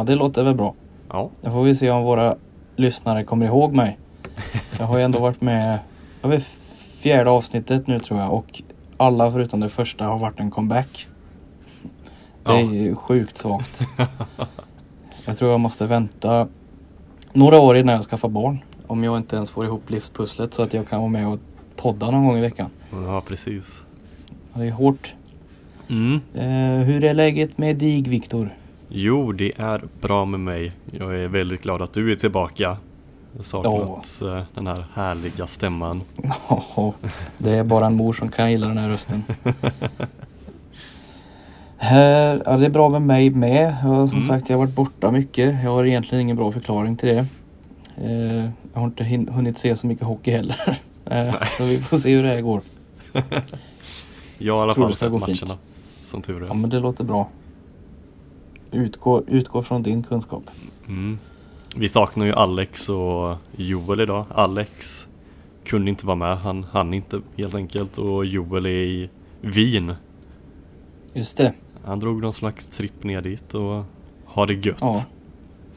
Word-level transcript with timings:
Ja, 0.00 0.04
det 0.04 0.14
låter 0.14 0.44
väl 0.44 0.54
bra. 0.54 0.74
Ja. 1.08 1.30
Då 1.40 1.50
får 1.50 1.62
vi 1.62 1.74
se 1.74 1.90
om 1.90 2.02
våra 2.02 2.36
lyssnare 2.76 3.24
kommer 3.24 3.46
ihåg 3.46 3.74
mig. 3.74 3.98
Jag 4.78 4.86
har 4.86 4.98
ju 4.98 5.04
ändå 5.04 5.18
varit 5.18 5.40
med 5.40 5.78
över 6.22 6.38
fjärde 7.02 7.30
avsnittet 7.30 7.86
nu 7.86 7.98
tror 7.98 8.20
jag 8.20 8.32
och 8.34 8.62
alla 8.96 9.30
förutom 9.30 9.60
det 9.60 9.68
första 9.68 10.04
har 10.04 10.18
varit 10.18 10.40
en 10.40 10.50
comeback. 10.50 11.06
Det 12.44 12.52
är 12.52 12.60
Ja. 12.60 12.72
ju 12.72 12.94
sjukt 12.94 13.36
svagt. 13.38 13.80
Jag 15.24 15.36
tror 15.36 15.50
jag 15.50 15.60
måste 15.60 15.86
vänta 15.86 16.48
några 17.32 17.58
år 17.60 17.76
innan 17.76 17.94
jag 17.94 18.04
skaffar 18.04 18.28
barn. 18.28 18.58
Om 18.86 19.04
jag 19.04 19.16
inte 19.16 19.36
ens 19.36 19.50
får 19.50 19.64
ihop 19.64 19.90
livspusslet 19.90 20.54
så 20.54 20.62
att 20.62 20.74
jag 20.74 20.88
kan 20.88 20.98
vara 21.00 21.10
med 21.10 21.28
och 21.28 21.38
podda 21.76 22.10
någon 22.10 22.26
gång 22.26 22.36
i 22.38 22.40
veckan. 22.40 22.70
ja, 22.92 23.22
precis. 23.26 23.84
Det 24.54 24.66
är 24.66 24.70
hårt. 24.70 25.14
Mm. 25.90 26.20
Eh, 26.34 26.84
hur 26.86 27.04
är 27.04 27.14
läget 27.14 27.58
med 27.58 27.76
dig 27.76 28.02
Viktor? 28.02 28.54
Jo, 28.90 29.32
det 29.32 29.52
är 29.56 29.82
bra 30.00 30.24
med 30.24 30.40
mig. 30.40 30.72
Jag 30.90 31.18
är 31.18 31.28
väldigt 31.28 31.62
glad 31.62 31.82
att 31.82 31.92
du 31.92 32.12
är 32.12 32.16
tillbaka. 32.16 32.62
Jag 33.32 33.38
har 33.38 33.42
saknat 33.42 34.22
eh, 34.22 34.42
den 34.54 34.66
här 34.66 34.84
härliga 34.94 35.46
stämman. 35.46 36.02
Ja, 36.76 36.94
det 37.38 37.50
är 37.50 37.64
bara 37.64 37.86
en 37.86 37.94
mor 37.96 38.12
som 38.12 38.28
kan 38.28 38.50
gilla 38.50 38.66
den 38.68 38.78
här 38.78 38.88
rösten. 38.88 39.24
Här, 41.76 42.42
ja, 42.46 42.56
det 42.56 42.66
är 42.66 42.70
bra 42.70 42.88
med 42.88 43.02
mig 43.02 43.30
med. 43.30 43.76
Jag, 43.84 44.08
som 44.08 44.18
Mm. 44.18 44.28
sagt, 44.28 44.50
jag 44.50 44.56
har 44.58 44.66
varit 44.66 44.74
borta 44.74 45.10
mycket. 45.10 45.62
Jag 45.64 45.70
har 45.70 45.84
egentligen 45.84 46.22
ingen 46.22 46.36
bra 46.36 46.52
förklaring 46.52 46.96
till 46.96 47.08
det. 47.08 47.26
Eh, 48.04 48.44
jag 48.72 48.80
har 48.80 48.84
inte 48.86 49.04
hunnit 49.32 49.58
se 49.58 49.76
så 49.76 49.86
mycket 49.86 50.06
hockey 50.06 50.30
heller. 50.30 50.78
Eh, 51.04 51.34
så 51.58 51.64
vi 51.64 51.78
får 51.78 51.96
se 51.96 52.14
hur 52.16 52.22
det 52.22 52.28
här 52.28 52.40
går. 52.40 52.60
Jag 54.38 54.54
har 54.54 54.60
i 54.60 54.62
alla 54.62 54.74
fall 54.74 54.96
sett 54.96 55.12
matcherna. 55.12 55.26
fint. 55.26 55.52
Som 56.04 56.22
tur 56.22 56.40
Ja 56.40 56.50
är. 56.50 56.54
men 56.54 56.70
det 56.70 56.78
låter 56.80 57.04
bra. 57.04 57.28
Utgå, 58.72 59.22
utgå 59.26 59.62
från 59.62 59.82
din 59.82 60.02
kunskap. 60.02 60.42
Mm. 60.88 61.18
Vi 61.76 61.88
saknar 61.88 62.26
ju 62.26 62.32
Alex 62.32 62.88
och 62.88 63.36
Joel 63.56 64.00
idag. 64.00 64.24
Alex 64.34 65.08
kunde 65.64 65.90
inte 65.90 66.06
vara 66.06 66.16
med. 66.16 66.38
Han 66.38 66.64
hann 66.64 66.94
inte 66.94 67.20
helt 67.36 67.54
enkelt. 67.54 67.98
Och 67.98 68.24
Joel 68.26 68.66
är 68.66 68.70
i 68.70 69.10
Wien. 69.40 69.94
Just 71.12 71.36
det. 71.36 71.52
Han 71.84 72.00
drog 72.00 72.20
någon 72.22 72.32
slags 72.32 72.68
tripp 72.68 73.04
ner 73.04 73.20
dit 73.22 73.54
och 73.54 73.84
har 74.24 74.46
det 74.46 74.54
gött. 74.66 74.78
Ja. 74.80 75.04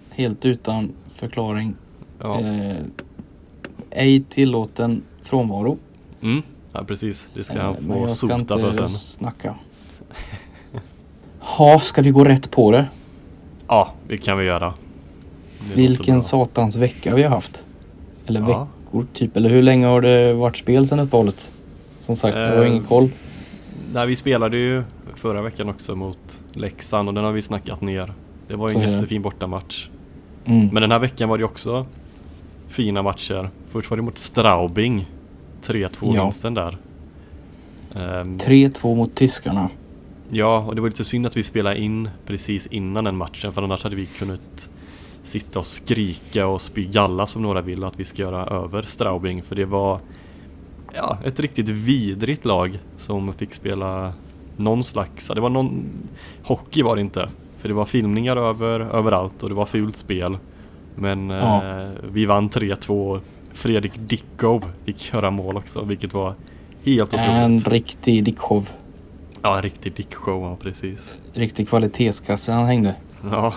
Helt 0.10 0.46
utan 0.46 0.92
förklaring. 1.16 1.76
Ja. 2.20 2.40
Eh, 2.40 2.76
ej 3.90 4.24
tillåten 4.30 5.04
frånvaro. 5.24 5.78
Mm. 6.22 6.42
ja 6.72 6.84
precis. 6.84 7.28
Det 7.34 7.44
ska 7.44 7.54
Eh, 7.54 7.60
han 7.62 7.76
men 7.80 7.94
få 7.98 8.02
jag 8.04 8.10
ska 8.10 8.28
sota 8.40 8.58
för 8.60 8.66
inte 8.68 8.78
sen. 8.78 8.90
snacka. 8.90 9.56
Ha, 11.44 11.80
ska 11.80 12.02
vi 12.02 12.10
gå 12.10 12.24
rätt 12.24 12.52
på 12.52 12.72
det? 12.72 12.86
Ja, 13.68 13.94
det 14.08 14.18
kan 14.18 14.38
vi 14.38 14.46
göra. 14.46 14.74
Vilken 15.76 16.24
satans 16.24 16.76
vecka 16.76 17.16
vi 17.16 17.24
har 17.24 17.30
haft. 17.30 17.66
Eller 18.28 18.40
Ja. 18.42 18.68
veckor 18.86 19.06
typ. 19.14 19.38
Eller 19.38 19.50
hur 19.50 19.62
länge 19.64 19.86
har 19.88 20.02
det 20.02 20.34
varit 20.34 20.58
spel 20.58 20.88
sedan 20.88 21.00
uppehållet? 21.00 21.52
Som 22.00 22.16
sagt, 22.16 22.38
jag 22.38 22.48
har 22.56 22.64
Eh, 22.64 22.70
ingen 22.72 22.84
koll. 22.84 23.10
Nej, 23.94 24.08
vi 24.08 24.16
spelade 24.16 24.58
ju 24.58 24.84
förra 25.16 25.42
veckan 25.42 25.70
också 25.70 25.96
mot 25.96 26.40
Leksand 26.54 27.08
och 27.08 27.14
den 27.14 27.24
har 27.24 27.32
vi 27.32 27.42
snackat 27.42 27.82
ner. 27.82 28.14
Det 28.48 28.56
var 28.56 28.70
ju 28.70 28.76
en 28.76 28.92
jättefin 28.92 29.22
bortamatch. 29.22 29.88
Mm. 30.46 30.68
Men 30.72 30.82
den 30.82 30.92
här 30.92 31.00
veckan 31.00 31.30
var 31.30 31.38
det 31.38 31.44
också 31.44 31.86
fina 32.68 33.02
matcher. 33.02 33.50
Först 33.70 33.90
var 33.90 33.98
det 33.98 34.04
mot 34.04 34.18
Straubing. 34.18 35.10
3-2 35.62 36.16
Ja. 36.16 36.24
vinsten 36.24 36.54
där. 36.54 36.78
Ehm, 37.96 38.38
3-2 38.38 38.96
mot 38.96 39.16
tyskarna. 39.16 39.70
Ja, 40.36 40.58
och 40.60 40.76
det 40.76 40.82
var 40.82 40.90
lite 40.90 41.04
synd 41.04 41.26
att 41.26 41.38
vi 41.38 41.44
spelade 41.44 41.80
in 41.80 42.10
precis 42.26 42.68
innan 42.68 43.04
den 43.04 43.16
matchen 43.18 43.54
för 43.54 43.62
annars 43.62 43.84
hade 43.84 43.96
vi 43.96 44.06
kunnat 44.06 44.70
sitta 45.24 45.60
och 45.60 45.66
skrika 45.66 46.48
och 46.48 46.62
spy 46.62 46.86
galla 46.86 47.28
som 47.28 47.42
några 47.42 47.62
vill 47.62 47.84
att 47.84 48.00
vi 48.00 48.06
ska 48.06 48.22
göra 48.22 48.46
över 48.46 48.82
Straubing 48.82 49.44
för 49.44 49.56
det 49.56 49.66
var 49.66 50.00
ja, 50.96 51.18
ett 51.26 51.40
riktigt 51.40 51.70
vidrigt 51.70 52.46
lag 52.46 52.80
som 52.98 53.34
fick 53.34 53.54
spela 53.54 54.14
någon 54.58 54.84
slags, 54.84 55.28
det 55.36 55.42
var 55.42 55.50
någon 55.50 55.84
hockey 56.44 56.82
var 56.84 56.96
det 56.96 57.02
inte 57.02 57.30
för 57.58 57.68
det 57.70 57.74
var 57.76 57.86
filmningar 57.86 58.38
över, 58.38 58.80
överallt 58.80 59.44
och 59.44 59.50
det 59.50 59.56
var 59.56 59.66
fult 59.66 59.96
spel 59.96 60.38
men 60.96 61.30
Ja. 61.30 61.64
eh, 61.84 61.90
vi 62.12 62.26
vann 62.26 62.50
3-2 62.50 63.20
Fredrik 63.54 63.92
Dickow 63.96 64.64
fick 64.86 65.14
göra 65.14 65.32
mål 65.32 65.58
också 65.58 65.84
vilket 65.84 66.14
var 66.14 66.34
helt 66.84 67.14
En 67.14 67.20
otroligt. 67.56 67.68
riktig 67.68 68.24
dickshow. 68.24 68.70
Ja, 69.44 69.56
en 69.56 69.62
riktig 69.62 69.94
dickshow, 69.96 70.44
ja 70.44 70.56
precis. 70.62 71.16
Riktig 71.34 71.70
kvalitetskasse 71.70 72.52
han 72.52 72.66
hängde. 72.66 72.96
Ja, 73.32 73.54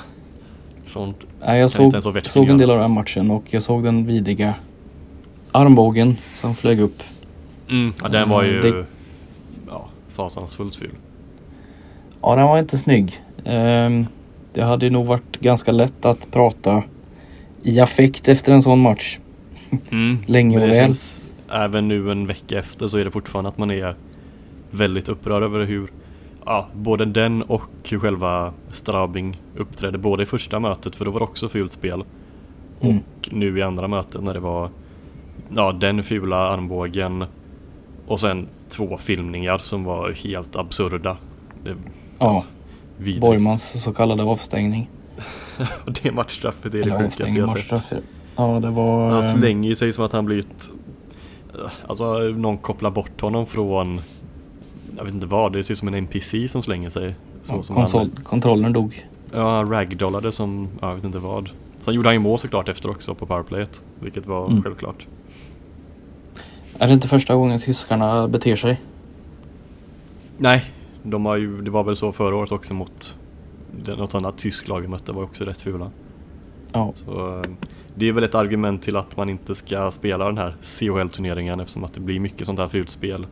sånt. 0.86 1.26
Nej, 1.46 1.60
jag 1.60 1.70
såg, 1.70 1.92
vettigt 2.12 2.32
såg 2.32 2.48
en 2.48 2.58
del 2.58 2.70
av 2.70 2.78
den 2.78 2.90
matchen 2.90 3.30
och 3.30 3.42
jag 3.50 3.62
såg 3.62 3.84
den 3.84 4.06
vidriga 4.06 4.54
armbågen 5.52 6.16
som 6.36 6.54
flög 6.54 6.80
upp. 6.80 7.02
Mm, 7.70 7.92
ja, 8.02 8.08
den 8.08 8.28
var 8.28 8.42
ju 8.42 8.62
det- 8.62 8.84
ja, 9.68 9.88
fasansfullt 10.12 10.74
ful. 10.74 10.90
Ja, 12.22 12.36
den 12.36 12.44
var 12.44 12.58
inte 12.58 12.78
snygg. 12.78 13.22
Ehm, 13.44 14.06
det 14.54 14.62
hade 14.62 14.90
nog 14.90 15.06
varit 15.06 15.40
ganska 15.40 15.72
lätt 15.72 16.04
att 16.04 16.30
prata 16.30 16.82
i 17.62 17.80
affekt 17.80 18.28
efter 18.28 18.52
en 18.52 18.62
sån 18.62 18.80
match. 18.80 19.18
Mm. 19.90 20.18
Länge 20.26 20.56
och 20.56 20.62
väl. 20.62 20.74
känns, 20.74 21.24
även 21.52 21.88
nu 21.88 22.10
en 22.10 22.26
vecka 22.26 22.58
efter 22.58 22.88
så 22.88 22.98
är 22.98 23.04
det 23.04 23.10
fortfarande 23.10 23.48
att 23.48 23.58
man 23.58 23.70
är 23.70 23.94
väldigt 24.76 25.08
upprörd 25.08 25.42
över 25.42 25.64
hur 25.64 25.90
ja, 26.44 26.66
både 26.72 27.04
den 27.04 27.42
och 27.42 27.94
själva 28.00 28.52
Straubing 28.68 29.40
uppträdde. 29.56 29.98
Både 29.98 30.22
i 30.22 30.26
första 30.26 30.60
mötet 30.60 30.96
för 30.96 31.04
då 31.04 31.10
var 31.10 31.20
det 31.20 31.24
också 31.24 31.48
fult 31.48 31.72
spel 31.72 32.04
Mm. 32.80 32.96
och 32.96 33.28
nu 33.32 33.58
i 33.58 33.62
andra 33.62 33.88
mötet 33.88 34.22
när 34.22 34.34
det 34.34 34.40
var 34.40 34.70
ja, 35.54 35.72
den 35.72 36.02
fula 36.02 36.36
armbågen 36.36 37.24
och 38.06 38.20
sen 38.20 38.48
två 38.68 38.98
filmningar 38.98 39.58
som 39.58 39.84
var 39.84 40.10
helt 40.10 40.56
absurda. 40.56 41.16
Det, 41.64 41.76
Ja, 42.18 42.44
vidrigt. 42.96 43.20
Borgmans 43.20 43.82
så 43.82 43.92
kallade 43.92 44.22
avstängning. 44.22 44.90
Det 46.02 46.12
matchstraffet 46.12 46.64
är 46.64 46.70
det 46.70 46.80
Eller 46.80 46.98
sjukaste 46.98 47.38
jag 47.38 47.58
sett. 47.58 48.04
Ja, 48.36 48.60
det 48.60 48.70
var... 48.70 49.10
Han 49.10 49.22
ehm, 49.22 49.38
slänger 49.38 49.68
ju 49.68 49.74
sig 49.74 49.92
som 49.92 50.04
att 50.04 50.12
han 50.12 50.24
blivit 50.24 50.70
Alltså 51.86 52.18
någon 52.18 52.58
kopplar 52.58 52.90
bort 52.90 53.20
honom 53.20 53.46
från 53.46 54.00
Jag 54.96 55.04
vet 55.04 55.14
inte 55.14 55.26
vad, 55.26 55.52
det 55.52 55.64
ser 55.64 55.72
ut 55.72 55.78
som 55.78 55.88
en 55.88 55.94
NPC 55.94 56.48
som 56.48 56.62
slänger 56.62 56.88
sig 56.88 57.14
så, 57.42 57.62
som 57.62 57.76
konsol, 57.76 58.10
kontrollen 58.24 58.72
dog. 58.72 59.06
Ja, 59.32 59.56
han 59.56 59.70
ragdollade 59.70 60.32
som, 60.32 60.68
ja, 60.80 60.88
jag 60.88 60.94
vet 60.94 61.04
inte 61.04 61.18
vad 61.18 61.50
Sen 61.80 61.94
gjorde 61.94 62.08
han 62.08 62.14
ju 62.14 62.18
mål 62.20 62.38
såklart 62.38 62.68
efter 62.68 62.90
också 62.90 63.14
på 63.14 63.26
powerplayet 63.26 63.84
Vilket 64.00 64.26
var 64.26 64.46
Mm. 64.50 64.62
självklart 64.62 65.06
Är 66.78 66.86
det 66.88 66.94
inte 66.94 67.08
första 67.08 67.34
gången 67.34 67.58
tyskarna 67.60 68.28
beter 68.28 68.56
sig? 68.56 68.80
Nej, 70.38 70.64
de 71.02 71.26
har 71.26 71.36
ju, 71.36 71.62
det 71.62 71.70
var 71.70 71.84
väl 71.84 71.96
så 71.96 72.12
förra 72.12 72.36
året 72.36 72.52
också 72.52 72.74
mot 72.74 73.16
Något 73.86 74.14
annat 74.14 74.38
tyskt 74.38 74.68
lag 74.68 74.80
vi 74.80 74.88
mötte 74.88 75.12
var 75.12 75.22
också 75.22 75.44
rätt 75.44 75.60
fula 75.60 75.90
Ja, 76.72 76.92
Så 76.94 77.36
eh, 77.38 77.42
det 77.94 78.08
är 78.08 78.12
väl 78.12 78.24
ett 78.24 78.34
argument 78.34 78.82
till 78.82 78.96
att 78.96 79.16
man 79.16 79.28
inte 79.28 79.54
ska 79.54 79.90
spela 79.90 80.24
den 80.26 80.38
här 80.38 80.54
CHL-turneringen 80.62 81.60
eftersom 81.60 81.84
att 81.84 81.94
det 81.94 82.00
blir 82.00 82.20
mycket 82.20 82.46
sånt 82.46 82.58
här 82.58 82.68
fult 82.68 82.90
spel. 82.90 83.26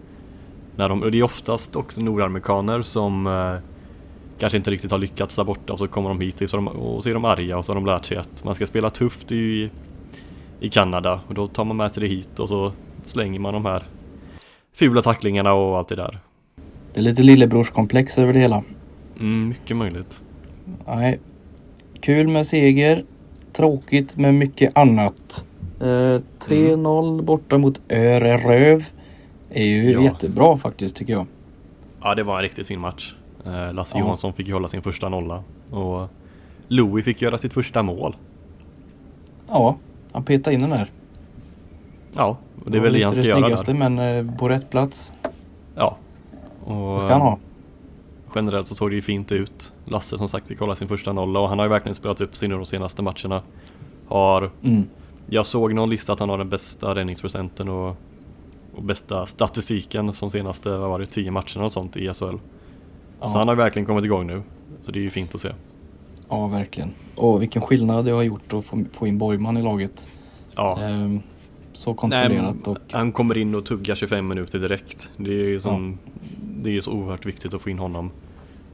När 0.77 0.89
de, 0.89 1.03
och 1.03 1.11
det 1.11 1.19
är 1.19 1.23
oftast 1.23 1.77
också 1.77 2.01
nordamerikaner 2.01 2.83
som 2.83 3.27
eh, 3.27 3.57
kanske 4.39 4.57
inte 4.57 4.71
riktigt 4.71 4.91
har 4.91 4.99
lyckats 4.99 5.37
där 5.37 5.45
borta 5.45 5.73
och 5.73 5.79
så 5.79 5.89
kommer 5.89 6.09
de 6.09 6.21
hit 6.21 6.41
och 6.41 6.51
så 6.51 6.57
de, 6.57 6.69
och 6.69 7.03
så 7.03 7.09
är 7.09 7.15
de 7.15 7.25
arga 7.25 7.59
och 7.59 7.65
så 7.65 7.73
har 7.73 7.75
de 7.75 7.87
lärt 7.87 8.05
sig 8.05 8.17
att 8.17 8.45
man 8.45 8.55
ska 8.55 8.67
spela 8.67 8.91
tufft 8.91 9.33
i, 9.33 9.71
i 10.61 10.69
Kanada 10.69 11.21
och 11.29 11.35
då 11.35 11.47
tar 11.47 11.65
man 11.65 11.77
med 11.77 11.93
sig 11.93 12.01
det 12.01 12.09
hit 12.09 12.39
och 12.39 12.49
så 12.49 12.73
slänger 13.05 13.41
man 13.41 13.55
de 13.55 13.65
här 13.65 13.83
fula 14.73 15.03
tacklingarna 15.03 15.53
och 15.53 15.79
allt 15.79 15.89
det 15.89 15.97
där. 15.97 16.19
det 16.93 17.01
är 17.01 17.03
lite 17.03 17.23
lillebrorskomplex 17.23 18.19
över 18.19 18.33
det 18.33 18.39
hela. 18.39 18.63
Mm, 19.21 19.49
mycket 19.49 19.77
möjligt. 19.77 20.23
Nej. 20.87 21.21
Kul 22.01 22.29
med 22.29 22.47
seger. 22.47 23.05
Tråkigt 23.53 24.17
med 24.17 24.35
mycket 24.35 24.77
annat. 24.79 25.45
Eh, 25.81 26.21
3-0 26.49 27.23
borta 27.23 27.59
mot 27.59 27.81
Öreröv. 27.89 28.85
Är 29.51 29.65
ju 29.67 29.93
Ja. 29.93 30.03
jättebra 30.03 30.59
faktiskt 30.59 30.97
tycker 30.97 31.13
jag. 31.13 31.27
Ja, 32.03 32.15
det 32.15 32.23
var 32.23 32.37
en 32.37 32.43
riktigt 32.43 32.67
fin 32.67 32.81
match. 32.81 33.15
Eh, 33.47 33.73
Lasse 33.73 33.99
Ja. 33.99 34.05
Johansson 34.05 34.33
fick 34.33 34.47
ju 34.47 34.53
hålla 34.53 34.69
sin 34.69 34.83
första 34.83 35.09
nolla 35.09 35.43
och 35.71 36.09
Louis 36.69 37.05
fick 37.05 37.23
göra 37.23 37.39
sitt 37.39 37.53
första 37.53 37.83
mål. 37.83 38.17
Ja, 39.49 39.77
han 40.13 40.25
petade 40.25 40.55
in 40.55 40.61
den 40.61 40.71
där. 40.71 40.91
Ja, 42.13 42.37
och 42.65 42.71
det 42.71 42.79
är 42.79 42.83
väl 42.83 42.93
det 42.93 43.03
han 43.03 43.13
ska 43.13 43.23
göra 43.23 43.39
snyggaste 43.41 43.73
där. 43.73 43.91
men 43.91 43.99
eh, 44.29 44.37
på 44.37 44.49
rätt 44.49 44.71
plats. 44.71 45.13
Ja. 45.75 45.97
Och, 46.65 46.93
Det 46.95 46.99
ska 46.99 47.09
han 47.09 47.21
ha. 47.21 47.39
Generellt 48.35 48.67
så 48.67 48.75
såg 48.75 48.91
det 48.91 48.95
ju 48.95 49.03
fint 49.03 49.33
ut. 49.33 49.73
Lasse 49.85 50.19
som 50.19 50.29
sagt 50.29 50.49
fick 50.49 50.61
hålla 50.61 50.75
sin 50.75 50.89
första 50.89 51.13
nolla 51.13 51.41
och 51.41 51.49
han 51.49 51.59
har 51.59 51.67
ju 51.67 51.71
verkligen 51.71 51.95
spelat 51.95 52.21
upp 52.21 52.37
sig 52.37 52.49
nu 52.49 52.55
de 52.55 52.67
senaste 52.67 53.03
matcherna. 53.03 53.43
Har, 54.09 54.51
Mm. 54.63 54.85
jag 55.27 55.47
såg 55.47 55.75
någon 55.75 55.91
lista 55.91 56.13
att 56.13 56.21
han 56.21 56.29
har 56.29 56.39
den 56.39 56.49
bästa 56.49 56.95
räddningsprocenten 56.95 57.69
och, 57.69 57.97
och 58.77 58.83
bästa 58.83 59.27
statistiken 59.27 60.13
som 60.13 60.31
senaste, 60.31 60.71
vad 60.71 60.91
var 60.91 60.99
det, 60.99 61.07
10 61.07 61.31
matcherna 61.31 61.65
och 61.65 61.73
sånt 61.73 61.97
i 61.97 62.13
SHL. 62.13 62.37
Ja. 63.21 63.29
Så 63.29 63.39
han 63.39 63.49
har 63.49 63.55
verkligen 63.55 63.87
kommit 63.87 64.05
igång 64.05 64.27
nu. 64.27 64.43
Så 64.83 64.93
det 64.93 64.99
är 64.99 65.03
ju 65.03 65.11
fint 65.11 65.35
att 65.35 65.41
se. 65.41 65.53
Ja, 66.29 66.47
verkligen. 66.47 66.91
Och 67.15 67.43
vilken 67.43 67.63
skillnad 67.63 68.05
det 68.05 68.11
har 68.11 68.23
gjort 68.23 68.53
att 68.53 68.65
få, 68.65 68.85
få 68.93 69.07
in 69.07 69.19
Borgman 69.19 69.57
i 69.57 69.63
laget. 69.63 70.09
Ja. 70.57 70.81
Ehm, 70.81 71.21
så 71.73 71.91
Nej, 71.91 71.97
kontrollerat 71.97 72.67
och 72.67 72.79
Han 72.91 73.13
kommer 73.13 73.39
in 73.39 73.55
och 73.55 73.65
tuggar 73.65 73.95
25 73.95 74.29
minuter 74.29 74.59
direkt. 74.59 75.11
Det 75.17 75.31
är 75.31 75.49
ju 75.49 75.61
som, 75.61 75.99
det 76.41 76.77
är 76.77 76.81
så 76.81 76.93
oerhört 76.93 77.27
viktigt 77.27 77.55
att 77.55 77.63
få 77.63 77.71
in 77.71 77.79
honom. 77.79 78.11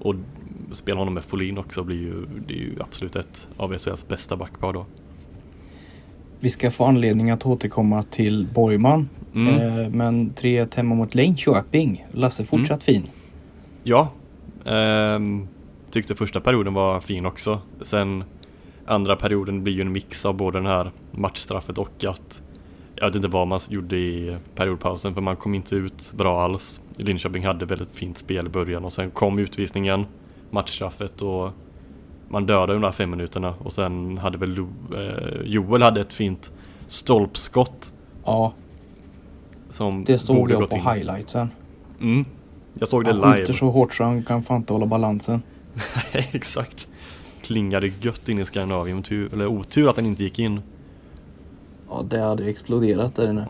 Och 0.01 0.15
spela 0.73 0.99
honom 0.99 1.15
med 1.15 1.25
Folin 1.25 1.59
också 1.59 1.85
blir 1.85 1.97
ju, 1.97 2.27
det 2.47 2.55
är 2.55 2.59
ju 2.59 2.77
absolut 2.81 3.17
ett 3.17 3.49
av 3.57 3.79
SHLs 3.79 4.09
bästa 4.09 4.37
backpar 4.37 4.73
då. 4.73 4.87
Vi 6.41 6.51
ska 6.51 6.71
få 6.71 6.85
anledning 6.85 7.31
att 7.31 7.47
återkomma 7.47 8.03
till 8.03 8.47
Borgman. 8.55 9.09
Mm. 9.35 9.55
Ehm, 9.55 9.93
men 9.93 10.31
3-1 10.31 10.77
hemma 10.77 10.95
mot 10.95 11.15
Linköping. 11.15 12.07
Lasse 12.13 12.45
fortsatt 12.45 12.83
fin. 12.83 13.03
Ja, 13.83 14.09
ehm, 14.65 15.49
tyckte 15.91 16.15
första 16.15 16.41
perioden 16.41 16.75
var 16.75 17.01
fin 17.01 17.27
också. 17.27 17.61
Sen 17.83 18.25
andra 18.87 19.17
perioden 19.17 19.65
blir 19.65 19.75
ju 19.75 19.81
en 19.81 19.93
mix 19.93 20.27
av 20.27 20.35
både 20.35 20.59
den 20.59 20.67
här 20.67 20.91
matchstraffet 21.11 21.79
och 21.79 22.05
att 22.05 22.43
jag 22.95 23.07
vet 23.07 23.15
inte 23.15 23.29
vad 23.29 23.47
man 23.47 23.61
gjorde 23.69 23.97
i 23.97 24.37
periodpausen 24.55 25.15
för 25.15 25.21
man 25.21 25.37
kom 25.37 25.55
inte 25.55 25.77
ut 25.77 26.13
bra 26.13 26.45
alls. 26.45 26.81
Linköping 26.97 27.47
hade 27.47 27.65
väldigt 27.65 27.93
fint 27.93 28.19
spel 28.19 28.47
i 28.47 28.49
början 28.49 28.85
och 28.85 28.93
sen 28.93 29.11
kom 29.11 29.39
utvisningen, 29.39 30.07
matchstraffet 30.51 31.23
och 31.23 31.51
man 32.33 32.47
dödade 32.47 32.73
de 32.73 32.83
där 32.83 32.93
fem 32.93 33.11
minuterna 33.11 33.55
och 33.59 33.73
sen 33.73 34.17
hade 34.19 34.39
väl 34.39 34.55
Lo- 34.55 34.97
eh, 34.97 35.43
Joel 35.45 35.83
hade 35.83 36.01
ett 36.01 36.13
fint 36.13 36.51
stolpskott 36.87 37.93
Ja, 38.25 38.53
som 39.71 40.05
det 40.05 40.19
såg 40.19 40.51
jag 40.51 40.71
på 40.71 40.77
in. 40.77 40.83
highlightsen. 40.83 41.51
Mm. 42.01 42.25
Jag 42.75 42.89
såg 42.89 43.05
det 43.05 43.11
Han 43.13 43.21
live. 43.21 43.37
skjuter 43.37 43.53
så 43.53 43.71
hårt 43.71 43.95
så 43.95 44.05
han 44.05 44.23
kan 44.23 44.43
fan 44.43 44.57
inte 44.57 44.73
hålla 44.73 44.87
balansen. 44.87 45.43
Exakt. 46.13 46.89
Klingade 47.43 47.87
gött 48.01 48.29
in 48.29 48.39
i 48.39 48.45
Skandinavien. 48.45 49.03
Tur, 49.03 49.35
eller 49.35 49.47
otur 49.47 49.89
att 49.89 49.97
den 49.97 50.07
inte 50.07 50.23
gick 50.25 50.39
in. 50.39 50.61
Ja, 51.89 52.03
det 52.11 52.21
hade 52.21 52.45
exploderat 52.45 53.15
där 53.17 53.31
inne. 53.31 53.47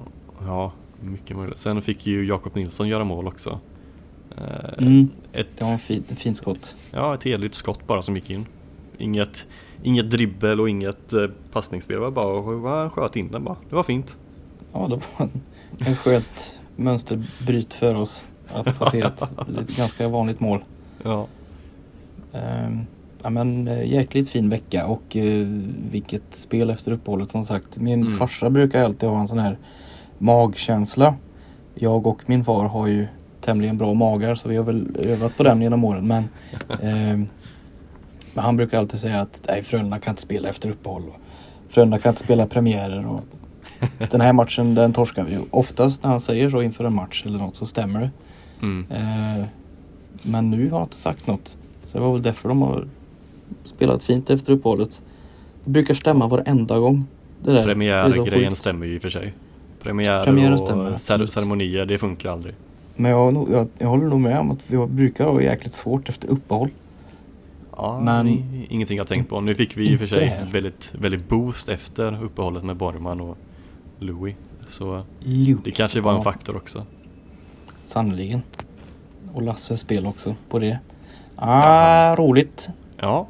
Ja, 0.47 0.73
mycket 1.01 1.37
möjligt. 1.37 1.59
Sen 1.59 1.83
fick 1.83 2.07
ju 2.07 2.27
Jakob 2.27 2.55
Nilsson 2.57 2.89
göra 2.89 3.05
mål 3.05 3.27
också. 3.29 3.61
Eh, 4.37 4.45
Mm, 4.87 5.09
Ett, 5.33 5.47
det 5.59 5.65
var 5.65 5.73
en 5.73 5.79
fin, 5.79 6.05
en 6.09 6.17
fin 6.17 6.35
skott. 6.35 6.77
ja, 6.91 7.15
ett 7.15 7.23
heligt 7.25 7.55
skott 7.55 7.87
bara 7.87 8.03
som 8.03 8.15
gick 8.17 8.31
in. 8.31 8.47
Inget, 9.01 9.47
inget 9.83 10.11
dribbel 10.11 10.61
och 10.61 10.71
inget 10.71 11.13
eh, 11.13 11.27
passningsspel. 11.53 11.97
Det 11.97 12.01
var 12.11 12.11
bara 12.61 12.81
han 12.81 12.91
sköt 12.91 13.17
in 13.17 13.31
den 13.31 13.45
bara. 13.45 13.57
Det 13.69 13.77
var 13.77 13.83
fint. 13.83 14.17
Ja, 14.73 14.79
det 14.89 14.95
var 14.95 15.27
en, 15.27 15.31
en 15.79 15.97
skönt 15.97 16.59
mönsterbryt 16.77 17.75
för 17.75 17.95
oss. 17.95 18.25
Att 18.49 18.77
få 18.77 18.87
se 18.91 19.01
ett, 19.01 19.23
ett 19.61 19.77
ganska 19.77 20.09
vanligt 20.09 20.41
mål. 20.41 20.65
Ja. 21.03 21.27
Ehm, 22.33 22.81
ja, 23.23 23.31
men 23.31 23.69
eh, 23.69 23.93
jäkligt 23.93 24.31
fin 24.31 24.49
vecka 24.49 24.87
och 24.87 25.17
eh, 25.17 25.47
vilket 25.91 26.35
spel 26.35 26.71
efter 26.71 26.93
uppehållet 26.93 27.31
som 27.31 27.45
sagt. 27.45 27.79
Min 27.79 28.01
Mm. 28.03 28.13
farsa 28.17 28.51
brukar 28.51 28.85
alltid 28.85 29.09
ha 29.09 29.21
en 29.21 29.29
sån 29.29 29.39
här 29.39 29.59
magkänsla. 30.19 31.15
Jag 31.75 32.07
och 32.07 32.23
min 32.27 32.45
far 32.45 32.65
har 32.65 32.87
ju 32.87 33.07
tämligen 33.41 33.79
bra 33.79 33.95
magar 33.95 34.35
så 34.35 34.49
vi 34.49 34.57
har 34.57 34.65
väl 34.65 34.97
övat 34.99 35.37
på 35.37 35.43
den 35.43 35.63
genom 35.63 35.85
åren. 35.85 36.07
Men, 36.09 36.29
ehm, 36.83 37.29
men 38.35 38.45
han 38.45 38.57
brukar 38.57 38.79
alltid 38.79 39.01
säga 39.01 39.21
att 39.21 39.43
nej, 39.49 39.63
Frölunda 39.63 39.99
kan 39.99 40.13
inte 40.13 40.23
spela 40.23 40.49
efter 40.49 40.71
uppehåll. 40.71 41.03
Och 41.09 41.21
Frölunda 41.69 41.99
kan 41.99 42.11
inte 42.11 42.25
spela 42.25 42.47
premiärer. 42.47 43.07
Och 43.07 43.21
den 44.11 44.21
här 44.21 44.33
matchen 44.33 44.75
den 44.75 44.93
torskar 44.93 45.25
vi. 45.25 45.33
ju. 45.33 45.41
Oftast 45.51 46.03
när 46.03 46.11
han 46.11 46.21
säger 46.21 46.51
så 46.51 46.63
inför 46.63 46.85
en 46.85 46.95
match 46.95 47.23
eller 47.27 47.39
något 47.39 47.57
så 47.57 47.67
stämmer 47.67 48.01
det. 48.01 48.11
Mm. 48.63 48.87
Eh, 48.91 49.45
men 50.23 50.51
nu 50.51 50.71
har 50.71 50.79
han 50.79 50.87
inte 50.87 50.97
sagt 50.97 51.27
något. 51.27 51.57
Så 51.85 51.99
det 51.99 52.05
var 52.05 52.13
väl 52.13 52.23
därför 52.23 52.49
de 52.49 52.63
har 52.63 52.87
spelat 53.65 54.03
fint 54.03 54.31
efter 54.31 54.53
uppehållet. 54.53 55.03
Det 55.65 55.71
brukar 55.71 55.95
stämma 55.95 56.29
varenda 56.29 56.79
gång. 56.79 57.07
Det 57.45 57.53
där. 57.53 57.65
Premiärgrejen 57.65 58.57
stämmer 58.57 58.87
ju 58.87 58.95
i 58.95 58.99
och 58.99 59.03
för 59.03 59.11
sig. 59.11 59.35
Premiärer 59.83 60.25
Premiären 60.25 60.53
och 60.53 60.61
stämmer, 60.61 60.91
cer- 60.91 61.27
ceremonier, 61.27 61.87
det 61.87 61.99
funkar 61.99 62.33
aldrig. 62.33 62.55
Men 62.97 63.11
jag, 63.11 63.47
jag, 63.51 63.69
jag 63.79 63.89
håller 63.89 64.07
nog 64.07 64.21
med 64.21 64.39
om 64.39 64.51
att 64.51 64.71
vi 64.71 64.87
brukar 64.87 65.27
ha 65.27 65.43
jäkligt 65.43 65.75
svårt 65.75 66.09
efter 66.09 66.29
uppehåll. 66.29 66.69
Ja, 67.77 68.01
Men- 68.01 68.67
ingenting 68.69 68.97
jag 68.99 69.09
tänkt 69.09 69.29
på. 69.29 69.41
Nu 69.41 69.55
fick 69.55 69.77
vi 69.77 69.91
i 69.93 69.95
och 69.97 69.99
för 69.99 70.07
sig 70.07 70.27
här. 70.27 70.47
väldigt, 70.47 70.93
väldigt 70.99 71.29
boost 71.29 71.69
efter 71.69 72.23
uppehållet 72.25 72.65
med 72.65 72.77
Borgman 72.77 73.21
och 73.21 73.39
Louis. 73.99 74.37
Så 74.69 75.03
Jo. 75.21 75.59
det 75.65 75.71
kanske 75.71 76.01
var 76.01 76.11
en 76.11 76.17
Ja. 76.17 76.23
faktor 76.23 76.57
också. 76.57 76.87
Sannoliken. 77.83 78.43
Och 79.35 79.43
Lasses 79.43 79.81
spel 79.81 80.07
också 80.07 80.35
på 80.51 80.59
det. 80.59 80.79
Ah, 81.37 82.17
roligt. 82.17 82.69
Ja, 82.97 83.27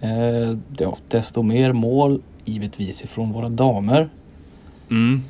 Eh, 0.00 0.56
ja, 0.78 0.98
desto 1.08 1.42
mer 1.42 1.72
mål 1.72 2.22
givetvis 2.44 3.04
ifrån 3.04 3.32
våra 3.32 3.48
damer. 3.48 4.08
mm. 4.90 5.22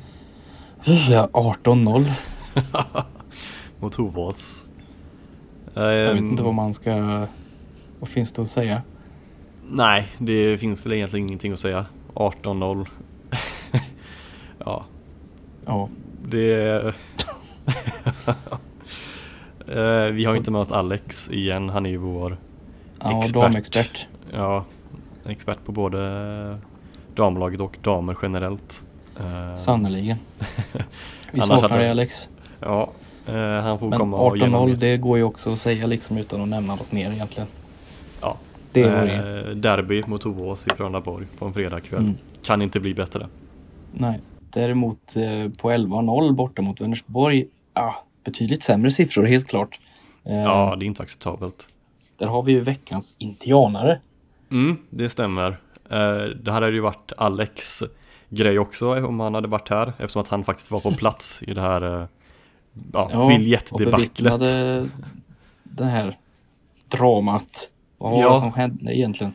Ja, 1.09 1.29
18-0. 1.33 2.05
mot 3.79 3.95
Hovås. 3.95 4.65
Jag 5.73 5.87
vet 6.05 6.11
Ehm, 6.11 6.17
inte 6.29 6.43
vad 6.43 6.53
man 6.53 6.73
ska... 6.73 7.25
Vad 7.99 8.09
finns 8.09 8.31
det 8.31 8.41
att 8.41 8.47
säga? 8.47 8.81
Nej, 9.69 10.07
det 10.17 10.57
finns 10.57 10.85
väl 10.85 10.93
egentligen 10.93 11.27
ingenting 11.27 11.51
att 11.51 11.59
säga. 11.59 11.85
18-0. 12.13 12.87
ja, 14.65 14.85
Ja, 15.65 15.89
det... 16.21 16.93
Eh, 19.67 20.05
vi 20.11 20.25
har 20.25 20.35
inte 20.35 20.51
med 20.51 20.61
oss 20.61 20.71
Alex 20.71 21.29
igen. 21.31 21.69
Han 21.69 21.85
är 21.85 21.89
ju 21.89 21.97
vår 21.97 22.37
ja 22.99 23.19
Expert. 23.19 23.41
damexpert. 23.41 24.07
Ja, 24.31 24.65
expert 25.25 25.65
på 25.65 25.71
både 25.71 26.57
damlaget 27.15 27.61
och 27.61 27.77
damer 27.81 28.17
generellt. 28.21 28.85
Eh, 29.19 29.55
Sannerligen. 29.55 30.17
Vi 31.31 31.41
saknar 31.41 31.77
dig 31.77 31.89
Alex. 31.89 32.29
Ja, 32.59 32.89
eh, 33.27 33.35
han 33.35 33.79
får 33.79 33.89
Men 33.89 33.99
komma 33.99 34.17
och 34.17 34.35
18-0 34.35 34.39
genom 34.39 34.79
det 34.79 34.97
går 34.97 35.17
ju 35.17 35.23
också 35.23 35.53
att 35.53 35.59
säga 35.59 35.87
liksom 35.87 36.17
utan 36.17 36.41
att 36.41 36.47
nämna 36.47 36.75
något 36.75 36.91
mer 36.91 37.11
egentligen. 37.11 37.47
Ja. 38.81 38.89
Det 38.89 39.05
det. 39.05 39.49
Eh, 39.49 39.55
derby 39.55 40.03
mot 40.07 40.23
Hovås 40.23 40.67
i 40.67 40.69
Frölundaborg 40.69 41.25
på 41.39 41.45
en 41.45 41.53
fredagkväll. 41.53 42.01
Mm. 42.01 42.15
Kan 42.43 42.61
inte 42.61 42.79
bli 42.79 42.93
bättre. 42.93 43.27
Nej. 43.91 44.19
Däremot 44.53 45.15
eh, 45.15 45.51
på 45.57 45.71
11-0 45.71 46.31
borta 46.33 46.61
mot 46.61 46.81
Vänersborg. 46.81 47.45
Ja, 47.73 48.03
betydligt 48.23 48.63
sämre 48.63 48.91
siffror 48.91 49.23
helt 49.25 49.47
klart. 49.47 49.79
Eh, 50.23 50.35
Ja, 50.35 50.75
det 50.79 50.85
är 50.85 50.87
inte 50.87 51.03
acceptabelt. 51.03 51.69
Där 52.17 52.27
har 52.27 52.43
vi 52.43 52.51
ju 52.51 52.59
veckans 52.59 53.15
indianare. 53.17 53.99
Mm, 54.51 54.77
det 54.89 55.09
stämmer. 55.09 55.57
Det 56.43 56.51
här 56.51 56.61
hade 56.61 56.71
ju 56.71 56.79
varit 56.79 57.11
Alex 57.17 57.83
grej 58.29 58.59
också 58.59 59.05
om 59.05 59.19
han 59.19 59.33
hade 59.33 59.47
varit 59.47 59.69
här 59.69 59.93
eftersom 59.97 60.19
att 60.21 60.27
han 60.27 60.43
faktiskt 60.43 60.71
var 60.71 60.79
på 60.79 60.91
plats 60.97 61.43
i 61.43 61.53
det 61.53 61.61
här 61.61 62.07
ja, 62.93 63.19
och 63.19 63.27
biljettdebaclet. 63.27 64.39
det 65.63 65.85
här 65.85 66.17
dramat. 66.89 67.69
Vad 67.97 68.11
var 68.11 68.21
Ja. 68.21 68.33
det 68.33 68.39
som 68.39 68.53
hände 68.53 68.95
egentligen? 68.97 69.33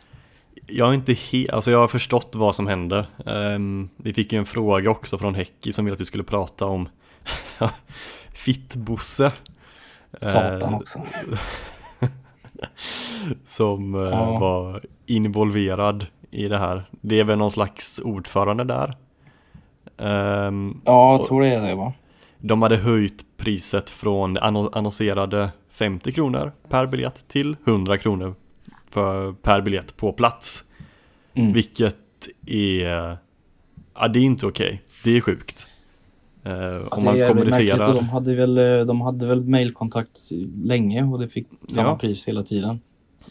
Jag 0.66 0.88
är 0.88 0.94
inte 0.94 1.12
helt, 1.12 1.50
alltså 1.50 1.70
jag 1.70 1.78
har 1.78 1.88
förstått 1.88 2.30
vad 2.34 2.54
som 2.54 2.66
hände. 2.66 3.06
Ehm, 3.26 3.88
vi 3.96 4.12
fick 4.12 4.32
ju 4.32 4.38
en 4.38 4.46
fråga 4.46 4.90
också 4.90 5.18
från 5.18 5.34
Häcki 5.34 5.72
som 5.72 5.84
ville 5.84 5.94
att 5.94 6.00
vi 6.00 6.04
skulle 6.04 6.24
prata 6.24 6.66
om 6.66 6.88
Fittbosse. 8.34 9.32
Satan 10.18 10.72
Eh, 10.72 10.76
också. 10.76 11.00
Som 13.46 13.94
eh, 13.94 14.00
Ja. 14.00 14.38
var 14.38 14.80
involverad 15.06 16.06
i 16.30 16.48
det 16.48 16.58
här. 16.58 16.84
Det 16.90 17.20
är 17.20 17.24
väl 17.24 17.38
någon 17.38 17.50
slags 17.50 17.98
ordförande 18.04 18.64
där. 18.64 18.96
Ehm, 19.98 20.80
Ja, 20.84 21.12
jag 21.16 21.24
tror 21.26 21.40
det 21.42 21.48
är 21.48 21.62
det 21.68 21.74
va? 21.74 21.92
De 22.38 22.62
hade 22.62 22.76
höjt 22.76 23.24
priset 23.36 23.90
från 23.90 24.36
annonserade 24.38 25.50
50 25.70 26.12
kronor 26.12 26.52
per 26.68 26.86
biljett 26.86 27.28
till 27.28 27.56
100 27.64 27.98
kronor 27.98 28.34
för, 28.90 29.32
per 29.32 29.60
biljett 29.60 29.96
på 29.96 30.12
plats. 30.12 30.64
Mm. 31.34 31.52
Vilket 31.52 31.96
är, 32.46 33.16
ja 33.94 34.08
det 34.08 34.18
är 34.18 34.22
inte 34.22 34.46
okej. 34.46 34.82
Det 35.04 35.16
är 35.16 35.20
sjukt. 35.20 35.66
Eh, 36.44 36.52
Ja, 36.52 36.80
om 36.90 37.04
man 37.04 37.14
kommunicerar. 37.28 37.94
de 37.94 38.08
hade 38.08 38.34
väl, 38.34 38.58
eh, 38.58 38.86
de 38.86 39.00
hade 39.00 39.26
väl 39.26 39.40
mailkontakt 39.44 40.18
länge 40.64 41.02
och 41.04 41.18
det 41.20 41.28
fick 41.28 41.46
samma 41.68 41.88
Ja. 41.88 41.98
pris 41.98 42.28
hela 42.28 42.42
tiden. 42.42 42.80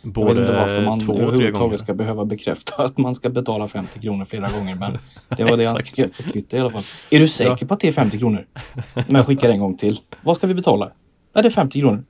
jag 0.03 0.25
vet 0.25 0.37
inte 0.37 0.51
varför 0.53 0.75
Både 0.75 0.85
man 0.85 0.99
två 0.99 1.13
överhuvudtaget 1.13 1.79
ska 1.79 1.93
behöva 1.93 2.25
bekräfta 2.25 2.83
att 2.83 2.97
man 2.97 3.15
ska 3.15 3.29
betala 3.29 3.67
50 3.67 3.99
kronor 3.99 4.25
flera 4.25 4.49
gånger. 4.49 4.75
Men 4.75 4.97
det 5.37 5.43
var 5.43 5.57
det 5.57 5.65
han 5.65 5.77
skrev 5.77 6.07
på 6.07 6.23
Twitter 6.31 6.57
i 6.57 6.61
alla 6.61 6.69
fall. 6.69 6.83
Är 7.09 7.19
du 7.19 7.27
säker 7.27 7.65
på 7.65 7.73
att 7.73 7.79
det 7.79 7.87
är 7.87 7.91
50 7.91 8.19
kronor? 8.19 8.45
Men 8.93 9.15
jag 9.15 9.25
skickar 9.25 9.49
en 9.49 9.59
gång 9.59 9.77
till. 9.77 9.99
Vad 10.23 10.35
ska 10.35 10.47
vi 10.47 10.53
betala? 10.53 10.85
Nej, 11.33 11.41
det 11.41 11.47
är 11.47 11.51
50 11.51 11.79
kronor. 11.79 12.03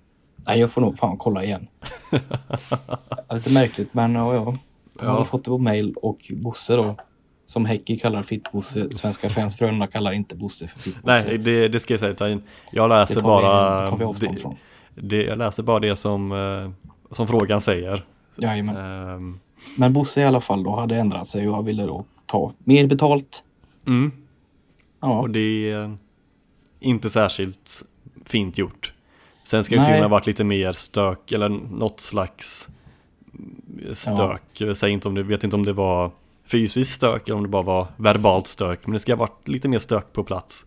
Nej, 0.49 0.59
jag 0.59 0.71
får 0.71 0.81
nog 0.81 0.97
fan 0.97 1.17
kolla 1.17 1.43
igen. 1.43 1.67
Lite 3.33 3.49
märkligt, 3.53 3.93
men 3.93 4.15
ja, 4.15 4.33
ja. 4.35 4.55
De 4.93 5.05
har 5.07 5.23
fått 5.25 5.43
det 5.43 5.49
på 5.49 5.57
mail 5.57 5.93
och 6.01 6.31
Bosse 6.35 6.75
då. 6.75 6.95
Som 7.45 7.65
Häcki 7.65 7.99
kallar 7.99 8.23
Fittbosse. 8.23 8.87
Svenska 8.95 9.29
fans 9.29 9.57
Frölunda 9.57 9.87
kallar 9.87 10.11
inte 10.11 10.35
Bosse 10.35 10.67
för 10.67 10.79
Fittbosse. 10.79 11.25
Nej, 11.25 11.37
det, 11.37 11.67
det 11.67 11.79
ska 11.79 11.93
jag 11.93 11.99
säga. 11.99 12.13
ta 12.13 12.29
in. 12.29 12.43
Jag 12.71 12.89
det 12.89 12.95
läser 12.95 13.21
tar, 13.21 13.27
bara 13.27 13.75
vi, 13.75 13.81
det 13.81 13.87
tar 13.87 13.97
vi 13.97 14.03
avstånd 14.03 14.35
det, 14.35 14.41
från. 14.41 14.55
det, 14.95 15.23
Jag 15.23 15.37
läser 15.37 15.63
bara 15.63 15.79
det 15.79 15.95
som, 15.95 16.31
eh, 16.31 17.15
som 17.15 17.27
frågan 17.27 17.61
säger. 17.61 18.03
Jajamän. 18.35 18.77
Ehm, 18.77 19.39
Men 19.77 19.93
Bosse 19.93 20.21
i 20.21 20.25
alla 20.25 20.41
fall 20.41 20.63
då 20.63 20.75
hade 20.75 20.95
ändrat 20.97 21.27
sig 21.27 21.49
och 21.49 21.55
han 21.55 21.65
ville 21.65 21.83
då 21.85 22.05
ta 22.25 22.53
mer 22.59 22.87
betalt. 22.87 23.43
mm. 23.87 24.11
Ja, 25.01 25.19
Och 25.19 25.29
det 25.29 25.71
är 25.71 25.95
inte 26.79 27.09
särskilt 27.09 27.83
fint 28.25 28.57
gjort. 28.57 28.93
Sen 29.49 29.63
ska 29.63 29.75
ju 29.75 30.01
ha 30.01 30.07
varit 30.07 30.27
lite 30.27 30.43
mer 30.43 30.73
stök 30.73 31.31
eller 31.31 31.49
något 31.49 31.99
slags 31.99 32.69
stök. 33.93 34.41
Jag 34.57 34.77
säger 34.77 34.93
inte 34.93 35.07
om 35.07 35.15
det, 35.15 35.23
vet 35.23 35.43
inte 35.43 35.55
om 35.55 35.65
det 35.65 35.73
var 35.73 36.11
fysiskt 36.45 36.91
stök 36.91 37.27
eller 37.27 37.37
om 37.37 37.43
det 37.43 37.49
bara 37.49 37.63
var 37.63 37.87
verbalt 37.97 38.47
stök. 38.47 38.79
Men 38.87 38.93
det 38.93 38.99
ska 38.99 39.11
ha 39.11 39.17
varit 39.19 39.47
lite 39.47 39.67
mer 39.69 39.79
stök 39.79 40.13
på 40.13 40.23
plats. 40.23 40.65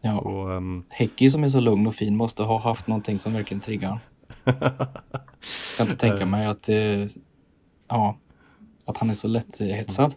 ja. 0.00 0.18
Och, 0.18 0.52
ehm, 0.52 0.84
Häcki 0.88 1.30
som 1.30 1.44
är 1.44 1.48
så 1.48 1.60
lugn 1.60 1.86
och 1.86 1.94
fin 1.94 2.16
måste 2.16 2.42
ha 2.42 2.58
haft 2.58 2.86
någonting 2.86 3.18
som 3.18 3.32
verkligen 3.32 3.60
triggar 3.60 3.88
honom. 4.44 4.86
kan 5.76 5.86
inte 5.86 5.96
tänka 5.96 6.26
mig 6.26 6.46
att, 6.46 6.68
eh, 6.68 7.06
ja, 7.88 8.16
att 8.84 8.96
han 8.96 9.10
är 9.10 9.14
så 9.14 9.28
lätthetsad. 9.28 10.14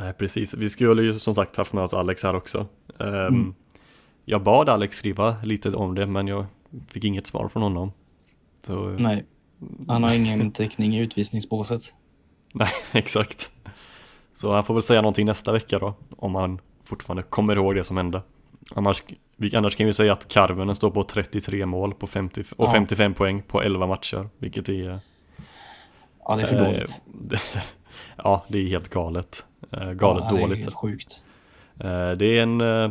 Nej, 0.00 0.12
precis. 0.12 0.54
Vi 0.54 0.70
skulle 0.70 1.02
ju 1.02 1.18
som 1.18 1.34
sagt 1.34 1.56
haft 1.56 1.72
med 1.72 1.84
oss 1.84 1.94
Alex 1.94 2.22
här 2.22 2.34
också. 2.34 2.66
Ehm, 3.00 3.08
Mm. 3.08 3.54
Jag 4.24 4.42
bad 4.42 4.68
Alex 4.68 4.96
skriva 4.96 5.36
lite 5.42 5.70
om 5.70 5.94
det, 5.94 6.06
men 6.06 6.26
jag 6.26 6.46
fick 6.88 7.04
inget 7.04 7.26
svar 7.26 7.48
från 7.48 7.62
honom. 7.62 7.92
Så, 8.66 8.74
Nej, 8.98 9.24
han 9.88 10.02
har 10.02 10.14
ingen 10.14 10.50
täckning 10.52 10.94
i 10.96 10.98
utvisningsbåset. 10.98 11.92
Nej, 12.52 12.70
exakt. 12.92 13.50
Så 14.32 14.52
han 14.52 14.64
får 14.64 14.74
väl 14.74 14.82
säga 14.82 15.00
någonting 15.02 15.26
nästa 15.26 15.52
vecka 15.52 15.78
då, 15.78 15.94
om 16.16 16.34
han 16.34 16.60
fortfarande 16.84 17.22
kommer 17.22 17.56
ihåg 17.56 17.74
det 17.74 17.84
som 17.84 17.96
hände. 17.96 18.22
Annars, 18.74 19.02
annars 19.54 19.76
kan 19.76 19.86
vi 19.86 19.92
säga 19.92 20.12
att 20.12 20.28
Karvenen 20.28 20.74
står 20.74 20.90
på 20.90 21.02
33 21.04 21.66
mål 21.66 21.94
på 21.94 22.06
50, 22.06 22.40
och 22.56 22.66
Ja. 22.66 22.72
55 22.72 23.14
poäng 23.14 23.42
på 23.42 23.62
11 23.62 23.86
matcher, 23.86 24.28
vilket 24.38 24.68
är... 24.68 24.98
Ja, 26.26 26.36
det 26.36 26.42
är 26.42 26.46
för 26.46 26.56
eh, 26.56 26.64
dåligt. 26.64 27.02
det, 27.06 27.40
ja, 28.16 28.44
det 28.48 28.58
är 28.58 28.68
helt 28.68 28.88
galet. 28.88 29.46
Eh, 29.72 29.92
galet 29.92 30.24
ja, 30.24 30.30
Det 30.32 30.38
är 30.38 30.40
dåligt. 30.40 30.64
helt 30.64 30.74
sjukt. 30.74 31.24
Eh, 31.80 32.10
det 32.10 32.38
är 32.38 32.42
en, 32.42 32.60
eh, 32.60 32.90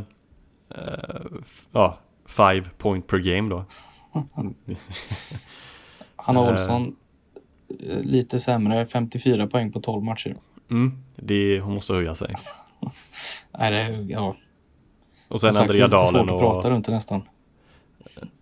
eh, 0.70 1.26
ja, 1.72 2.00
five 2.36 2.64
point 2.78 3.08
per 3.08 3.18
game 3.18 3.50
då. 3.50 3.66
Hanna 6.16 6.40
Eh. 6.40 6.50
Olsson, 6.52 6.96
eh, 7.90 8.00
lite 8.00 8.40
sämre, 8.40 8.86
54 8.86 9.48
poäng 9.48 9.72
på 9.72 9.80
12 9.80 10.04
matcher. 10.04 10.36
Mm, 10.72 10.92
det, 11.16 11.60
hon 11.60 11.74
måste 11.74 11.94
höja 11.94 12.16
sig. 12.16 12.36
Nej, 13.58 13.72
det 13.72 14.02
ja. 14.14 14.36
Och 15.28 15.42
sen 15.42 15.54
sagt, 15.54 15.62
Andrea 15.62 15.88
Dalen 15.88 16.22
att 16.22 16.40
prata 16.40 16.68
och, 16.68 16.74
runt 16.74 16.86
det 16.86 16.92
nästan. 16.92 17.22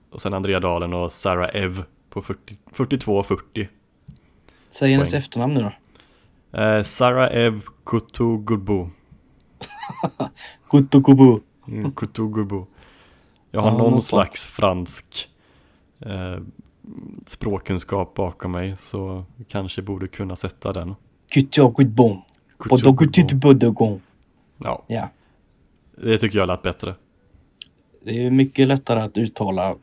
och 0.10 0.22
sen 0.22 0.34
Andrea 0.34 0.60
Dalen 0.60 0.94
och 0.94 1.12
Sarah 1.12 1.56
Ev 1.56 1.84
på 2.10 2.22
40, 2.22 2.56
42 2.72 3.18
och 3.18 3.26
40. 3.26 3.70
Säg 4.70 4.92
hennes 4.92 5.14
efternamn 5.14 5.54
nu 5.54 5.62
då. 5.62 5.72
Eh, 6.60 6.84
Sarah 6.84 7.36
Ev 7.38 7.62
Kutugurbu. 7.86 8.88
Kutukubu. 10.70 11.40
Mm, 11.68 11.92
Kutugurbu. 11.92 12.66
Jag 13.52 13.62
har 13.62 13.72
Ja, 13.72 13.78
någon 13.78 14.02
slags 14.02 14.46
fransk 14.46 15.30
eh, 16.00 16.38
språkkunskap 17.26 18.14
bakom 18.14 18.52
mig 18.52 18.76
så 18.80 19.26
kanske 19.50 19.82
borde 19.82 20.08
kunna 20.08 20.36
sätta 20.36 20.74
den. 20.74 20.96
Kutjokutbom. 21.30 22.22
Kutugurbu. 22.58 22.70
Podokututubodogom. 22.70 24.02
Ja, 24.58 24.84
Ja. 24.88 25.10
det 25.98 26.18
tycker 26.18 26.38
jag 26.40 26.48
lät 26.48 26.62
bättre. 26.62 26.96
Det 28.04 28.26
är 28.26 28.30
mycket 28.32 28.68
lättare 28.68 29.02
att 29.02 29.18
uttala 29.18 29.76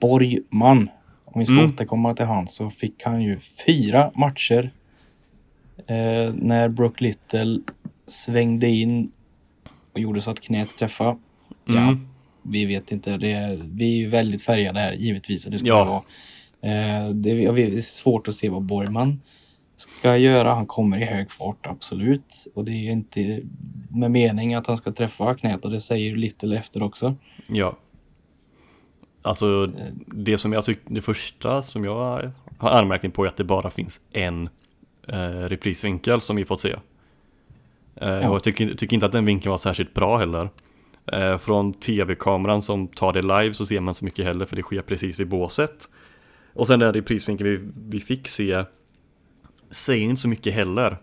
Borgman. 0.00 0.88
Om 1.24 1.38
vi 1.38 1.46
ska 1.46 1.54
Mm. 1.54 1.66
återkomma 1.66 2.14
till 2.14 2.24
han 2.26 2.48
så 2.48 2.70
fick 2.70 3.02
han 3.04 3.22
ju 3.22 3.38
fyra 3.66 4.10
matcher. 4.14 4.70
Eh, 5.86 6.34
när 6.34 6.68
Brook 6.68 7.00
Little 7.00 7.60
svängde 8.06 8.68
in 8.68 9.12
och 9.92 10.00
gjorde 10.00 10.20
så 10.20 10.30
att 10.30 10.40
knät 10.40 10.76
träffade. 10.76 11.16
Ja, 11.64 11.78
Mm. 11.78 12.08
Vi 12.42 12.64
vet 12.64 12.92
inte. 12.92 13.16
Det 13.16 13.32
är, 13.32 13.68
vi 13.72 13.84
är 13.94 13.98
ju 13.98 14.08
väldigt 14.08 14.42
färgade 14.42 14.80
här 14.80 14.92
givetvis. 14.92 15.44
Och 15.46 15.50
det 15.52 15.58
ska 15.58 15.68
Ja. 15.68 15.84
vara. 15.84 16.02
Eh, 16.72 17.08
det, 17.10 17.30
är 17.30 17.80
svårt 17.80 18.28
att 18.28 18.34
se 18.34 18.48
vad 18.48 18.62
Borgman 18.62 19.20
ska 19.76 20.16
göra. 20.16 20.54
Han 20.54 20.66
kommer 20.66 20.98
i 20.98 21.04
hög 21.04 21.30
fart, 21.30 21.66
absolut. 21.66 22.46
Och 22.54 22.64
det 22.64 22.70
är 22.72 22.82
ju 22.82 22.90
inte 22.90 23.40
med 23.90 24.10
mening 24.10 24.54
att 24.54 24.66
han 24.66 24.76
ska 24.76 24.92
träffa 24.92 25.34
knät 25.34 25.64
och 25.64 25.70
det 25.70 25.80
säger 25.80 26.16
Little 26.16 26.56
efter 26.58 26.82
också. 26.82 27.14
Ja. 27.46 27.76
Alltså 29.22 29.66
det 30.06 30.38
som 30.38 30.52
jag 30.52 30.64
tycker, 30.64 30.94
det 30.94 31.00
första 31.00 31.62
som 31.62 31.84
jag 31.84 32.32
har 32.58 32.70
anmärkning 32.70 33.12
på 33.12 33.24
är 33.24 33.28
att 33.28 33.36
det 33.36 33.44
bara 33.44 33.70
finns 33.70 34.00
en 34.12 34.48
eh, 35.08 35.18
reprisvinkel 35.30 36.20
som 36.20 36.36
vi 36.36 36.44
fått 36.44 36.60
se. 36.60 36.74
Eh, 37.96 38.16
Och 38.28 38.34
jag 38.34 38.42
tycker, 38.42 38.74
tycker 38.74 38.94
inte 38.94 39.06
att 39.06 39.12
den 39.12 39.24
vinkeln 39.24 39.50
var 39.50 39.58
särskilt 39.58 39.94
bra 39.94 40.18
heller. 40.18 40.48
Eh, 41.06 41.38
från 41.38 41.72
tv-kameran 41.72 42.62
som 42.62 42.88
tar 42.88 43.12
det 43.12 43.22
live 43.22 43.54
så 43.54 43.66
ser 43.66 43.80
man 43.80 43.94
så 43.94 44.04
mycket 44.04 44.24
heller 44.24 44.46
för 44.46 44.56
det 44.56 44.62
sker 44.62 44.82
precis 44.82 45.20
vid 45.20 45.28
båset. 45.28 45.90
Och 46.52 46.66
sen 46.66 46.78
den 46.80 46.92
reprisvinkeln 46.92 47.50
vi, 47.50 47.60
vi 47.88 48.00
fick 48.00 48.28
se 48.28 48.64
säger 49.70 50.04
inte 50.04 50.20
så 50.20 50.28
mycket 50.28 50.54
heller. 50.54 50.98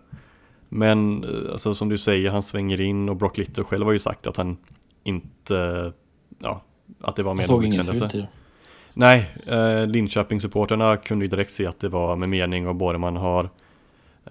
Men 0.70 1.24
eh, 1.24 1.52
alltså, 1.52 1.74
som 1.74 1.90
du 1.90 1.98
säger, 1.98 2.30
han 2.30 2.44
svänger 2.44 2.82
in 2.82 3.10
och 3.10 3.16
Brock 3.16 3.38
Little 3.38 3.64
själv 3.64 3.86
har 3.86 3.92
ju 3.92 4.00
sagt 4.00 4.28
att 4.28 4.38
han 4.38 4.58
inte, 5.04 5.94
ja, 6.40 6.64
att 7.02 7.16
det 7.16 7.24
var 7.24 7.36
Jag 7.36 7.64
en 7.64 8.10
det. 8.10 8.28
Nej, 8.94 9.32
eh, 9.46 9.88
Linköping-supporterna 9.88 10.98
kunde 10.98 11.26
ju 11.26 11.30
direkt 11.30 11.54
se 11.54 11.66
att 11.66 11.80
det 11.80 11.90
var 11.90 12.16
med 12.16 12.30
mening 12.30 12.68
och 12.68 12.76
Borgman 12.76 13.18
har 13.18 13.50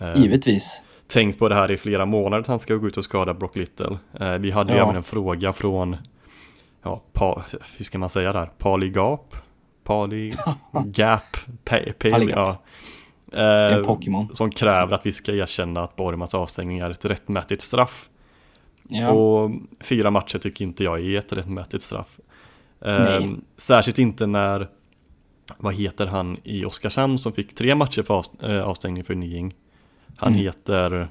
eh, 0.01 0.13
Givetvis. 0.17 0.83
Tänkt 1.07 1.39
på 1.39 1.49
det 1.49 1.55
här 1.55 1.71
i 1.71 1.77
flera 1.77 2.07
månader 2.07 2.41
att 2.41 2.47
han 2.47 2.59
ska 2.59 2.75
gå 2.75 2.87
ut 2.87 2.97
och 2.97 3.05
skada 3.05 3.35
Brock 3.35 3.57
Little. 3.57 3.99
Eh, 4.21 4.33
vi 4.33 4.51
hade 4.51 4.73
ju 4.73 4.79
Ja. 4.79 4.85
även 4.85 4.97
en 4.97 5.03
fråga 5.03 5.53
från, 5.53 5.97
ja, 6.83 7.03
pa, 7.13 7.43
hur 7.77 7.85
ska 7.85 7.99
man 7.99 8.09
säga 8.09 8.33
där? 8.33 8.47
Palygap? 8.59 9.35
Palygap? 9.85 10.39
Pa, 10.73 10.83
pa, 11.65 11.79
Palygap. 12.11 12.37
ja. 12.37 12.63
En 13.33 13.79
Eh, 13.79 13.83
Pokémon. 13.87 14.29
som 14.35 14.51
kräver 14.51 14.95
att 14.95 15.07
vi 15.07 15.13
ska 15.13 15.33
erkänna 15.33 15.83
att 15.83 15.97
Borgmans 15.97 16.35
avstängning 16.35 16.79
är 16.79 16.91
ett 16.91 17.05
rättmätigt 17.05 17.63
straff. 17.63 18.09
Ja. 18.89 19.11
Och 19.11 19.51
fyra 19.81 20.11
matcher 20.11 20.39
tycker 20.39 20.65
inte 20.65 20.85
jag 20.85 21.01
är 21.07 21.19
ett 21.19 21.33
rättmätigt 21.33 21.83
straff. 21.83 22.21
Eh, 22.81 23.21
särskilt 23.57 23.99
inte 23.99 24.27
när, 24.27 24.69
vad 25.57 25.75
heter 25.75 26.07
han 26.07 26.37
i 26.43 26.65
Oskarshamn 26.65 27.19
som 27.19 27.33
fick 27.33 27.55
tre 27.55 27.75
matcher 27.75 28.03
för 28.03 28.23
eh, 28.43 28.63
avstängning 28.69 29.05
för 29.05 29.15
Nying. 29.15 29.55
Han 30.17 30.33
Mm. 30.33 30.45
heter 30.45 31.09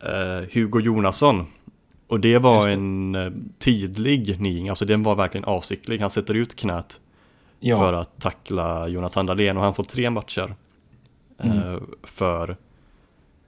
eh, 0.00 0.48
Hugo 0.52 0.80
Jonasson. 0.80 1.46
Och 2.06 2.20
det 2.20 2.38
var 2.38 2.66
det. 2.66 2.72
en 2.72 3.14
eh, 3.14 3.32
tydlig 3.58 4.40
Nying, 4.40 4.68
alltså 4.68 4.84
den 4.84 5.02
var 5.02 5.14
verkligen 5.14 5.44
avsiktlig. 5.44 6.00
Han 6.00 6.10
sätter 6.10 6.34
ut 6.34 6.56
knät 6.56 7.00
ja. 7.60 7.78
för 7.78 7.92
att 7.92 8.20
tackla 8.20 8.88
Jonathan 8.88 9.26
Dahlén 9.26 9.56
och 9.56 9.62
han 9.62 9.74
får 9.74 9.84
tre 9.84 10.10
matcher. 10.10 10.54
Mm. 11.38 11.58
Eh, 11.58 11.80
för 12.02 12.56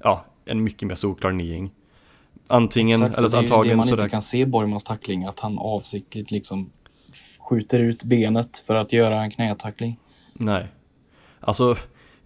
ja, 0.02 0.24
en 0.44 0.64
mycket 0.64 0.88
mer 0.88 0.94
solklar 0.94 1.32
Nying. 1.32 1.70
Antingen, 2.46 3.02
Exakt, 3.02 3.18
eller 3.18 3.28
det 3.28 3.36
ju 3.36 3.42
det 3.42 3.52
antagligen 3.52 3.76
man 3.76 3.86
så 3.86 3.94
inte 3.94 4.08
kan 4.08 4.22
se 4.22 4.46
Borgmans 4.46 4.84
tackling. 4.84 5.24
Att 5.24 5.40
han 5.40 5.58
avsiktligt 5.58 6.30
liksom 6.30 6.70
skjuter 7.38 7.78
ut 7.78 8.02
benet 8.02 8.62
för 8.66 8.74
att 8.74 8.92
göra 8.92 9.22
en 9.22 9.30
knätackling. 9.30 9.96
Nej. 10.32 10.66
Alltså, 11.40 11.76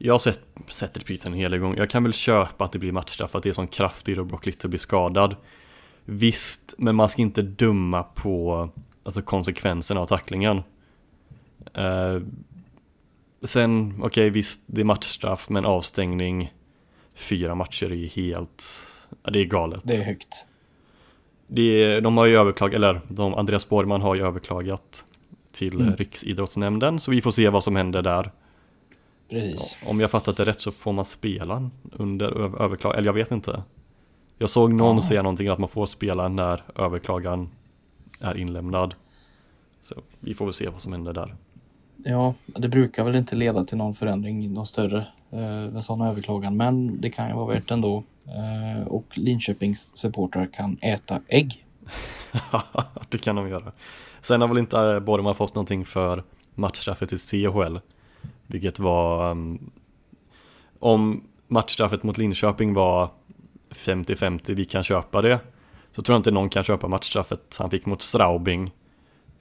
jag 0.04 0.20
sett 0.20 0.98
reprisen 0.98 1.32
en 1.32 1.38
hel 1.38 1.58
gång. 1.58 1.76
Jag 1.76 1.90
kan 1.90 2.02
väl 2.02 2.12
köpa 2.12 2.64
att 2.64 2.72
det 2.72 2.78
blir 2.78 2.92
matchstraff 2.92 3.34
att 3.34 3.42
det 3.42 3.48
är 3.48 3.52
sån 3.52 3.68
kraft 3.68 4.08
i 4.08 4.14
Brock 4.14 4.46
Little 4.46 4.68
blir 4.68 4.78
skadad. 4.78 5.36
Visst, 6.04 6.74
men 6.78 6.96
man 6.96 7.08
ska 7.08 7.22
inte 7.22 7.42
döma 7.42 8.02
på 8.02 8.68
alltså, 9.04 9.22
konsekvenserna 9.22 10.00
av 10.00 10.06
tacklingen. 10.06 10.62
Eh, 11.74 12.20
sen, 13.42 14.00
okej 14.02 14.30
visst, 14.30 14.60
det 14.66 14.80
är 14.80 14.84
matchstraff, 14.84 15.48
men 15.48 15.64
avstängning 15.64 16.52
fyra 17.14 17.54
matcher 17.54 17.92
är 17.92 18.06
helt, 18.06 18.64
ja, 19.22 19.30
det 19.30 19.40
är 19.40 19.44
galet. 19.44 19.80
Det 19.84 19.96
är 19.96 20.04
högt. 20.04 20.46
Det 21.46 21.84
är, 21.84 22.00
de 22.00 22.16
har 22.16 22.26
ju 22.26 22.36
överklagat, 22.36 22.74
eller 22.74 23.00
de, 23.08 23.34
Andreas 23.34 23.68
Borgman 23.68 24.00
har 24.00 24.14
ju 24.14 24.26
överklagat 24.26 25.04
till 25.52 25.80
mm. 25.80 25.96
Riksidrottsnämnden, 25.96 27.00
så 27.00 27.10
vi 27.10 27.20
får 27.20 27.30
se 27.30 27.48
vad 27.48 27.64
som 27.64 27.76
händer 27.76 28.02
där. 28.02 28.32
Precis. 29.32 29.78
Ja, 29.82 29.90
om 29.90 30.00
jag 30.00 30.10
fattat 30.10 30.36
det 30.36 30.44
rätt 30.44 30.60
så 30.60 30.72
får 30.72 30.92
man 30.92 31.04
spela 31.04 31.70
under 31.92 32.30
öv- 32.30 32.62
överklagan, 32.62 32.98
eller 32.98 33.08
jag 33.08 33.12
vet 33.14 33.30
inte. 33.30 33.62
Jag 34.38 34.48
såg 34.50 34.72
någon 34.72 34.96
Ja. 34.96 35.02
säga 35.02 35.22
någonting 35.22 35.48
att 35.48 35.58
man 35.58 35.68
får 35.68 35.86
spela 35.86 36.28
när 36.28 36.62
överklagan 36.74 37.48
är 38.20 38.36
inlämnad. 38.36 38.94
Så 39.80 39.94
vi 40.20 40.34
får 40.34 40.44
väl 40.44 40.54
se 40.54 40.68
vad 40.68 40.80
som 40.80 40.92
händer 40.92 41.12
där. 41.12 41.34
Ja, 41.96 42.34
det 42.46 42.68
brukar 42.68 43.04
väl 43.04 43.14
inte 43.14 43.36
leda 43.36 43.64
till 43.64 43.76
någon 43.78 43.94
förändring, 43.94 44.52
någon 44.52 44.66
större 44.66 45.06
eh, 45.30 45.62
en 45.64 45.82
sån 45.82 46.00
överklagan. 46.00 46.56
Men 46.56 47.00
det 47.00 47.10
kan 47.10 47.28
ju 47.28 47.34
vara 47.34 47.54
värt 47.54 47.70
ändå. 47.70 48.02
Eh, 48.26 48.86
och 48.86 49.04
Linköpings 49.18 49.96
supportrar 49.96 50.46
kan 50.54 50.78
äta 50.80 51.20
ägg. 51.28 51.66
det 53.08 53.18
kan 53.18 53.36
de 53.36 53.48
göra. 53.48 53.72
Sen 54.20 54.40
har 54.40 54.48
väl 54.48 54.58
inte 54.58 54.80
eh, 54.80 55.00
Borgman 55.00 55.34
fått 55.34 55.54
någonting 55.54 55.84
för 55.84 56.22
matchstraffet 56.54 57.12
i 57.12 57.16
CHL. 57.18 57.76
Vilket 58.46 58.78
var 58.78 59.30
um, 59.30 59.70
om 60.78 61.24
matchstraffet 61.48 62.02
mot 62.02 62.18
Linköping 62.18 62.74
var 62.74 63.10
50-50, 63.70 64.54
vi 64.54 64.64
kan 64.64 64.82
köpa 64.82 65.22
det. 65.22 65.40
Så 65.92 66.02
tror 66.02 66.14
jag 66.14 66.18
inte 66.18 66.30
någon 66.30 66.48
kan 66.48 66.64
köpa 66.64 66.88
matchstraffet 66.88 67.56
han 67.58 67.70
fick 67.70 67.86
mot 67.86 68.02
Straubing. 68.02 68.70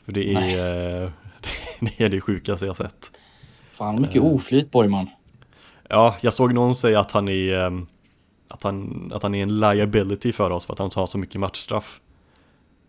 För 0.05 0.11
det 0.11 0.33
är, 0.33 1.03
eh, 1.03 1.11
det 1.79 2.03
är 2.03 2.09
det 2.09 2.21
sjukaste 2.21 2.65
jag 2.65 2.77
sett. 2.77 3.11
Fan 3.71 4.01
mycket 4.01 4.21
oflyt 4.21 4.71
Borgman. 4.71 5.09
Ja, 5.89 6.15
jag 6.21 6.33
såg 6.33 6.53
någon 6.53 6.75
säga 6.75 6.99
att 6.99 7.11
han 7.11 7.27
är 7.27 7.53
ehm, 7.53 7.87
att 8.47 8.63
han, 8.63 9.11
att 9.15 9.23
han 9.23 9.35
är 9.35 9.41
en 9.43 9.59
liability 9.59 10.31
för 10.31 10.49
oss 10.49 10.65
för 10.65 10.73
att 10.73 10.79
han 10.79 10.89
tar 10.89 11.05
så 11.05 11.17
mycket 11.17 11.39
matchstraff. 11.39 12.01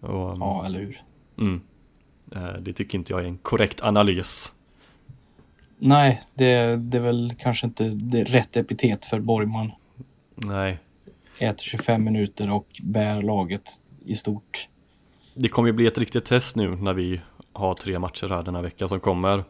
Och, 0.00 0.36
Ja, 0.38 0.66
eller 0.66 0.78
hur? 0.78 1.02
mm, 1.38 1.60
Eh, 2.36 2.52
det 2.60 2.72
tycker 2.72 2.98
inte 2.98 3.12
jag 3.12 3.20
är 3.20 3.24
en 3.24 3.38
korrekt 3.38 3.82
analys. 3.82 4.52
Nej, 5.84 6.22
det, 6.34 6.76
det 6.76 6.96
är 6.98 7.02
väl 7.02 7.34
kanske 7.38 7.66
inte 7.66 7.88
det 7.88 8.24
rätt 8.24 8.56
epitet 8.56 9.04
för 9.04 9.20
Borgman. 9.20 9.70
Nej, 10.34 10.78
Äter 11.38 11.64
25 11.64 12.04
minuter 12.04 12.50
och 12.50 12.80
bär 12.82 13.22
laget 13.22 13.62
i 14.04 14.14
stort. 14.14 14.68
det 15.34 15.48
kommer 15.48 15.68
ju 15.68 15.72
bli 15.72 15.86
ett 15.86 15.98
riktigt 15.98 16.24
test 16.24 16.56
nu 16.56 16.76
när 16.76 16.92
vi 16.94 17.20
har 17.52 17.74
tre 17.74 17.98
matcher 17.98 18.28
här 18.28 18.42
den 18.42 18.54
här 18.54 18.62
veckan 18.62 18.88
som 18.88 19.00
kommer. 19.00 19.44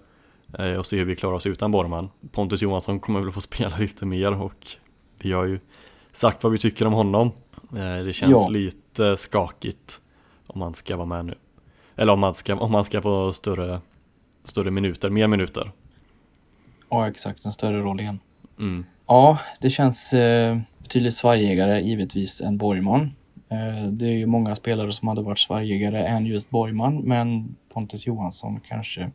eh, 0.59 0.73
Och 0.73 0.87
se 0.87 0.97
hur 0.97 1.05
vi 1.05 1.17
klarar 1.17 1.35
oss 1.35 1.47
utan 1.47 1.71
Borgman. 1.71 2.11
Pontus 2.33 2.63
Johansson 2.63 3.01
kommer 3.01 3.21
väl 3.21 3.33
få 3.33 3.41
spela 3.41 3.77
lite 3.79 4.07
mer 4.07 4.33
och 4.43 4.67
vi 5.19 5.33
har 5.33 5.45
ju 5.45 5.61
sagt 6.13 6.43
vad 6.43 6.53
vi 6.53 6.59
tycker 6.59 6.87
om 6.87 6.93
honom. 6.93 7.33
Eh, 7.77 8.05
Det 8.05 8.13
känns 8.13 8.31
Ja. 8.31 8.49
lite 8.49 9.17
skakigt 9.17 10.01
om 10.47 10.61
han 10.61 10.75
ska 10.75 10.97
vara 10.97 11.07
med 11.07 11.25
nu. 11.25 11.35
Eller 11.97 12.13
om 12.13 12.21
man 12.21 12.35
ska, 12.35 12.55
om 12.57 12.73
man 12.73 12.85
ska 12.85 13.03
få 13.03 13.33
större, 13.33 13.81
större 14.45 14.71
minuter, 14.71 15.11
mer 15.11 15.27
minuter. 15.27 15.73
Ja, 16.93 17.09
exakt. 17.09 17.45
En 17.45 17.53
större 17.53 17.81
roll 17.81 18.01
igen. 18.01 18.21
Mm. 18.59 18.85
Ja, 19.07 19.39
det 19.61 19.71
känns 19.71 20.13
eh, 20.13 20.59
betydligt 20.79 21.15
svärjigare 21.15 21.81
givetvis 21.81 22.41
än 22.41 22.59
Borgman. 22.59 23.03
Eh, 23.49 23.89
det 23.89 24.07
är 24.07 24.13
ju 24.13 24.27
många 24.27 24.57
spelare 24.57 24.93
som 24.93 25.09
hade 25.09 25.23
varit 25.23 25.39
svärjigare 25.39 26.07
än 26.07 26.27
just 26.27 26.51
Borgman, 26.51 27.03
men 27.03 27.55
Pontus 27.73 28.07
Johansson 28.07 28.61
kanske 28.69 29.11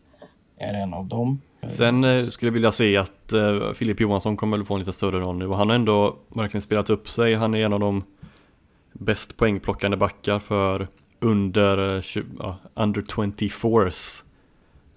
är 0.58 0.74
en 0.74 0.94
av 0.94 1.06
dem. 1.06 1.42
Sen 1.68 2.04
eh, 2.04 2.22
skulle 2.22 2.48
jag 2.48 2.54
vilja 2.54 2.72
se 2.72 2.98
att 2.98 3.34
eh, 3.34 3.74
Filip 3.74 4.00
Johansson 4.00 4.38
kommer 4.38 4.58
väl 4.58 4.66
få 4.66 4.74
en 4.74 4.80
lite 4.80 4.94
större 4.94 5.20
roll 5.20 5.38
nu 5.38 5.48
och 5.48 5.58
han 5.58 5.70
har 5.70 5.76
ändå 5.76 6.18
verkligen 6.30 6.62
spelat 6.62 6.90
upp 6.90 7.10
sig. 7.10 7.34
Han 7.34 7.56
är 7.56 7.66
en 7.66 7.74
av 7.74 7.80
de 7.80 8.04
bäst 8.94 9.38
poängplockande 9.38 9.98
backar 9.98 10.40
för 10.40 10.88
under, 11.20 12.02
20, 12.02 12.26
ja, 12.40 12.58
under 12.74 13.02
24s 13.02 14.24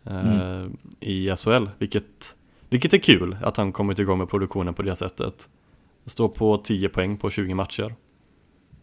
eh, 0.04 0.66
i 1.00 1.36
SHL, 1.36 1.68
vilket, 1.78 2.36
vilket 2.70 2.92
är 2.94 2.98
kul 2.98 3.36
att 3.42 3.56
han 3.56 3.72
kommit 3.72 3.98
igång 3.98 4.18
med 4.18 4.28
produktionen 4.28 4.74
på 4.74 4.82
det 4.82 4.96
sättet. 4.96 5.48
Står 6.06 6.28
på 6.28 6.56
10 6.56 6.88
poäng 6.88 7.16
på 7.16 7.30
20 7.30 7.54
matcher. 7.54 7.94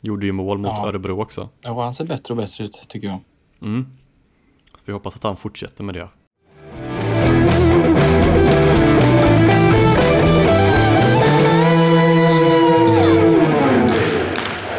Gjorde 0.02 0.26
ju 0.26 0.32
mål 0.32 0.58
mot 0.58 0.68
Ja. 0.78 0.88
Örebro 0.88 1.22
också. 1.22 1.50
Ja, 1.62 1.84
han 1.84 1.94
ser 1.94 2.06
bättre 2.06 2.34
och 2.34 2.38
bättre 2.38 2.64
ut 2.64 2.86
tycker 2.90 3.08
jag. 3.08 3.20
Mm. 3.62 3.86
Så 4.74 4.82
vi 4.86 4.94
hoppas 4.94 5.16
att 5.16 5.24
han 5.24 5.38
fortsätter 5.38 5.84
med 5.84 5.96
det. 5.96 6.10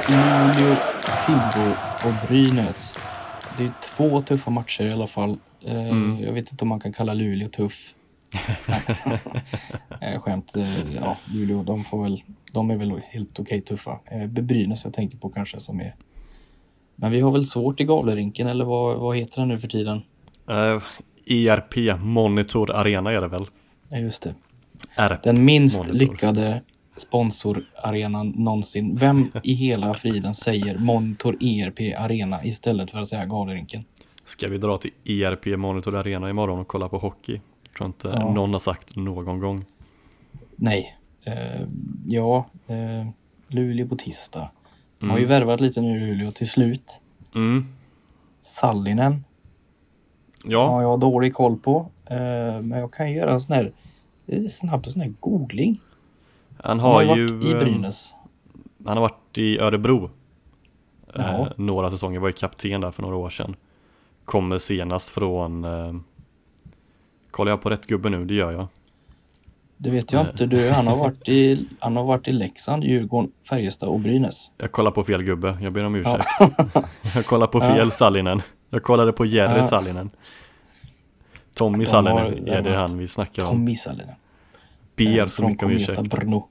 Luleå, 0.09 0.77
Tibro 1.27 1.71
och 2.09 2.29
Brynäs. 2.29 2.99
Det 3.59 3.65
är 3.65 3.73
två 3.97 4.21
tuffa 4.23 4.51
matcher 4.51 4.85
i 4.85 4.93
alla 4.93 5.07
fall. 5.07 5.39
Eh, 5.65 5.89
Mm. 5.91 6.25
Jag 6.25 6.33
vet 6.33 6.53
inte 6.53 6.65
om 6.65 6.69
man 6.69 6.81
kan 6.81 6.93
kalla 6.93 7.15
Luleå 7.15 7.49
tuff. 7.49 7.95
Nej, 10.01 10.19
skämt. 10.25 10.57
Eh, 10.57 10.95
Ja, 10.95 11.17
Luleå, 11.33 11.63
de, 11.63 11.85
får 11.85 12.03
väl, 12.03 12.23
de 12.53 12.71
är 12.71 12.77
väl 12.77 13.01
helt 13.05 13.41
okej 13.41 13.61
tuffa. 13.61 13.99
Eh, 14.11 14.27
Brynäs 14.27 14.85
jag 14.85 14.95
tänker 14.95 15.19
på 15.19 15.29
kanske 15.29 15.61
som 15.61 15.81
är... 15.81 15.95
Men 16.97 17.13
vi 17.13 17.21
har 17.21 17.31
väl 17.31 17.47
svårt 17.47 17.81
i 17.81 17.85
Gavlerinken 17.85 18.47
eller 18.47 18.65
vad, 18.65 18.99
vad 18.99 19.17
heter 19.17 19.41
den 19.41 19.49
nu 19.49 19.59
för 19.59 19.69
tiden? 19.69 20.03
Eh, 20.51 20.83
ERP, 21.27 22.01
Monitor 22.01 22.71
Arena 22.71 23.13
är 23.13 23.21
det 23.21 23.29
väl? 23.29 23.47
Ja, 23.89 23.99
just 23.99 24.23
det. 24.23 24.35
RP. 24.97 25.23
Den 25.23 25.45
minst 25.45 25.79
Monitor. 25.79 25.95
lyckade 25.99 26.63
sponsorarenan 26.97 28.29
någonsin. 28.29 28.95
Vem 28.95 29.31
i 29.43 29.53
hela 29.53 29.95
friden 29.95 30.35
säger 30.35 30.79
Monitor 30.79 31.37
ERP 31.41 31.81
Arena 31.99 32.45
istället 32.45 32.91
för 32.91 32.99
att 32.99 33.09
säga 33.09 33.27
Gavlerinken? 33.27 33.85
Ska 34.25 34.49
vi 34.49 34.59
dra 34.59 34.77
till 34.77 34.91
ERP 35.05 35.47
Monitor 35.59 35.97
Arena 35.97 36.31
imorgon 36.31 36.59
och 36.59 36.69
kolla 36.69 36.89
på 36.89 36.99
hockey? 36.99 37.41
Tror 37.79 37.87
inte 37.87 38.09
Ja. 38.09 38.33
någon 38.33 38.53
har 38.53 38.59
sagt 38.61 38.97
någon 38.97 39.41
gång. 39.41 39.65
Nej. 40.57 40.97
Eh, 41.25 41.67
ja, 42.07 42.47
eh, 42.67 43.09
Luleå 43.49 43.89
på 43.89 43.97
tisdag. 43.97 44.51
Mm. 45.03 45.11
Har 45.11 45.19
ju 45.19 45.25
värvat 45.25 45.61
lite 45.61 45.81
nu 45.81 45.97
i 45.97 46.01
Luleå 46.07 46.31
till 46.31 46.49
slut. 46.51 47.01
Mm. 47.35 47.67
Sallinen 48.41 49.25
Ja, 50.45 50.69
har 50.69 50.83
jag 50.83 51.01
dålig 51.01 51.35
koll 51.35 51.57
på. 51.59 51.91
Eh, 52.05 52.17
men 52.63 52.71
jag 52.71 52.93
kan 52.93 53.13
göra 53.13 53.31
en 53.33 53.41
sån 53.41 53.55
här 53.55 53.73
eh, 54.27 54.45
snabb 54.45 54.87
sån 54.87 55.03
här 55.03 55.13
googling. 55.21 55.81
han 56.63 56.81
Han 56.81 56.81
har 56.81 57.05
har 57.05 57.17
ju 57.17 57.27
varit 57.33 57.45
i 57.45 57.53
eh, 57.53 57.59
Brynäs. 57.59 58.15
Han 58.87 58.97
har 58.97 59.01
varit 59.03 59.39
i 59.39 59.59
Örebro 59.59 60.05
eh, 61.15 61.25
Ja. 61.25 61.49
Några 61.57 61.91
säsonger, 61.91 62.19
var 62.21 62.29
ju 62.29 62.33
kapten 62.33 62.81
där 62.81 62.91
för 62.91 63.03
några 63.03 63.17
år 63.17 63.31
sedan 63.31 63.57
Kommer 64.25 64.59
senast 64.59 65.11
från 65.11 65.65
Kollar 67.31 67.53
jag 67.53 67.63
på 67.63 67.71
rätt 67.71 67.87
gubbe 67.87 68.11
nu? 68.11 68.25
Det 68.25 68.35
gör 68.35 68.53
jag 68.53 68.69
Det 69.77 69.91
vet 69.91 70.13
jag 70.13 70.27
inte. 70.31 70.47
Du, 70.47 70.71
han, 70.71 70.87
har 70.87 70.97
varit 70.97 71.29
i, 71.29 71.69
han 71.81 71.97
har 71.97 72.05
varit 72.05 72.29
i 72.29 72.33
Leksand, 72.33 72.85
Djurgården, 72.85 73.31
Färjestad 73.49 73.89
och 73.89 74.01
Brynäs. 74.01 74.51
Jag 74.59 74.73
kollar 74.73 74.91
på 74.91 75.05
fel 75.05 75.23
gubbe, 75.23 75.59
jag 75.63 75.73
ber 75.73 75.85
om 75.85 75.95
Ja. 75.95 76.01
ursäkt 76.01 76.59
Jag 77.15 77.27
kollar 77.27 77.47
på 77.47 77.61
fel 77.61 77.79
Ja. 77.79 77.91
Sallinen 77.91 78.43
Jag 78.71 78.83
kollade 78.83 79.13
på 79.13 79.25
Jerry 79.27 79.57
Ja. 79.59 79.65
Sallinen 79.65 80.11
Tommy 81.57 81.85
De 81.85 81.87
Sallinen 81.91 82.17
har- 82.19 82.49
är 82.49 82.63
det 82.63 82.77
han 82.77 82.99
vi 82.99 83.09
snackar 83.09 83.43
om 83.43 83.49
Tommy 83.49 83.77
Sallinen. 83.77 84.15
Ber 84.97 85.19
Eh, 85.19 85.27
så 85.27 85.49
mycket 85.49 85.65
om 85.65 85.71
ursäkt 85.71 86.03
Brno. 86.11 86.49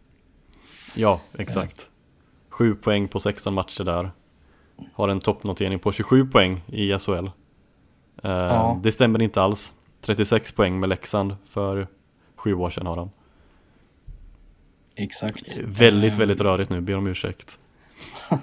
Ja, 0.95 1.21
exakt. 1.37 1.85
7 2.49 2.75
poäng 2.75 3.07
på 3.07 3.19
16 3.19 3.53
matcher 3.53 3.83
där. 3.83 4.11
Har 4.93 5.09
en 5.09 5.19
toppnotering 5.19 5.79
på 5.79 5.91
27 5.91 6.25
poäng 6.27 6.61
i 6.67 6.91
SHL. 6.99 7.11
Eh, 7.17 7.31
Ja. 8.23 8.79
Det 8.83 8.91
stämmer 8.91 9.21
inte 9.21 9.41
alls. 9.41 9.73
36 10.01 10.51
poäng 10.51 10.79
med 10.79 10.89
Leksand 10.89 11.35
för 11.49 11.87
sju 12.35 12.53
år 12.53 12.69
sedan 12.69 12.85
har 12.87 12.97
han. 12.97 13.09
Exakt. 14.95 15.57
Väldigt, 15.63 16.13
Eh, 16.13 16.19
väldigt 16.19 16.41
rörigt 16.41 16.69
nu, 16.69 16.81
ber 16.81 16.97
om 16.97 17.07
ursäkt. 17.07 17.59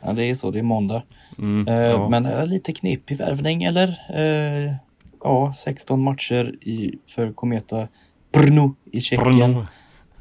Ja, 0.00 0.12
det 0.12 0.24
är 0.24 0.34
så. 0.34 0.50
Det 0.50 0.58
är 0.58 0.62
måndag. 0.62 1.02
Mm, 1.38 1.68
Eh, 1.68 1.74
ja. 1.90 2.08
Men 2.08 2.26
är 2.26 2.46
lite 2.46 2.72
knepig 2.72 3.18
värvning 3.18 3.62
eller? 3.62 3.88
Eh, 4.14 4.74
ja, 5.24 5.52
16 5.52 6.02
matcher 6.02 6.54
i, 6.60 6.98
för 7.06 7.32
Kometa 7.32 7.88
Brno 8.32 8.74
i 8.84 9.00
Tjeckien. 9.00 9.34
Brno. 9.52 9.64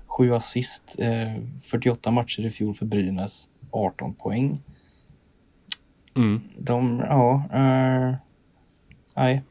Sju 0.07 0.33
assist. 0.33 0.95
Eh, 0.99 1.43
48 1.63 2.11
matcher 2.11 2.45
i 2.45 2.49
fjol 2.49 2.73
för 2.73 2.85
Brynäs. 2.85 3.49
18 3.71 4.13
poäng. 4.13 4.61
Mm. 6.15 6.41
De, 6.57 6.99
ja, 7.09 7.43
eh, 7.53 8.15
nej. 9.15 9.41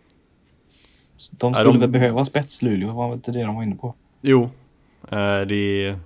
De 1.31 1.55
skulle 1.55 1.73
de- 1.73 1.79
väl 1.81 1.91
behöva 1.91 2.25
spets 2.25 2.63
Luleå, 2.63 2.93
var 2.93 3.13
inte 3.13 3.33
det 3.33 3.43
de 3.43 3.55
var 3.57 3.63
inne 3.63 3.77
på? 3.77 3.95
Jo, 4.21 4.43
eh, 5.11 5.41
det, 5.41 5.97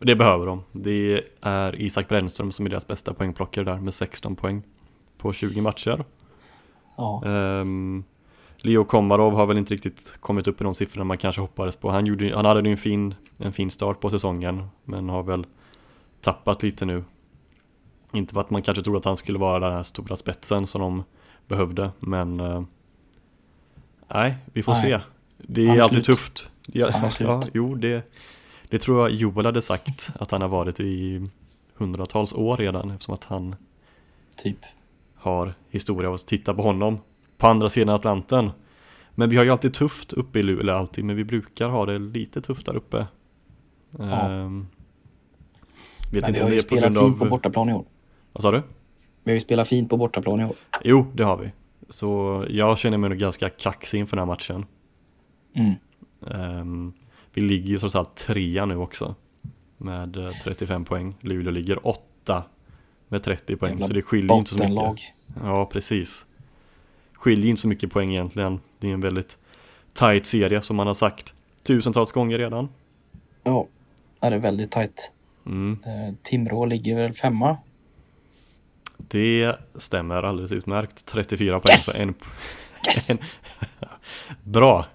det 0.00 0.16
behöver 0.16 0.46
de. 0.46 0.62
Det 0.72 1.22
är 1.40 1.80
Isak 1.80 2.08
Brännström 2.08 2.52
som 2.52 2.66
är 2.66 2.70
deras 2.70 2.86
bästa 2.86 3.14
poängplockare 3.14 3.64
där 3.64 3.76
med 3.78 3.94
16 3.94 4.36
poäng 4.36 4.62
på 5.18 5.32
20 5.32 5.60
matcher. 5.62 6.04
Ja, 6.96 7.22
Um, 7.26 8.04
Leo 8.62 8.84
Komarov 8.84 9.32
har 9.34 9.46
väl 9.46 9.58
inte 9.58 9.74
riktigt 9.74 10.16
kommit 10.20 10.48
upp 10.48 10.60
i 10.60 10.64
de 10.64 10.74
siffrorna 10.74 11.04
man 11.04 11.18
kanske 11.18 11.40
hoppades 11.40 11.76
på. 11.76 11.90
Han, 11.90 12.06
gjorde, 12.06 12.32
han 12.36 12.44
hade 12.44 12.60
ju 12.60 12.70
en 12.70 12.76
fin, 12.76 13.14
en 13.38 13.52
fin 13.52 13.70
start 13.70 14.00
på 14.00 14.10
säsongen 14.10 14.66
men 14.84 15.08
har 15.08 15.22
väl 15.22 15.46
tappat 16.20 16.62
lite 16.62 16.84
nu. 16.84 17.04
Inte 18.12 18.34
för 18.34 18.40
att 18.40 18.50
man 18.50 18.62
kanske 18.62 18.82
trodde 18.84 18.98
att 18.98 19.04
han 19.04 19.16
skulle 19.16 19.38
vara 19.38 19.58
den 19.58 19.72
här 19.72 19.82
stora 19.82 20.16
spetsen 20.16 20.66
som 20.66 20.80
de 20.80 21.04
behövde 21.48 21.90
men 22.00 22.40
eh, 22.40 22.62
nej, 24.08 24.34
vi 24.52 24.62
får 24.62 24.72
Nej. 24.72 24.80
se. 24.82 25.00
Det 25.38 25.66
är 25.68 25.80
alltid 25.82 26.04
slut. 26.04 26.18
tufft. 26.18 26.50
Ja, 26.66 26.90
Han 26.90 27.04
är 27.04 27.10
slut. 27.10 27.28
ja, 27.28 27.42
jo, 27.54 27.74
det, 27.74 28.12
det 28.70 28.78
tror 28.78 29.00
jag 29.00 29.10
Joel 29.18 29.46
hade 29.46 29.62
sagt 29.62 30.10
att 30.20 30.30
han 30.30 30.42
har 30.42 30.48
varit 30.48 30.80
i 30.80 31.28
hundratals 31.74 32.32
år 32.32 32.56
redan 32.56 32.90
eftersom 32.90 33.14
att 33.14 33.24
han 33.24 33.56
typ. 34.42 34.58
har 35.14 35.54
historia 35.70 36.08
av 36.08 36.14
att 36.14 36.26
titta 36.26 36.54
på 36.54 36.62
honom 36.62 36.98
på 37.38 37.46
andra 37.46 37.68
sidan 37.68 37.94
Atlanten. 37.94 38.50
Men 39.14 39.28
vi 39.28 39.36
har 39.36 39.44
ju 39.44 39.50
alltid 39.50 39.74
tufft 39.74 40.12
uppe 40.12 40.38
i 40.38 40.42
Luleå, 40.42 40.76
alltid, 40.76 41.04
men 41.04 41.16
vi 41.16 41.24
brukar 41.24 41.68
ha 41.68 41.86
det 41.86 41.98
lite 41.98 42.40
tufft 42.40 42.66
där 42.66 42.76
uppe. 42.76 43.06
Ehm, 44.00 44.66
vet 46.12 46.22
Men 46.22 46.22
vi 46.22 46.28
inte 46.28 46.40
har 46.40 46.44
om 46.44 46.50
det 46.50 46.56
ju 46.56 46.62
på 46.62 46.66
spelat 46.66 46.92
fint 46.98 47.18
på 47.18 47.24
av... 47.24 47.30
bortaplan 47.30 47.68
i 47.68 47.72
år. 47.72 47.84
Vad 48.32 48.42
sa 48.42 48.50
du? 48.50 48.62
Vi 49.24 49.30
har 49.30 49.34
ju 49.34 49.40
spelat 49.40 49.68
fint 49.68 49.90
på 49.90 49.96
bortaplan 49.96 50.40
i 50.40 50.44
år. 50.44 50.54
Jo, 50.84 51.06
det 51.14 51.22
har 51.24 51.36
vi. 51.36 51.52
Så 51.94 52.44
jag 52.50 52.78
känner 52.78 52.98
mig 52.98 53.10
nog 53.10 53.18
ganska 53.18 53.48
kaxig 53.48 53.98
inför 53.98 54.16
den 54.16 54.28
här 54.28 54.34
matchen. 54.34 54.66
Mm. 55.54 55.74
Ehm, 56.30 56.92
vi 57.34 57.40
ligger 57.40 57.68
ju 57.68 57.78
trots 57.78 57.96
allt 57.96 58.14
trea 58.16 58.66
nu 58.66 58.76
också. 58.76 59.14
med 59.76 60.16
eh, 60.16 60.30
35 60.44 60.84
poäng. 60.84 61.14
Luleå 61.20 61.52
ligger 61.52 61.86
8 61.86 62.44
med 63.08 63.22
30 63.22 63.56
poäng. 63.56 63.70
Jävla 63.70 63.86
så 63.86 63.92
det 63.92 64.02
skiljer 64.02 64.36
inte 64.36 64.50
så 64.50 64.54
mycket. 64.56 64.76
Bottenlag. 64.76 65.00
Ja, 65.42 65.66
precis. 65.66 66.26
Skiljer 67.12 67.50
inte 67.50 67.62
så 67.62 67.68
mycket 67.68 67.92
poäng 67.92 68.10
egentligen. 68.10 68.60
Det 68.78 68.88
är 68.88 68.92
en 68.94 69.00
väldigt 69.00 69.38
tight 69.92 70.26
serie 70.26 70.62
som 70.62 70.76
man 70.76 70.86
har 70.86 70.94
sagt 70.94 71.34
tusentals 71.62 72.12
gånger 72.12 72.38
redan. 72.38 72.68
Ja, 73.42 73.66
det 74.20 74.26
är 74.26 74.38
väldigt 74.38 74.70
tajt. 74.70 75.12
Mm. 75.46 75.78
Eh, 75.86 76.14
Timrå 76.22 76.64
ligger 76.66 76.96
väl 76.96 77.12
femma? 77.12 77.56
Det 78.96 79.56
stämmer 79.74 80.22
alldeles 80.22 80.52
utmärkt. 80.52 81.06
34 81.06 81.60
poäng 81.60 81.72
Yes! 81.72 81.84
så 81.84 82.02
en, 82.02 82.14
Yes! 82.88 83.10
En- 83.10 83.18
Bra! 84.42 84.86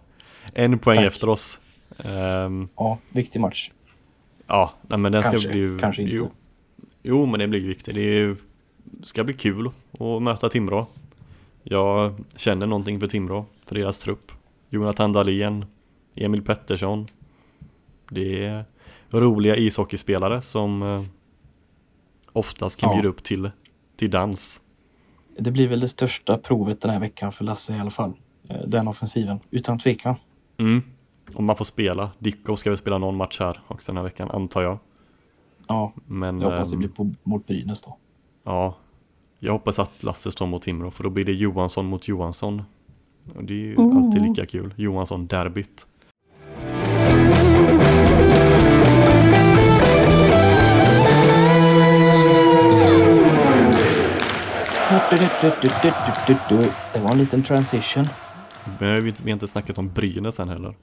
En 0.53 0.79
poäng 0.79 0.95
Tack. 0.97 1.05
efter 1.05 1.29
oss. 1.29 1.59
Ehm, 1.97 2.67
Ja, 2.75 2.97
viktig 3.09 3.39
match. 3.41 3.71
ja, 4.47 4.73
nej, 4.87 4.99
men 4.99 5.11
den 5.11 5.21
Kanske, 5.21 5.39
ska 5.41 5.49
bli 5.51 5.59
ju, 5.59 5.79
kanske 5.79 6.01
inte. 6.01 6.15
Jo, 6.15 6.31
jo, 7.03 7.25
men 7.25 7.39
det 7.39 7.47
blir 7.47 7.59
ju 7.59 7.67
viktigt. 7.67 7.95
Det 7.95 8.01
är 8.01 8.35
ska 9.03 9.23
bli 9.23 9.33
kul 9.33 9.71
att 9.99 10.21
möta 10.21 10.49
Timrå. 10.49 10.87
Jag 11.63 12.15
känner 12.35 12.65
någonting 12.67 12.99
för 12.99 13.07
Timrå, 13.07 13.45
för 13.65 13.75
deras 13.75 13.99
trupp. 13.99 14.31
Jonathan 14.69 15.13
Dahlén, 15.13 15.65
Emil 16.15 16.41
Pettersson. 16.41 17.07
Det 18.09 18.45
är 18.45 18.65
roliga 19.09 19.55
ishockeyspelare 19.55 20.41
som 20.41 20.83
eh, 20.83 21.03
oftast 22.31 22.79
kan 22.79 22.89
Ja. 22.89 22.95
bjuda 22.95 23.09
upp 23.09 23.23
till, 23.23 23.51
till 23.99 24.09
dans. 24.11 24.61
Det 25.37 25.51
blir 25.51 25.67
väl 25.67 25.79
det 25.79 25.87
största 25.87 26.37
provet 26.37 26.81
den 26.81 26.91
här 26.91 26.99
veckan 26.99 27.31
för 27.31 27.43
Lasse 27.43 27.75
i 27.75 27.79
alla 27.79 27.89
fall. 27.89 28.13
Eh, 28.49 28.57
Den 28.67 28.87
offensiven, 28.87 29.39
utan 29.51 29.79
tvekan. 29.79 30.15
Mm. 30.57 30.81
Om 31.33 31.45
man 31.45 31.55
får 31.55 31.65
spela. 31.65 32.11
Dicko 32.19 32.55
ska 32.57 32.69
väl 32.69 32.77
spela 32.77 32.97
någon 32.97 33.15
match 33.15 33.39
här 33.39 33.59
också 33.67 33.91
den 33.91 33.97
här 33.97 34.03
veckan, 34.03 34.31
antar 34.31 34.61
jag. 34.61 34.77
Ja, 35.67 35.93
Men 36.05 36.39
jag 36.41 36.49
hoppas 36.49 36.69
det 36.69 36.75
ehm, 36.75 36.79
blir 36.79 36.89
på, 36.89 37.11
mot 37.23 37.47
Brynäs 37.47 37.81
då. 37.81 37.97
ja, 38.43 38.75
jag 39.39 39.51
hoppas 39.53 39.79
att 39.79 40.03
Lasse 40.03 40.31
står 40.31 40.47
mot 40.47 40.61
Timrå 40.61 40.91
för 40.91 41.03
då 41.03 41.09
blir 41.09 41.25
det 41.25 41.33
Johansson 41.33 41.85
mot 41.85 42.07
Johansson. 42.07 42.63
Och 43.35 43.43
det 43.43 43.53
är 43.53 43.57
ju 43.57 43.75
Mm. 43.75 43.97
alltid 43.97 44.21
lika 44.21 44.45
kul. 44.45 44.73
Johansson-derbyt. 44.77 45.87
Det 55.09 56.99
var 56.99 57.11
en 57.11 57.17
liten 57.17 57.43
transition. 57.43 58.05
Men 58.79 59.03
vi, 59.03 59.11
har 59.23 59.29
inte 59.29 59.47
snackat 59.47 59.77
om 59.77 59.89
Brynäs 59.93 60.39
än 60.39 60.49
heller. 60.49 60.75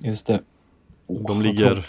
Just 0.00 0.26
det. 0.26 0.40
Åh, 1.06 1.22
De 1.28 1.42
ligger-. 1.42 1.84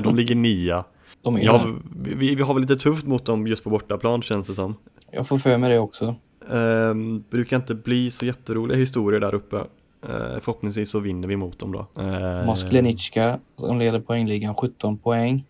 De 0.02 0.16
ligger 0.16 0.34
nia. 0.34 0.84
De 1.22 1.36
är 1.36 1.40
Ja, 1.44 1.74
vi, 1.96 2.34
vi 2.34 2.42
har 2.42 2.54
väl 2.54 2.60
lite 2.60 2.76
tufft 2.76 3.06
mot 3.06 3.24
dem 3.24 3.46
just 3.46 3.64
på 3.64 3.70
bortaplan 3.70 4.22
känns 4.22 4.46
det 4.46 4.54
som. 4.54 4.74
Jag 5.10 5.28
får 5.28 5.38
för 5.38 5.58
mig 5.58 5.70
det 5.70 5.78
också. 5.78 6.14
Ehm, 6.50 7.24
brukar 7.30 7.56
inte 7.56 7.74
bli 7.74 8.10
så 8.10 8.26
jätteroliga 8.26 8.78
historier 8.78 9.20
där 9.20 9.34
uppe. 9.34 9.56
Ehm, 9.56 10.40
förhoppningsvis 10.40 10.90
så 10.90 10.98
vinner 11.00 11.28
vi 11.28 11.36
mot 11.36 11.58
dem 11.58 11.72
då. 11.72 12.02
Ehm, 12.02 12.46
Mosklenicka 12.46 13.38
som 13.56 13.78
leder 13.78 14.00
poängligan 14.00 14.54
17 14.54 14.98
poäng. 14.98 15.44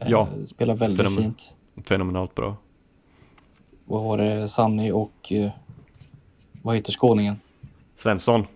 Eh, 0.00 0.10
Ja, 0.10 0.28
Spelar 0.46 0.74
väldigt 0.76 1.00
fenomen- 1.06 1.22
fint. 1.22 1.54
Fenomenalt 1.86 2.34
bra. 2.34 2.56
Vad 3.90 4.04
var 4.04 4.18
det? 4.18 4.48
Sanny 4.48 4.90
och... 4.90 5.32
eh, 5.32 5.50
vad 6.62 6.76
heter 6.76 6.92
skåningen? 6.92 7.40
Svensson. 7.96 8.46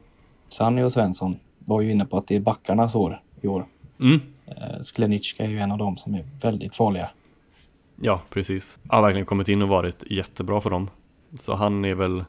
Sanny 0.49 0.83
och 0.83 0.93
Svensson 0.93 1.37
var 1.59 1.81
ju 1.81 1.91
inne 1.93 2.05
på 2.05 2.17
att 2.17 2.27
det 2.27 2.37
är 2.37 2.41
backarnas 2.41 2.95
år 2.95 3.23
i 3.41 3.49
år. 3.49 3.67
Mm. 4.01 4.21
Eh, 4.47 4.81
Sklenicka 4.81 5.45
är 5.45 5.49
ju 5.49 5.59
en 5.59 5.73
av 5.73 5.79
dem 5.79 5.97
som 5.97 6.15
är 6.15 6.25
väldigt 6.43 6.77
farliga. 6.77 7.11
Ja, 8.01 8.21
precis. 8.31 8.79
Han 8.89 8.97
har 8.99 9.03
verkligen 9.09 9.27
kommit 9.27 9.49
in 9.49 9.63
och 9.63 9.69
varit 9.69 10.05
jättebra 10.11 10.61
för 10.61 10.71
dem. 10.71 10.91
Så 11.39 11.55
han 11.55 11.85
är 11.85 11.95
väl 11.95 12.25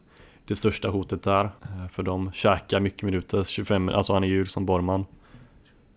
det 0.46 0.56
största 0.56 0.90
hotet 0.90 1.24
där. 1.24 1.46
Eh, 1.46 1.88
För 1.92 2.04
de 2.04 2.32
käkar 2.32 2.80
mycket 2.80 3.04
minuter, 3.04 3.44
25, 3.44 3.90
alltså 3.90 4.14
han 4.14 4.24
är 4.24 4.28
ju 4.28 4.46
som 4.46 4.66
Borman. 4.66 5.06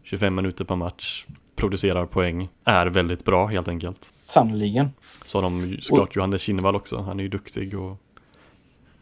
25 0.03 0.35
minuter 0.35 0.65
per 0.65 0.77
match, 0.77 1.27
producerar 1.59 2.07
poäng, 2.07 2.49
är 2.65 2.87
väldigt 2.87 3.25
bra 3.25 3.47
helt 3.47 3.69
enkelt. 3.69 4.13
Sannoliken. 4.23 4.91
Så 5.25 5.39
har 5.39 5.43
de 5.43 5.79
såklart 5.83 6.17
Johannes 6.17 6.43
Kinnevall 6.43 6.77
också, 6.77 6.97
han 7.01 7.19
är 7.19 7.23
ju 7.23 7.29
duktig 7.29 7.79
och 7.79 7.97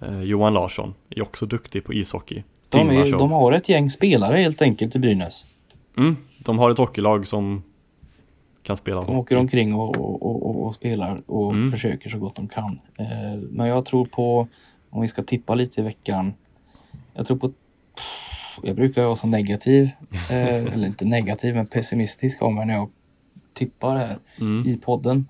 eh, 0.00 0.20
Johan 0.22 0.54
Larsson 0.54 0.94
är 1.10 1.22
också 1.22 1.46
duktig 1.46 1.84
på 1.84 1.94
ishockey. 1.94 2.42
De, 2.68 2.90
är, 2.90 3.10
de 3.10 3.30
har 3.30 3.52
ett 3.52 3.68
gäng 3.68 3.90
spelare 3.90 4.36
helt 4.36 4.62
enkelt 4.62 4.96
i 4.96 4.98
Brynäs. 4.98 5.46
Mm, 5.96 6.16
de 6.38 6.58
har 6.58 6.70
ett 6.70 6.78
hockeylag 6.78 7.26
som 7.26 7.62
kan 8.62 8.76
spela 8.76 9.02
Som 9.02 9.16
åker 9.16 9.36
omkring 9.36 9.74
och, 9.74 9.96
och, 9.96 10.22
och, 10.22 10.46
och, 10.46 10.66
och 10.66 10.74
spelar 10.74 11.22
och 11.26 11.52
Mm. 11.52 11.72
försöker 11.72 12.10
så 12.10 12.18
gott 12.18 12.34
de 12.36 12.48
kan. 12.48 12.80
Eh, 12.98 13.38
men 13.50 13.66
jag 13.66 13.84
tror 13.84 14.04
på, 14.06 14.48
om 14.90 15.00
vi 15.00 15.08
ska 15.08 15.22
tippa 15.22 15.54
lite 15.54 15.80
i 15.80 15.84
veckan. 15.84 16.34
Jag 17.14 17.26
tror 17.26 17.36
på, 17.36 17.52
jag 18.62 18.76
brukar 18.76 19.04
vara 19.04 19.16
så 19.16 19.26
negativ, 19.26 19.90
eh, 20.30 20.72
eller 20.74 20.86
inte 20.86 21.04
negativ 21.04 21.54
men 21.54 21.66
pessimistisk 21.66 22.42
av 22.42 22.52
mig 22.52 22.66
när 22.66 22.74
jag 22.74 22.90
tippar 23.54 23.96
här 23.96 24.18
Mm. 24.40 24.66
i 24.68 24.76
podden. 24.76 25.28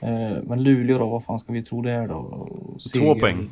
Eh, 0.00 0.42
men 0.42 0.62
Luleå 0.62 0.98
då, 0.98 1.06
vad 1.10 1.24
fan 1.24 1.38
ska 1.38 1.52
vi 1.52 1.62
tro 1.62 1.82
det 1.82 1.92
är 1.92 2.08
då? 2.08 2.48
Två 2.94 3.14
poäng. 3.14 3.50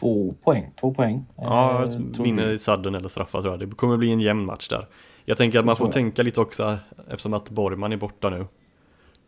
Två 0.00 0.34
poäng, 0.44 0.70
två 0.80 0.94
poäng. 0.94 1.24
Ja, 1.36 1.84
Eh, 1.84 2.22
vinner 2.22 2.48
i 2.52 2.58
sadden 2.58 2.94
eller 2.94 3.08
straffar 3.08 3.40
tror 3.42 3.52
jag. 3.52 3.60
Det 3.70 3.76
kommer 3.76 3.96
bli 3.96 4.12
en 4.12 4.20
jämn 4.20 4.44
match 4.44 4.68
där. 4.68 4.88
Jag 5.24 5.36
tänker 5.36 5.58
att 5.58 5.64
man 5.64 5.76
får 5.76 5.92
tänka 5.92 6.22
lite 6.22 6.40
också 6.40 6.78
eftersom 7.08 7.34
att 7.34 7.50
Borgman 7.50 7.92
är 7.92 7.96
borta 7.96 8.30
nu. 8.30 8.46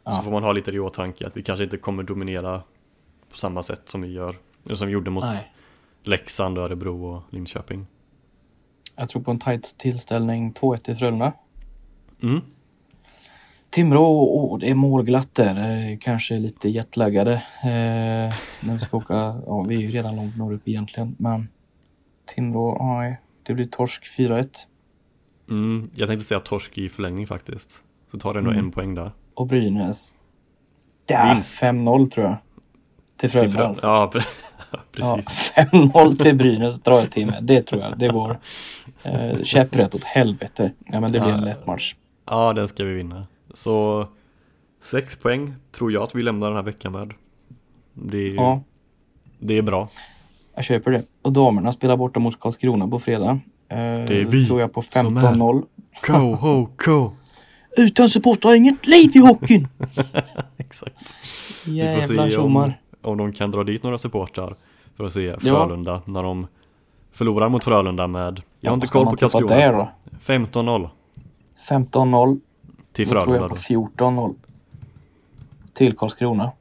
Ja. 0.05 0.13
Så 0.13 0.23
får 0.23 0.31
man 0.31 0.43
ha 0.43 0.53
lite 0.53 0.71
det 0.71 0.77
i 0.77 0.81
åtanke 0.81 1.27
att 1.27 1.37
vi 1.37 1.43
kanske 1.43 1.65
inte 1.65 1.77
kommer 1.77 2.03
dominera 2.03 2.63
på 3.31 3.37
samma 3.39 3.63
sätt 3.63 3.83
som 3.89 4.03
vi 4.03 4.13
gör. 4.13 4.37
Som 4.73 4.87
vi 4.87 4.93
gjorde 4.93 5.11
mot 5.11 5.25
Nej. 5.25 5.53
Leksand, 6.05 6.59
Örebro 6.59 7.05
och 7.07 7.23
Linköping. 7.31 7.87
Jag 8.97 9.09
tror 9.09 9.23
på 9.23 9.31
en 9.31 9.39
tight 9.39 9.75
tillställning 9.79 10.53
2-1 10.53 10.77
till 10.77 10.97
Frölunda. 10.97 11.33
Mm. 12.23 12.41
Timrå, 13.71 14.05
oh, 14.23 14.59
det 14.59 14.71
är 14.71 14.75
målglatt 14.75 15.35
där. 15.35 15.97
Kanske 16.01 16.39
lite 16.39 16.69
jetlaggade. 16.69 17.33
Eh, 17.63 18.35
när 18.61 18.73
vi 18.73 18.79
ska 18.79 18.97
åka. 18.97 19.15
Ja, 19.47 19.63
vi 19.69 19.75
är 19.77 19.81
ju 19.81 19.91
redan 19.91 20.17
långt 20.17 20.37
norrut 20.37 20.63
egentligen. 20.65 21.17
Men 21.19 21.49
Timrå, 22.35 22.79
nej. 22.99 23.21
Det 23.43 23.55
blir 23.55 23.65
torsk 23.67 24.07
4-1. 24.19 24.49
Mm. 25.51 25.91
Jag 25.95 26.09
tänkte 26.09 26.25
säga 26.25 26.41
torsk 26.41 26.79
i 26.79 26.89
förlängning 26.89 27.27
faktiskt. 27.27 27.85
Så 28.11 28.19
tar 28.19 28.33
det 28.35 28.39
ändå 28.39 28.51
Mm. 28.51 28.65
en 28.65 28.71
poäng 28.71 28.95
där. 28.95 29.13
Och 29.35 29.47
Brynäs. 29.47 30.15
Vinst. 31.09 31.59
5-0 31.63 32.11
tror 32.11 32.27
jag. 32.27 32.37
Till 33.17 33.31
Frölunda. 33.31 33.59
Frö- 33.59 33.67
alltså. 33.67 33.87
Ja, 33.87 34.11
pre- 34.73 35.01
Ja, 35.01 35.17
precis. 35.17 35.53
5-0 35.53 36.17
till 36.17 36.37
Brynäs 36.37 36.79
drar 36.83 36.99
jag 37.01 37.11
till 37.11 37.27
med. 37.27 37.39
Det 37.45 37.63
tror 37.63 37.81
jag. 37.81 37.99
Det 37.99 38.09
går. 38.09 38.39
Eh, 39.03 39.43
käpprätt 39.43 39.95
åt 39.95 40.05
helvete. 40.05 40.73
Ja, 40.87 41.01
men 41.01 41.13
det 41.13 41.21
blir 41.21 41.31
en 41.33 41.45
lätt 41.45 41.67
match. 41.67 41.95
Ja, 42.27 42.53
den 42.53 42.69
ska 42.69 42.85
vi 42.85 42.95
vinna. 42.95 43.27
Så 43.55 44.07
sex 44.83 45.17
poäng 45.17 45.55
tror 45.77 45.93
jag 45.93 46.03
att 46.03 46.15
vi 46.15 46.23
lämnar 46.23 46.47
den 46.49 46.57
här 46.57 46.63
veckan 46.63 46.93
med. 46.93 47.13
Det 47.95 48.19
är, 48.31 48.35
Ja, 48.35 48.63
det 49.39 49.59
är 49.59 49.63
bra. 49.63 49.89
jag 50.55 50.65
köper 50.65 50.91
det. 50.91 51.03
Och 51.23 51.33
damerna 51.33 51.73
spelar 51.73 51.97
borta 51.97 52.21
mot 52.21 52.41
Karlskrona 52.41 52.89
på 52.89 52.99
fredag. 53.01 53.31
Eh, 53.69 53.77
Det 53.79 54.21
är 54.21 54.25
vi 54.25 54.47
tror 54.47 54.61
jag 54.61 54.73
på 54.73 54.83
som 54.83 55.17
är. 55.17 55.21
15-0. 55.23 55.63
Go, 56.07 56.13
ho, 56.35 56.69
go! 56.85 57.13
Utan 57.77 58.11
supportrar 58.11 58.55
inget 58.55 58.87
liv 58.87 59.11
i 59.15 59.19
hockeyn! 59.19 59.69
Exakt. 60.57 61.15
Jävla 61.67 62.23
om, 62.25 62.31
tjommar. 62.31 62.81
Om 63.03 63.19
de 63.19 63.33
kan 63.33 63.51
dra 63.51 63.65
dit 63.65 63.83
några 63.83 63.99
supportrar 63.99 64.55
för 64.97 65.05
att 65.05 65.13
se 65.13 65.25
Ja. 65.25 65.39
Frölunda 65.41 66.03
när 66.05 66.23
de 66.23 66.47
förlorar 67.13 67.49
mot 67.49 67.65
Frölunda 67.65 68.07
med, 68.07 68.43
jag 68.61 68.71
har 68.71 68.75
inte 68.75 68.87
koll 68.87 69.07
på 69.07 69.17
Karlskrona, 69.17 69.47
Där 69.47 69.73
då? 69.73 69.89
15-0 70.25 70.89
15-0. 71.69 72.41
till 72.93 73.09
Då 73.09 73.13
tror 73.13 73.21
Frölunda 73.21 73.41
jag 73.41 73.89
på 73.99 74.05
då. 74.05 74.07
14-0. 74.11 74.35
Till 75.73 75.97
Karlskrona. 75.97 76.53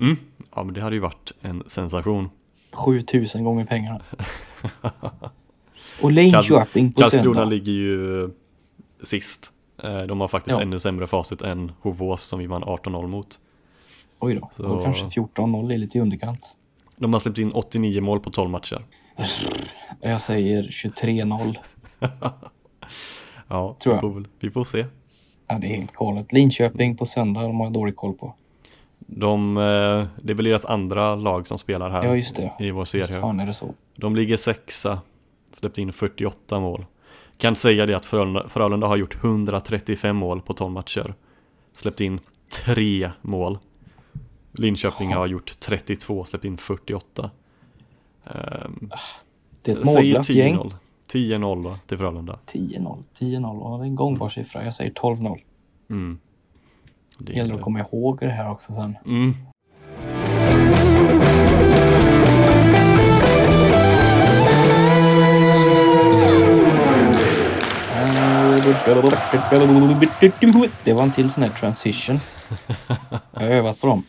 Mm. 0.00 0.16
Ja 0.54 0.62
men 0.64 0.74
det 0.74 0.80
hade 0.80 0.96
ju 0.96 1.00
varit 1.00 1.32
en 1.40 1.62
sensation. 1.66 2.30
7000 2.72 3.44
gånger 3.44 3.64
pengarna. 3.64 4.00
Och 6.02 6.12
Linköping 6.12 6.92
på 6.92 7.00
Karlskrona 7.00 7.24
söndag. 7.34 7.44
ligger 7.44 7.72
ju 7.72 8.30
sist. 9.02 9.52
Eh, 9.82 9.98
De 10.00 10.20
har 10.20 10.28
faktiskt 10.28 10.56
Ja. 10.56 10.62
ännu 10.62 10.78
sämre 10.78 11.06
facit 11.06 11.42
än 11.42 11.72
Hovås 11.80 12.22
som 12.22 12.38
vi 12.38 12.46
vann 12.46 12.64
18-0 12.64 13.06
mot. 13.06 13.38
Oj 14.22 14.34
då. 14.34 14.50
Så- 14.56 14.62
Då 14.62 14.84
kanske 14.84 15.06
14-0 15.06 15.72
är 15.72 15.78
lite 15.78 15.98
i 15.98 16.00
underkant. 16.00 16.56
De 16.96 17.12
har 17.12 17.20
släppt 17.20 17.38
in 17.38 17.52
89 17.52 18.00
mål 18.00 18.20
på 18.20 18.30
12 18.30 18.50
matcher. 18.50 18.84
Jag 20.00 20.20
säger 20.20 20.62
23-0. 20.62 21.56
Ja, 23.48 23.76
Tror 23.82 23.94
jag. 23.94 24.26
Vi, 24.40 24.50
får, 24.50 24.64
se. 24.64 24.86
Ja, 25.48 25.58
det 25.58 25.66
är 25.66 25.76
helt 25.76 25.92
galet. 25.92 26.32
Linköping 26.32 26.96
på 26.96 27.06
söndag, 27.06 27.42
de 27.42 27.56
har 27.60 27.66
jag 27.66 27.72
dålig 27.72 27.96
koll 27.96 28.12
på. 28.14 28.34
De, 28.98 29.56
eh, 29.56 29.62
det 30.22 30.32
är 30.32 30.34
väl 30.34 30.44
deras 30.44 30.64
andra 30.64 31.14
lag 31.14 31.48
som 31.48 31.58
spelar 31.58 31.90
här 31.90 32.04
Ja, 32.04 32.16
just 32.16 32.36
det. 32.36 32.52
i 32.58 32.70
vår 32.70 32.84
serie. 32.84 33.06
fan 33.20 33.40
är 33.40 33.46
det 33.46 33.54
så. 33.54 33.74
De 33.96 34.16
ligger 34.16 34.36
sexa, 34.36 35.00
släppte 35.52 35.82
in 35.82 35.92
48 35.92 36.60
mål. 36.60 36.86
Kan 37.36 37.54
säga 37.54 37.86
det 37.86 37.94
att 37.96 38.04
Frölunda, 38.04 38.48
Frölunda 38.48 38.86
har 38.86 38.96
gjort 38.96 39.24
135 39.24 40.16
mål 40.16 40.40
på 40.42 40.52
12 40.54 40.72
matcher. 40.72 41.14
Släppt 41.72 42.00
in 42.00 42.20
3 42.64 43.10
mål. 43.22 43.58
Linköping 44.52 45.12
har 45.12 45.26
gjort 45.26 45.60
32, 45.60 46.24
släppt 46.24 46.44
in 46.44 46.56
48. 46.56 47.30
Um, 48.24 48.90
Det 49.62 49.72
är 49.72 49.76
ett 49.76 49.84
målglatt 49.84 50.30
gäng. 50.30 50.58
10-0. 50.58 50.74
10-0 51.12 51.62
då, 51.62 51.76
till 51.86 51.98
Frölunda. 51.98 52.38
10-0. 52.46 53.02
10-0. 53.18 53.60
Ja, 53.62 53.76
det 53.76 53.82
är 53.82 53.86
en 53.86 53.94
gångbar 53.94 54.28
siffra. 54.28 54.64
Jag 54.64 54.74
säger 54.74 54.90
12-0. 54.90 55.40
Mm. 55.90 56.18
Det 57.18 57.32
gäller 57.32 57.54
att 57.54 57.62
komma 57.62 57.80
ihåg 57.80 58.18
det 58.20 58.28
här 58.28 58.50
också 58.50 58.72
sen. 58.72 58.96
Mm. 59.06 59.34
Det 70.84 70.92
var 70.92 71.02
en 71.02 71.12
till 71.12 71.30
sån 71.30 71.42
här 71.42 71.50
transition. 71.50 72.20
Jag 73.32 73.40
har 73.40 73.46
övat 73.48 73.80
på 73.80 73.86
dem. 73.86 74.02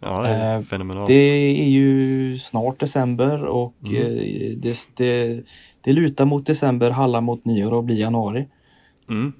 Ja, 0.00 0.22
det 0.22 0.28
är 0.28 0.56
Eh, 0.56 0.62
fenomenalt. 0.62 1.06
Det 1.06 1.14
är 1.62 1.68
ju 1.68 2.38
snart 2.38 2.80
december 2.80 3.44
och 3.44 3.74
Mm. 3.86 3.96
eh, 3.96 4.56
det, 4.56 4.76
det, 4.96 5.42
det 5.80 5.92
lutar 5.92 6.24
mot 6.24 6.46
december, 6.46 6.90
hallar 6.90 7.20
mot 7.20 7.44
nyår 7.44 7.72
och 7.72 7.84
blir 7.84 7.96
januari. 8.00 8.48
Mm. 9.10 9.32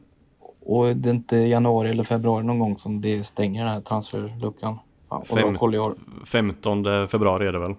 Och 0.60 0.96
det 0.96 1.08
är 1.10 1.14
inte 1.14 1.36
januari 1.36 1.90
eller 1.90 2.04
februari 2.04 2.44
någon 2.44 2.58
gång 2.58 2.78
som 2.78 3.00
det 3.00 3.24
stänger 3.24 3.64
den 3.64 3.72
här 3.74 3.80
transferluckan. 3.80 4.78
Fan, 5.08 5.24
Fem- 5.24 5.36
bra 5.36 5.54
koll 5.58 5.74
jag 5.74 5.84
har. 5.84 5.94
15 6.26 6.84
februari 7.08 7.46
är 7.48 7.52
det 7.52 7.58
väl? 7.58 7.74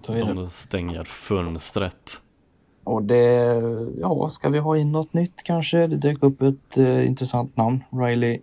Så 0.00 0.12
är 0.12 0.18
det. 0.24 0.34
De 0.34 0.46
stänger 0.50 1.04
fönstret. 1.04 2.12
Och 2.84 3.02
det, 3.02 3.62
ja, 4.00 4.28
ska 4.28 4.48
vi 4.48 4.58
ha 4.58 4.76
in 4.76 4.92
något 4.92 5.12
nytt 5.14 5.42
kanske? 5.44 5.86
Det 5.86 5.96
dök 5.96 6.22
upp 6.22 6.42
ett 6.42 6.76
eh, 6.76 7.06
intressant 7.06 7.56
namn. 7.56 7.84
Riley 7.92 8.40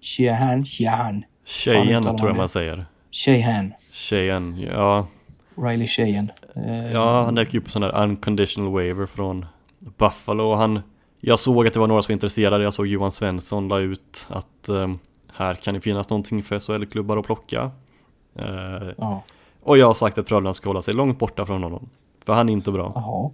Sheehan. 0.00 0.64
Sheehan. 0.64 1.24
Tjejen 1.44 2.02
tror 2.02 2.28
jag 2.30 2.36
man 2.36 2.48
säger. 2.48 2.86
Sheehan. 3.10 3.72
Tjejen, 3.92 4.60
ja. 4.60 5.06
Riley 5.56 5.86
Sheehan. 5.86 6.30
Eh, 6.56 6.92
Ja, 6.92 7.24
han 7.24 7.34
dök 7.34 7.54
ju 7.54 7.60
på 7.60 7.70
sån 7.70 7.82
där 7.82 8.02
unconditional 8.02 8.72
waiver 8.72 9.06
från 9.06 9.46
Buffalo 9.78 10.54
han 10.54 10.80
Jag 11.20 11.38
såg 11.38 11.66
att 11.66 11.72
det 11.74 11.80
var 11.80 11.86
några 11.86 12.02
som 12.02 12.12
var 12.12 12.14
intresserade, 12.16 12.64
jag 12.64 12.74
såg 12.74 12.86
Johan 12.86 13.12
Svensson 13.12 13.68
la 13.68 13.78
ut 13.78 14.26
att 14.28 14.68
ehm, 14.68 14.98
här 15.32 15.54
kan 15.54 15.74
det 15.74 15.80
finnas 15.80 16.10
någonting 16.10 16.42
för 16.42 16.58
SHL-klubbar 16.60 17.16
att 17.18 17.26
plocka. 17.26 17.70
Eh, 18.38 18.88
Ja, 18.98 19.22
och 19.62 19.78
jag 19.78 19.86
har 19.86 19.94
sagt 19.94 20.18
att 20.18 20.28
Frölunda 20.28 20.54
ska 20.54 20.68
hålla 20.68 20.82
sig 20.82 20.94
långt 20.94 21.18
borta 21.18 21.46
från 21.46 21.62
honom. 21.62 21.88
För 22.24 22.32
han 22.32 22.48
är 22.48 22.52
inte 22.52 22.72
bra. 22.72 22.92
jaha. 22.94 23.30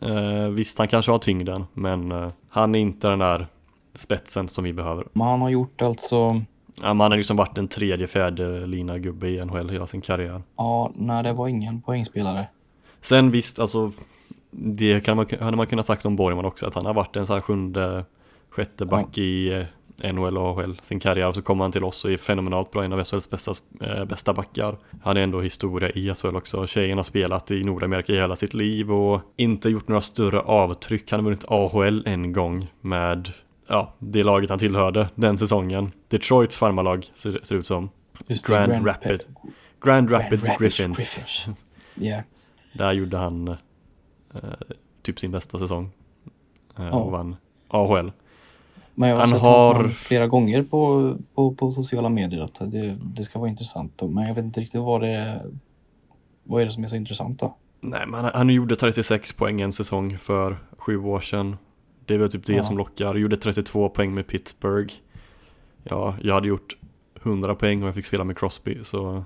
Eh, 0.00 0.48
visst, 0.48 0.78
han 0.78 0.88
kanske 0.88 1.10
har 1.12 1.18
tyngden, 1.18 1.64
men 1.72 2.12
eh, 2.12 2.28
han 2.48 2.74
är 2.74 2.78
inte 2.78 3.08
den 3.08 3.18
där 3.18 3.46
spetsen 3.94 4.48
som 4.48 4.64
vi 4.64 4.72
behöver. 4.72 5.06
Men 5.12 5.26
han 5.26 5.40
har 5.42 5.48
gjort 5.50 5.82
alltså, 5.82 6.42
Ja, 6.82 6.94
man 6.94 7.10
har 7.10 7.16
liksom 7.16 7.36
varit 7.36 7.58
en 7.58 7.68
tredje, 7.68 8.06
fjärde 8.06 8.66
lina 8.66 8.98
gubbe 8.98 9.28
i 9.28 9.40
NHL 9.40 9.68
hela 9.68 9.86
sin 9.86 10.00
karriär. 10.00 10.42
ja, 10.56 10.92
nej 10.94 11.22
det 11.22 11.32
var 11.32 11.48
ingen 11.48 11.82
poängspelare. 11.82 12.46
Sen 13.00 13.30
visst, 13.30 13.58
alltså 13.58 13.92
det 14.50 15.00
kan 15.00 15.16
man, 15.16 15.26
hade 15.40 15.56
man 15.56 15.66
kunnat 15.66 15.86
sagt 15.86 16.06
om 16.06 16.16
Borgman 16.16 16.44
också, 16.44 16.66
att 16.66 16.74
han 16.74 16.86
har 16.86 16.94
varit 16.94 17.16
en 17.16 17.26
sån 17.26 17.34
här 17.34 17.40
sjunde, 17.40 18.04
sjätte 18.50 18.86
back 18.86 19.18
i 19.18 19.52
eh, 20.02 20.12
NHL 20.12 20.38
och 20.38 20.60
AHL 20.60 20.80
sin 20.82 21.00
karriär. 21.00 21.32
Så 21.32 21.42
kommer 21.42 21.64
han 21.64 21.72
till 21.72 21.84
oss 21.84 22.04
och 22.04 22.12
är 22.12 22.16
fenomenalt 22.16 22.70
bra, 22.70 22.84
en 22.84 22.92
av 22.92 23.04
SHLs 23.04 23.30
bästa, 23.30 23.52
eh, 23.80 24.04
bästa 24.04 24.32
backar. 24.32 24.76
Han 25.02 25.16
är 25.16 25.20
ändå 25.20 25.40
historia 25.40 25.90
i 25.90 26.14
SHL 26.14 26.36
också. 26.36 26.66
Tjejen 26.66 26.98
har 26.98 27.04
spelat 27.04 27.50
i 27.50 27.64
Nordamerika 27.64 28.12
i 28.12 28.16
hela 28.16 28.36
sitt 28.36 28.54
liv 28.54 28.92
och 28.92 29.20
inte 29.36 29.68
gjort 29.68 29.88
några 29.88 30.00
större 30.00 30.40
avtryck. 30.40 31.10
Han 31.10 31.20
har 31.20 31.24
vunnit 31.24 31.44
AHL 31.48 32.02
en 32.06 32.32
gång 32.32 32.66
med 32.80 33.32
ja, 33.66 33.92
det 33.98 34.22
laget 34.22 34.50
han 34.50 34.58
tillhörde 34.58 35.08
den 35.14 35.38
säsongen. 35.38 35.92
Detroits 36.08 36.58
farmarlag 36.58 37.06
ser, 37.14 37.40
ser 37.42 37.56
ut 37.56 37.66
som. 37.66 37.90
Just 38.26 38.46
det, 38.46 38.52
Grand, 38.52 38.86
Rapid. 38.86 39.20
Grand 39.84 40.10
Rapids 40.12 40.46
Grand 40.46 40.58
Griffins. 40.58 40.96
Griffins. 40.98 41.46
Ja, 41.94 42.22
Där 42.72 42.92
gjorde 42.92 43.16
han 43.16 43.48
eh, 43.48 43.56
typ 45.02 45.18
sin 45.18 45.30
bästa 45.30 45.58
säsong. 45.58 45.90
Eh, 46.78 46.84
Ja. 46.84 46.90
Och 46.92 47.10
vann 47.12 47.36
AHL. 47.68 48.12
men 48.94 49.08
jag 49.08 49.16
har 49.16 49.20
Han 49.20 49.28
sett 49.28 49.40
har- 49.40 49.88
flera 49.88 50.26
gånger 50.26 50.62
på, 50.62 51.14
på, 51.34 51.54
på 51.54 51.72
sociala 51.72 52.08
medier 52.08 52.42
att 52.42 52.60
det, 52.72 52.96
det 53.02 53.24
ska 53.24 53.38
vara 53.38 53.48
intressant. 53.50 54.02
Men 54.02 54.26
jag 54.28 54.34
vet 54.34 54.44
inte 54.44 54.60
riktigt 54.60 54.80
vad 54.80 55.00
det. 55.00 55.42
Vad 56.44 56.62
är 56.62 56.66
det 56.66 56.70
som 56.72 56.84
är 56.84 56.88
så 56.88 56.96
intressant 56.96 57.40
då? 57.40 57.56
Nej, 57.80 58.06
men 58.06 58.20
han, 58.24 58.30
han 58.34 58.50
gjorde 58.50 58.76
36 58.76 59.32
poäng 59.32 59.60
en 59.60 59.72
säsong 59.72 60.18
för 60.18 60.56
sju 60.78 60.98
år 60.98 61.20
sedan. 61.20 61.56
Det 62.06 62.16
väl 62.18 62.30
typ 62.30 62.46
det 62.46 62.52
Ja. 62.52 62.64
som 62.64 62.78
lockar. 62.78 63.14
Gjorde 63.14 63.36
32 63.36 63.88
poäng 63.88 64.14
med 64.14 64.26
Pittsburgh. 64.26 64.94
Ja, 65.82 66.16
jag 66.22 66.34
hade 66.34 66.48
gjort 66.48 66.76
100 67.22 67.54
poäng 67.54 67.82
och 67.82 67.88
jag 67.88 67.94
fick 67.94 68.06
spela 68.06 68.24
med 68.24 68.38
Crosby, 68.38 68.78
så 68.84 69.24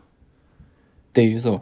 Det 1.13 1.21
är 1.21 1.25
ju 1.27 1.41
så. 1.41 1.55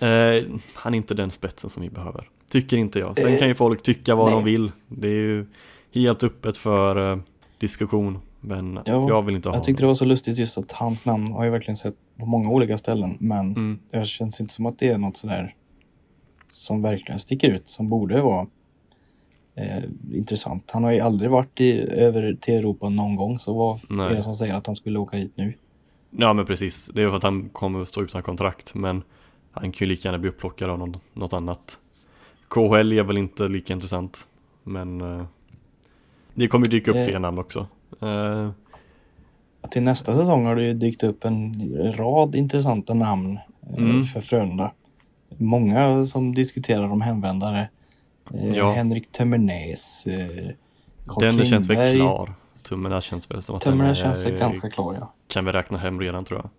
eh, 0.00 0.44
han 0.74 0.94
är 0.94 0.96
inte 0.98 1.14
den 1.14 1.30
spetsen 1.30 1.70
som 1.70 1.82
vi 1.82 1.90
behöver. 1.90 2.28
Tycker 2.50 2.76
inte 2.76 2.98
jag. 2.98 3.18
Sen 3.18 3.32
Eh, 3.32 3.38
kan 3.38 3.48
ju 3.48 3.54
folk 3.54 3.82
tycka 3.82 4.14
vad 4.14 4.26
nej. 4.26 4.34
de 4.34 4.44
vill. 4.44 4.72
Det 4.88 5.08
är 5.08 5.12
ju 5.12 5.46
helt 5.92 6.22
öppet 6.22 6.56
för 6.56 7.12
eh, 7.12 7.18
diskussion. 7.58 8.18
Men 8.40 8.74
Ja, 8.84 9.08
jag 9.08 9.22
vill 9.22 9.34
inte 9.36 9.48
ha 9.48 9.56
Jag 9.56 9.64
tyckte 9.64 9.82
det 9.82 9.86
var 9.86 9.94
så 9.94 10.04
lustigt 10.04 10.38
just 10.38 10.58
att 10.58 10.72
hans 10.72 11.04
namn 11.04 11.32
har 11.32 11.44
jag 11.44 11.52
verkligen 11.52 11.76
sett 11.76 11.94
på 12.18 12.26
många 12.26 12.50
olika 12.50 12.78
ställen. 12.78 13.16
Men 13.20 13.46
Mm. 13.50 13.78
det 13.90 14.06
känns 14.06 14.40
inte 14.40 14.52
som 14.54 14.66
att 14.66 14.78
det 14.78 14.88
är 14.88 14.98
något 14.98 15.16
sådär 15.16 15.54
som 16.48 16.82
verkligen 16.82 17.18
sticker 17.20 17.50
ut, 17.50 17.68
som 17.68 17.88
borde 17.88 18.20
vara 18.22 18.46
eh, 19.54 19.84
intressant. 20.12 20.70
Han 20.70 20.84
har 20.84 20.90
ju 20.92 21.00
aldrig 21.00 21.30
varit 21.30 21.60
i, 21.60 21.80
över 21.80 22.36
till 22.40 22.54
Europa 22.54 22.88
någon 22.88 23.16
gång, 23.16 23.38
så 23.38 23.54
vad 23.54 23.80
Nej. 23.90 24.06
är 24.06 24.14
det 24.14 24.22
som 24.22 24.34
säger 24.34 24.54
att 24.54 24.66
han 24.66 24.74
skulle 24.74 24.98
åka 24.98 25.16
hit 25.16 25.32
nu? 25.34 25.54
Ja 26.10 26.32
men 26.32 26.46
precis, 26.46 26.90
det 26.94 27.02
är 27.02 27.08
för 27.08 27.16
att 27.16 27.22
han 27.22 27.48
kommer 27.48 27.80
att 27.82 27.88
stå 27.88 28.02
utan 28.02 28.22
kontrakt 28.22 28.74
men 28.74 29.02
han 29.52 29.72
kan 29.72 29.86
ju 29.86 29.86
lika 29.86 30.08
gärna 30.08 30.18
bli 30.18 30.28
upplockad 30.30 30.70
av 30.70 30.78
något, 30.78 31.00
något 31.12 31.32
annat. 31.32 31.78
KHL 32.48 32.92
är 32.92 33.02
väl 33.02 33.18
inte 33.18 33.48
lika 33.48 33.72
intressant 33.72 34.28
men 34.62 35.00
eh, 35.00 35.24
det 36.34 36.48
kommer 36.48 36.66
ju 36.66 36.70
dyka 36.70 36.90
upp 36.90 36.96
Eh. 36.96 37.06
fler 37.06 37.18
namn 37.18 37.38
också. 37.38 37.66
Eh, 38.02 38.50
Till 39.70 39.82
nästa 39.82 40.14
säsong 40.14 40.46
har 40.46 40.56
det 40.56 40.64
ju 40.64 40.72
dykt 40.74 41.02
upp 41.02 41.24
en 41.24 41.62
rad 41.96 42.34
intressanta 42.34 42.94
namn 42.94 43.38
eh, 43.72 43.78
Mm. 43.78 44.04
för 44.04 44.20
Frölunda. 44.20 44.72
Många 45.36 46.06
som 46.06 46.34
diskuterar 46.34 46.90
om 46.90 47.00
hemvändare. 47.00 47.68
Eh, 48.34 48.48
Ja. 48.56 48.72
Henrik 48.72 49.12
Tömmernes. 49.12 50.06
Eh, 50.06 50.50
Carl 51.06 51.20
den 51.24 51.46
känns 51.46 51.68
väl 51.68 51.76
Klingberg. 51.76 51.94
klar. 51.94 52.34
Tummen 52.62 53.00
känns 53.00 53.30
väl 53.30 53.42
som 53.42 53.56
att 53.56 53.62
den 53.62 53.72
Tömmernes 53.72 53.98
är- 53.98 54.02
känns 54.02 54.26
väl 54.26 54.38
ganska 54.38 54.70
klar 54.70 54.96
ja. 55.00 55.12
kan 55.28 55.44
vi 55.44 55.52
räkna 55.52 55.78
hem 55.78 56.00
redan 56.00 56.24
tror 56.24 56.40
jag. 56.40 56.50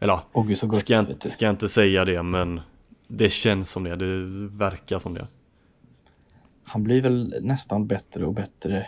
Eller 0.00 0.12
ja, 0.12 0.24
Och 0.32 0.46
så 0.58 0.66
gott 0.66 0.80
ska, 0.80 0.92
jag 0.94 1.22
ska 1.30 1.44
jag 1.44 1.52
inte 1.52 1.68
säga 1.68 2.04
det 2.04 2.22
men 2.22 2.60
det 3.08 3.28
känns 3.32 3.70
som 3.70 3.84
det, 3.84 3.96
det 3.96 4.24
verkar 4.56 4.98
som 4.98 5.14
det. 5.14 5.26
Han 6.64 6.82
blir 6.84 7.00
väl 7.00 7.34
nästan 7.42 7.86
bättre 7.86 8.24
och 8.26 8.34
bättre. 8.34 8.86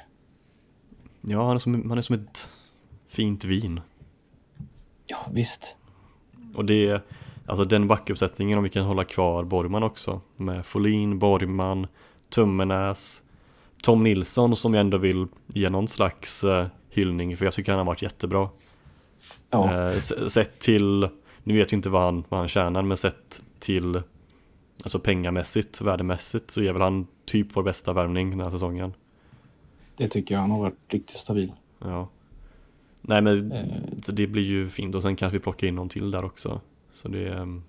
Ja, 1.20 1.46
han 1.46 1.54
är 1.56 1.58
som, 1.58 1.88
han 1.88 1.98
är 1.98 2.02
som 2.02 2.14
ett 2.14 2.50
fint 3.08 3.44
vin. 3.44 3.80
Ja 5.06 5.16
visst. 5.32 5.76
Och 6.54 6.64
det 6.64 6.88
är 6.88 7.02
alltså 7.46 7.64
den 7.64 7.88
backuppsättningen 7.88 8.58
om 8.58 8.64
vi 8.64 8.70
kan 8.70 8.84
hålla 8.84 9.04
kvar 9.04 9.44
Borgman 9.44 9.82
också 9.82 10.20
med 10.36 10.66
Folin, 10.66 11.18
Borgman, 11.18 11.86
Tummenäs, 12.28 13.22
Tom 13.82 14.02
Nilsson 14.02 14.56
som 14.56 14.74
jag 14.74 14.80
ändå 14.80 14.98
vill 14.98 15.26
ge 15.46 15.70
någon 15.70 15.88
slags 15.88 16.44
eh, 16.44 16.66
hyllning 16.90 17.36
för 17.36 17.44
jag 17.44 17.54
tycker 17.54 17.72
han 17.72 17.78
har 17.78 17.86
varit 17.86 18.02
jättebra. 18.02 18.48
Ja, 19.50 19.90
Eh, 19.90 19.98
sett 20.28 20.58
till, 20.58 21.08
nu 21.42 21.56
vet 21.58 21.72
vi 21.72 21.76
inte 21.76 21.90
vad 21.90 22.02
han, 22.02 22.24
vad 22.28 22.40
han 22.40 22.48
tjänar 22.48 22.82
men 22.82 22.96
sett 22.96 23.42
till 23.58 24.02
alltså 24.82 24.98
pengamässigt, 24.98 25.80
värdemässigt 25.80 26.50
så 26.50 26.62
är 26.62 26.72
väl 26.72 26.82
han 26.82 27.06
typ 27.24 27.46
vår 27.56 27.62
bästa 27.62 27.92
värvning 27.92 28.30
den 28.30 28.40
här 28.40 28.50
säsongen. 28.50 28.94
det 29.96 30.08
tycker 30.08 30.34
jag. 30.34 30.40
Han 30.40 30.50
har 30.50 30.58
varit 30.58 30.78
riktigt 30.88 31.16
stabil. 31.16 31.52
Ja. 31.78 32.08
Nej 33.00 33.20
men 33.22 33.52
Eh. 33.52 33.64
så 34.02 34.12
det 34.12 34.26
blir 34.26 34.42
ju 34.42 34.68
fint 34.68 34.94
och 34.94 35.02
sen 35.02 35.16
kanske 35.16 35.38
vi 35.38 35.42
plockar 35.42 35.66
in 35.68 35.74
någon 35.74 35.88
till 35.88 36.10
där 36.10 36.24
också. 36.24 36.60
Så 36.94 37.08
det 37.08 37.28
är. 37.28 37.60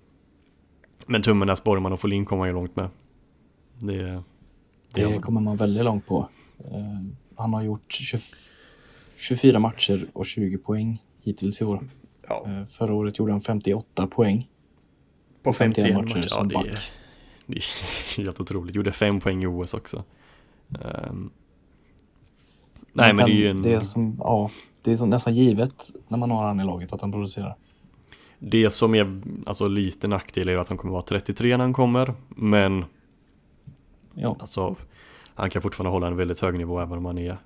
Men 1.06 1.22
Tummenäs, 1.22 1.64
Borgman 1.64 1.92
och 1.92 2.00
Folin 2.00 2.24
kommer 2.24 2.46
ju 2.46 2.52
långt 2.52 2.76
med. 2.76 2.88
Det, 3.78 4.02
det 4.02 4.22
Det 4.94 5.10
man. 5.10 5.22
kommer 5.22 5.40
man 5.40 5.56
väldigt 5.56 5.84
långt 5.84 6.06
på. 6.06 6.28
Eh, 6.58 7.00
han 7.36 7.54
har 7.54 7.62
gjort 7.62 7.92
20, 7.92 8.18
24 9.18 9.58
matcher 9.58 10.06
och 10.12 10.26
20 10.26 10.58
poäng 10.58 11.02
hittills 11.22 11.60
i 11.60 11.64
år. 11.64 11.80
Ja, 12.28 12.44
Eh, 12.46 12.64
förra 12.66 12.94
året 12.94 13.18
gjorde 13.18 13.32
han 13.32 13.40
58 13.40 14.06
poäng. 14.06 14.48
på 15.42 15.52
51 15.52 15.84
51 15.86 16.04
matcher 16.04 16.16
matcher. 16.16 16.28
Ja, 16.30 16.36
som 16.36 16.48
det 16.48 16.54
back. 16.54 16.66
är, 16.66 16.78
det 17.46 17.56
är 17.56 18.16
helt 18.16 18.40
otroligt. 18.40 18.74
Gjorde 18.76 18.92
fem 18.92 19.20
poäng 19.20 19.42
i 19.42 19.46
OS 19.46 19.74
också. 19.74 20.04
Ehm. 20.84 21.30
nej 22.92 23.12
Man 23.12 23.16
men 23.16 23.24
det 23.26 23.32
är 23.32 23.36
ju 23.36 23.48
en, 23.50 23.62
Det 23.62 23.72
är, 23.72 23.80
som, 23.80 24.16
ja, 24.18 24.50
det 24.82 24.92
är 24.92 24.96
som 24.96 25.10
nästan 25.10 25.34
givet 25.34 25.90
när 26.08 26.18
man 26.18 26.30
har 26.30 26.44
han 26.46 26.60
i 26.60 26.64
laget 26.64 26.92
att 26.92 27.00
han 27.00 27.12
producerar. 27.12 27.56
Det 28.38 28.70
som 28.70 28.94
är 28.94 29.20
alltså 29.46 29.68
lite 29.68 30.08
nackdel 30.08 30.48
är 30.48 30.56
att 30.56 30.68
han 30.68 30.78
kommer 30.78 30.92
vara 30.92 31.02
33 31.02 31.56
när 31.56 31.64
han 31.64 31.72
kommer. 31.72 32.14
Men 32.28 32.84
Ja, 34.14 34.36
Alltså, 34.38 34.76
han 35.34 35.50
kan 35.50 35.62
fortfarande 35.62 35.90
hålla 35.90 36.06
en 36.06 36.16
väldigt 36.16 36.40
hög 36.40 36.58
nivå 36.58 36.80
även 36.80 36.98
om 36.98 37.04
han 37.04 37.18
är 37.18 37.38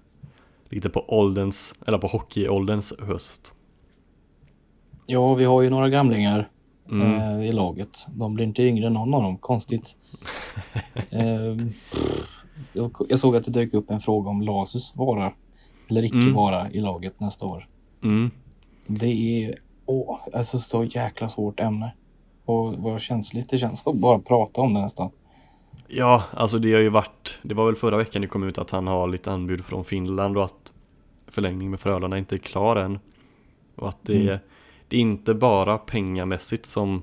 lite 0.68 0.90
på 0.90 1.04
ålderns, 1.08 1.74
eller 1.86 1.98
på 1.98 2.06
hockeyålderns 2.06 2.92
höst. 2.98 3.54
Ja, 5.06 5.34
vi 5.34 5.44
har 5.44 5.62
ju 5.62 5.70
några 5.70 5.88
gamlingar 5.88 6.48
Mm. 6.90 7.12
eh, 7.40 7.48
i 7.48 7.52
laget. 7.52 8.06
De 8.14 8.34
blir 8.34 8.44
inte 8.46 8.62
yngre 8.62 8.86
än 8.86 8.92
någon 8.92 9.14
av 9.14 9.22
dem, 9.22 9.36
konstigt. 9.38 9.96
eh, 11.10 11.56
jag, 13.08 13.18
såg 13.18 13.36
att 13.36 13.44
det 13.44 13.50
dök 13.50 13.74
upp 13.74 13.90
en 13.90 14.00
fråga 14.00 14.30
om 14.30 14.42
Lasus 14.42 14.96
vara 14.96 15.32
eller 15.88 16.04
icke 16.04 16.16
Mm. 16.16 16.34
vara 16.34 16.70
i 16.70 16.80
laget 16.80 17.20
nästa 17.20 17.46
år. 17.46 17.68
Mm. 18.02 18.30
Det 18.86 19.06
är 19.44 19.54
åh, 19.90 20.18
alltså 20.34 20.58
så 20.58 20.84
jäkla 20.84 21.28
svårt 21.28 21.60
ämne. 21.60 21.92
Och 22.44 22.74
vad 22.74 23.00
känsligt 23.00 23.50
det 23.50 23.58
känns 23.58 23.86
att 23.86 23.94
bara 23.96 24.18
prata 24.18 24.60
om 24.60 24.74
det 24.74 24.80
nästan. 24.80 25.10
Ja, 25.88 26.22
alltså 26.32 26.58
det 26.58 26.72
har 26.72 26.80
ju 26.80 26.88
varit, 26.88 27.38
det 27.42 27.54
var 27.54 27.66
väl 27.66 27.74
förra 27.76 27.96
veckan 27.96 28.22
det 28.22 28.28
kom 28.28 28.42
ut 28.42 28.58
att 28.58 28.70
han 28.70 28.86
har 28.86 29.08
lite 29.08 29.32
anbud 29.32 29.64
från 29.64 29.84
Finland 29.84 30.36
och 30.36 30.44
att 30.44 30.72
förlängning 31.26 31.70
med 31.70 31.80
Frölunda 31.80 32.18
inte 32.18 32.34
är 32.34 32.38
klar 32.38 32.76
än. 32.76 32.98
Och 33.76 33.88
att 33.88 33.98
det, 34.02 34.22
Mm. 34.22 34.38
det 34.88 34.96
är 34.96 35.00
inte 35.00 35.34
bara 35.34 35.78
pengamässigt 35.78 36.66
som 36.66 37.02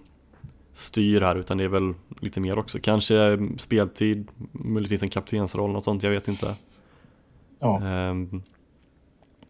styr 0.74 1.22
här 1.22 1.36
utan 1.36 1.58
det 1.58 1.64
är 1.64 1.68
väl 1.68 1.94
lite 2.20 2.40
mer 2.40 2.60
också. 2.60 2.80
Kanske 2.82 3.38
speltid, 3.58 4.28
möjligtvis 4.52 5.04
en 5.04 5.10
kaptensroll, 5.10 5.72
något 5.72 5.84
sånt, 5.84 6.04
jag 6.04 6.12
vet 6.12 6.28
inte. 6.28 6.56
Ja, 7.60 7.82
Ehm, 7.84 8.42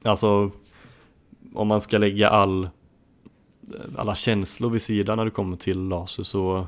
alltså, 0.04 0.52
om 1.54 1.68
man 1.68 1.82
ska 1.82 1.98
lägga 1.98 2.30
all, 2.30 2.70
alla 3.98 4.16
känslor 4.16 4.70
vid 4.70 4.82
sidan 4.82 5.18
när 5.18 5.26
det 5.26 5.32
kommer 5.32 5.58
till 5.58 5.80
Lasu 5.80 6.24
så 6.24 6.68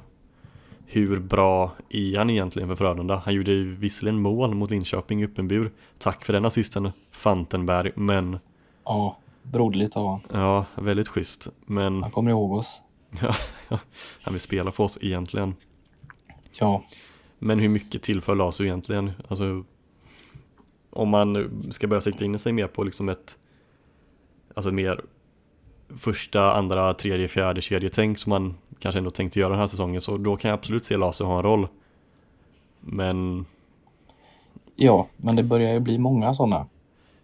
hur 0.85 1.19
bra 1.19 1.71
är 1.89 2.17
han 2.17 2.29
egentligen 2.29 2.67
för 2.67 2.75
Frölunda? 2.75 3.21
Han 3.25 3.33
gjorde 3.33 3.51
ju 3.51 3.75
visserligen 3.75 4.21
mål 4.21 4.55
mot 4.55 4.71
Linköping 4.71 5.21
i 5.21 5.25
öppen. 5.25 5.69
Tack 5.97 6.25
för 6.25 6.33
den 6.33 6.45
assisten 6.45 6.91
Fantenberg, 7.11 7.91
men 7.95 8.39
ja, 8.83 9.17
broderligt 9.43 9.95
av 9.97 10.07
han. 10.07 10.21
ja, 10.41 10.65
väldigt 10.75 11.07
schysst. 11.07 11.47
Men 11.65 12.03
Han 12.03 12.11
kommer 12.11 12.31
ihåg 12.31 12.51
oss. 12.51 12.81
han 14.21 14.33
vill 14.33 14.41
spela 14.41 14.71
för 14.71 14.83
oss 14.83 14.97
egentligen. 15.01 15.55
Ja, 16.51 16.83
Men 17.39 17.59
hur 17.59 17.69
mycket 17.69 18.01
tillför 18.03 18.35
Lasu 18.35 18.63
egentligen? 18.65 19.11
Alltså, 19.27 19.63
om 20.89 21.09
man 21.09 21.49
ska 21.71 21.87
börja 21.87 22.01
sikta 22.01 22.25
in 22.25 22.39
sig 22.39 22.53
mer 22.53 22.67
på 22.67 22.83
liksom 22.83 23.09
ett 23.09 23.37
Alltså 24.53 24.71
mer 24.71 25.01
Första, 25.97 26.53
andra, 26.53 26.93
tredje, 26.93 27.27
fjärde 27.27 27.61
kedjetänk 27.61 28.17
som 28.17 28.29
man 28.29 28.55
kanske 28.79 28.99
ändå 28.99 29.11
tänkte 29.11 29.39
göra 29.39 29.49
den 29.49 29.59
här 29.59 29.67
säsongen 29.67 30.01
så 30.01 30.17
då 30.17 30.35
kan 30.35 30.49
jag 30.49 30.57
absolut 30.57 30.83
se 30.83 30.97
Lasu 30.97 31.23
ha 31.23 31.37
en 31.37 31.43
roll. 31.43 31.67
Men 32.79 33.45
ja, 34.75 35.07
men 35.17 35.35
det 35.35 35.43
börjar 35.43 35.73
ju 35.73 35.79
bli 35.79 35.97
många 35.97 36.33
sådana. 36.33 36.65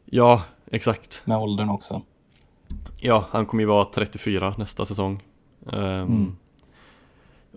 Ja, 0.05 0.41
exakt. 0.71 1.21
Med 1.25 1.37
åldern 1.37 1.69
också. 1.69 2.01
Ja, 3.01 3.25
han 3.29 3.45
kommer 3.45 3.63
ju 3.63 3.67
vara 3.67 3.85
34 3.85 4.53
nästa 4.57 4.85
säsong. 4.85 5.23
Ehm, 5.71 5.81
Mm. 5.81 6.35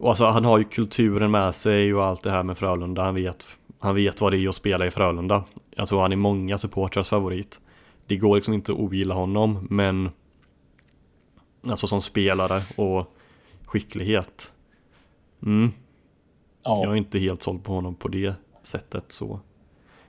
Och 0.00 0.08
alltså 0.08 0.24
han 0.24 0.44
har 0.44 0.58
ju 0.58 0.64
kulturen 0.64 1.30
med 1.30 1.54
sig 1.54 1.94
och 1.94 2.04
allt 2.04 2.22
det 2.22 2.30
här 2.30 2.42
med 2.42 2.58
Frölunda. 2.58 3.02
Han 3.04 3.14
vet, 3.14 3.46
han 3.78 3.94
vet 3.94 4.20
vad 4.20 4.32
det 4.32 4.38
är 4.38 4.48
att 4.48 4.54
spela 4.54 4.86
i 4.86 4.90
Frölunda. 4.90 5.44
Jag 5.70 5.88
tror 5.88 6.00
han 6.02 6.12
är 6.12 6.16
många 6.16 6.58
supportrars 6.58 7.08
favorit. 7.08 7.60
Det 8.06 8.16
går 8.16 8.34
liksom 8.34 8.54
inte 8.54 8.72
att 8.72 8.78
ogilla 8.78 9.14
honom 9.14 9.66
men 9.70 10.10
Alltså 11.62 11.86
som 11.86 12.00
spelare 12.00 12.62
och 12.76 13.14
skicklighet. 13.66 14.52
Mm, 15.46 15.70
Jag 16.64 16.82
är 16.82 16.86
Ja, 16.86 16.96
inte 16.96 17.18
helt 17.18 17.42
såld 17.42 17.64
på 17.64 17.72
honom 17.72 17.94
på 17.94 18.08
det 18.08 18.34
sättet 18.62 19.04
så 19.12 19.40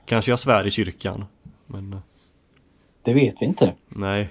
Kanske 0.06 0.30
jag 0.30 0.38
svär 0.38 0.66
i 0.66 0.70
kyrkan 0.70 1.24
Men 1.66 1.92
eh, 1.92 1.98
det 3.04 3.14
vet 3.14 3.34
vi 3.42 3.46
inte. 3.46 3.74
nej. 3.88 4.28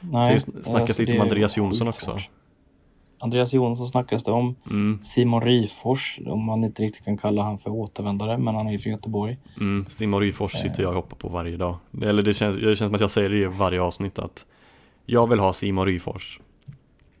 Nej, 0.00 0.34
Det 0.34 0.40
snackas 0.40 0.68
alltså, 0.68 1.02
lite 1.02 1.14
om 1.16 1.20
Andreas 1.20 1.56
Jonsson 1.56 1.88
också. 1.88 2.18
Andreas 3.20 3.52
Jonsson 3.52 3.86
snackas 3.88 4.24
det 4.24 4.30
om. 4.30 4.54
mm, 4.70 5.02
Simon 5.02 5.42
Rifors, 5.42 6.18
om 6.26 6.44
man 6.44 6.64
inte 6.64 6.82
riktigt 6.82 7.04
kan 7.04 7.18
kalla 7.18 7.42
han 7.42 7.58
för 7.58 7.70
återvändare, 7.70 8.38
men 8.38 8.54
han 8.54 8.66
är 8.66 8.72
ju 8.72 8.78
från 8.78 8.92
Göteborg. 8.92 9.38
mm, 9.60 9.86
Simon 9.88 10.20
Ryfors 10.20 10.52
sitter 10.52 10.82
jag 10.82 10.88
och 10.90 10.94
hoppar 10.96 11.16
på 11.16 11.28
varje 11.28 11.56
dag. 11.56 11.76
Eller 12.02 12.22
det 12.22 12.34
känns, 12.34 12.56
det 12.56 12.62
känns 12.62 12.78
som 12.78 12.94
att 12.94 13.00
jag 13.00 13.10
säger 13.10 13.30
det 13.30 13.36
i 13.38 13.44
varje 13.46 13.80
avsnitt 13.80 14.18
att 14.18 14.46
Jag 15.06 15.26
vill 15.26 15.38
ha 15.38 15.52
Simon 15.52 15.86
Ryfors 15.86 16.40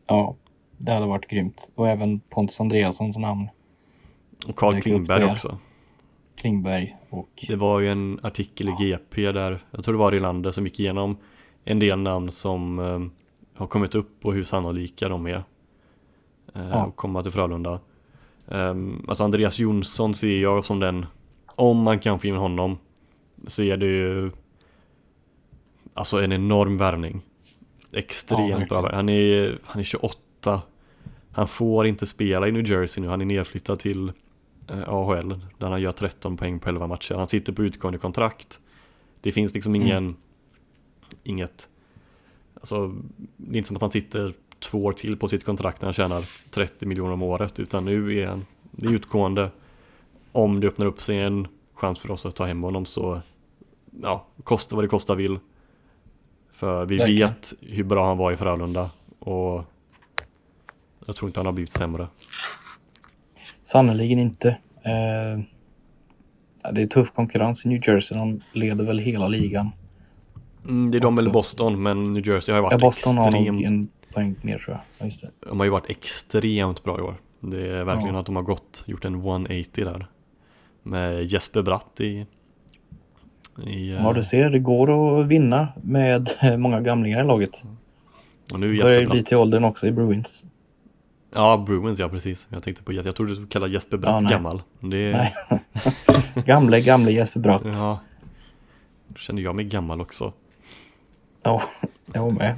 Ja, 0.08 0.36
det 0.76 0.92
hade 0.92 1.06
varit 1.06 1.28
grymt. 1.28 1.72
Och 1.74 1.88
även 1.88 2.20
Pontus 2.20 2.60
Andreassons 2.60 3.16
namn, 3.16 3.48
Och 4.48 4.56
Carl 4.56 4.80
Klingberg 4.80 5.24
också 5.24 5.58
Klingberg 6.36 6.96
och 7.10 7.44
Det 7.48 7.56
var 7.56 7.80
ju 7.80 7.90
en 7.90 8.20
artikel 8.22 8.68
i 8.68 8.72
GP 8.78 9.32
där, 9.32 9.64
jag 9.70 9.84
tror 9.84 9.94
det 9.94 9.98
var 9.98 10.12
Rylander 10.12 10.50
som 10.50 10.64
gick 10.64 10.80
igenom 10.80 11.16
en 11.64 11.78
del 11.78 11.98
namn 11.98 12.32
som 12.32 12.78
eh, 12.78 13.00
har 13.60 13.66
kommit 13.66 13.94
upp 13.94 14.26
och 14.26 14.34
hur 14.34 14.42
sannolika 14.42 15.08
de 15.08 15.26
är 15.26 15.34
eh, 15.34 15.42
Ja. 16.54 16.86
att 16.86 16.96
komma 16.96 17.22
till 17.22 17.32
Frölunda. 17.32 17.80
Um, 18.46 19.04
alltså 19.08 19.24
Andreas 19.24 19.58
Jonsson 19.58 20.14
ser 20.14 20.38
jag 20.38 20.64
som 20.64 20.80
den, 20.80 21.06
om 21.56 21.78
man 21.78 21.98
kan 21.98 22.18
få 22.18 22.26
in 22.26 22.36
honom, 22.36 22.78
så 23.46 23.62
är 23.62 23.76
det 23.76 23.86
ju 23.86 24.30
alltså 25.94 26.22
en 26.22 26.32
enorm 26.32 26.76
värvning. 26.76 27.22
Ja, 27.90 27.98
Extremt 27.98 28.40
verkligen. 28.50 28.68
bra. 28.68 28.90
Han 28.94 29.08
är, 29.08 29.58
han 29.64 29.80
är 29.80 29.84
28. 29.84 30.62
Han 31.32 31.48
får 31.48 31.86
inte 31.86 32.06
spela 32.06 32.48
i 32.48 32.52
New 32.52 32.66
Jersey 32.70 33.02
nu, 33.02 33.08
han 33.08 33.20
är 33.20 33.24
nedflyttad 33.24 33.78
till 33.78 34.12
eh, 34.68 34.88
AHL 34.88 35.40
där 35.58 35.66
han 35.70 35.82
gör 35.82 35.92
13 35.92 36.36
poäng 36.36 36.58
på 36.58 36.68
11 36.68 36.86
matcher. 36.86 37.14
Han 37.14 37.28
sitter 37.28 37.52
på 37.52 37.62
utgående 37.62 37.98
kontrakt. 37.98 38.60
Det 39.20 39.32
finns 39.32 39.54
liksom 39.54 39.74
Mm. 39.74 39.86
ingen, 39.86 40.16
inget, 41.22 41.68
alltså 42.54 42.94
det 43.36 43.54
är 43.54 43.58
inte 43.58 43.66
som 43.66 43.76
att 43.76 43.82
han 43.82 43.90
sitter 43.90 44.34
två 44.58 44.84
år 44.84 44.92
till 44.92 45.16
på 45.16 45.28
sitt 45.28 45.44
kontrakt 45.44 45.80
när 45.82 45.86
han 45.86 45.94
tjänar 45.94 46.24
30 46.50 46.86
miljoner 46.86 47.12
om 47.12 47.22
året 47.22 47.60
utan 47.60 47.84
nu 47.84 48.18
är 48.18 48.26
han, 48.26 48.46
det 48.70 48.86
är 48.86 48.90
utgående. 48.92 49.50
Om 50.32 50.60
det 50.60 50.66
öppnar 50.68 50.86
upp 50.86 51.00
sig 51.00 51.18
en 51.18 51.48
chans 51.74 52.00
för 52.00 52.10
oss 52.10 52.26
att 52.26 52.36
ta 52.36 52.44
hem 52.46 52.62
honom 52.62 52.84
så, 52.84 53.20
ja, 54.02 54.26
kosta 54.44 54.76
vad 54.76 54.84
det 54.84 54.88
kostar 54.88 55.14
vill. 55.14 55.38
För 56.58 56.86
vi 56.86 56.96
Verkligen. 56.96 57.28
vet 57.28 57.52
hur 57.60 57.84
bra 57.84 58.06
han 58.08 58.16
var 58.18 58.32
i 58.32 58.36
Frölunda 58.36 58.90
och 59.18 59.64
jag 61.06 61.16
tror 61.16 61.28
inte 61.28 61.40
han 61.40 61.46
har 61.46 61.52
blivit 61.52 61.70
sämre. 61.72 62.08
Sannerligen 63.62 64.18
inte. 64.18 64.48
Eh, 64.82 65.40
ja, 66.62 66.72
det 66.72 66.82
är 66.82 66.86
tuff 66.86 67.10
konkurrens 67.10 67.66
i 67.66 67.68
New 67.68 67.88
Jersey. 67.88 68.18
De 68.18 68.40
leder 68.52 68.84
väl 68.84 68.98
hela 68.98 69.28
ligan. 69.28 69.70
Mm, 70.64 70.90
det 70.90 70.98
är 70.98 71.00
de 71.00 71.14
Också. 71.14 71.22
eller 71.24 71.32
Boston, 71.32 71.82
men 71.82 72.12
New 72.12 72.28
Jersey 72.28 72.54
har 72.54 72.60
ju 72.60 72.64
Ja, 72.64 72.70
varit 72.70 72.80
Boston 72.80 73.16
har 73.16 73.30
nog 73.30 73.40
extremt, 73.40 73.66
en 73.66 73.88
poäng 74.12 74.34
mer 74.42 74.58
tror 74.58 74.76
jag. 74.76 74.80
Ja, 74.98 75.04
just 75.04 75.20
det. 75.20 75.30
de 75.48 75.58
har 75.60 75.64
ju 75.64 75.70
varit 75.70 75.90
extremt 75.90 76.84
bra 76.84 76.98
i 76.98 77.02
år. 77.02 77.14
Det 77.40 77.68
är 77.68 77.84
verkligen 77.84 78.14
Ja. 78.14 78.20
att 78.20 78.26
de 78.26 78.36
har 78.36 78.42
gått, 78.42 78.82
gjort 78.86 79.04
en 79.04 79.14
180 79.14 79.84
där. 79.84 80.06
Med 80.82 81.24
Jesper 81.24 81.62
Bratt 81.62 82.00
i... 82.00 82.26
i 83.66 83.90
Ja, 83.92 84.08
eh, 84.08 84.14
du 84.14 84.22
ser, 84.22 84.50
det 84.50 84.58
går 84.58 85.20
att 85.20 85.26
vinna 85.26 85.68
med 85.82 86.30
många 86.58 86.80
gamlingar 86.80 87.24
i 87.24 87.26
laget. 87.26 87.64
och 88.52 88.60
nu 88.60 88.76
Jesper 88.76 88.94
ju 88.94 89.06
bli 89.06 89.14
Bratt. 89.16 89.26
till 89.26 89.36
åldern 89.38 89.64
också 89.64 89.86
i 89.86 89.90
Bruins. 89.92 90.44
Ja, 91.34 91.64
Bruins 91.66 91.98
ja, 91.98 92.08
precis. 92.08 92.48
Jag 92.50 92.62
tänkte 92.62 92.82
på 92.82 92.92
Jes- 92.92 93.06
jag 93.06 93.16
trodde 93.16 93.34
du 93.34 93.46
kallade 93.46 93.72
Jesper 93.72 93.96
Bratt 93.96 94.14
Ja, 94.14 94.20
nej. 94.20 94.32
gammal. 94.32 94.62
Det, 94.80 95.12
Nej. 95.12 95.34
gamle, 96.46 96.80
gamle 96.80 97.12
Jesper 97.12 97.40
Bratt. 97.40 97.62
Ja, 97.64 97.72
Ja. 97.74 97.98
Då 99.08 99.14
känner 99.16 99.42
jag 99.42 99.54
mig 99.54 99.64
gammal 99.64 100.00
också. 100.00 100.32
jag 102.12 102.32
med. 102.34 102.56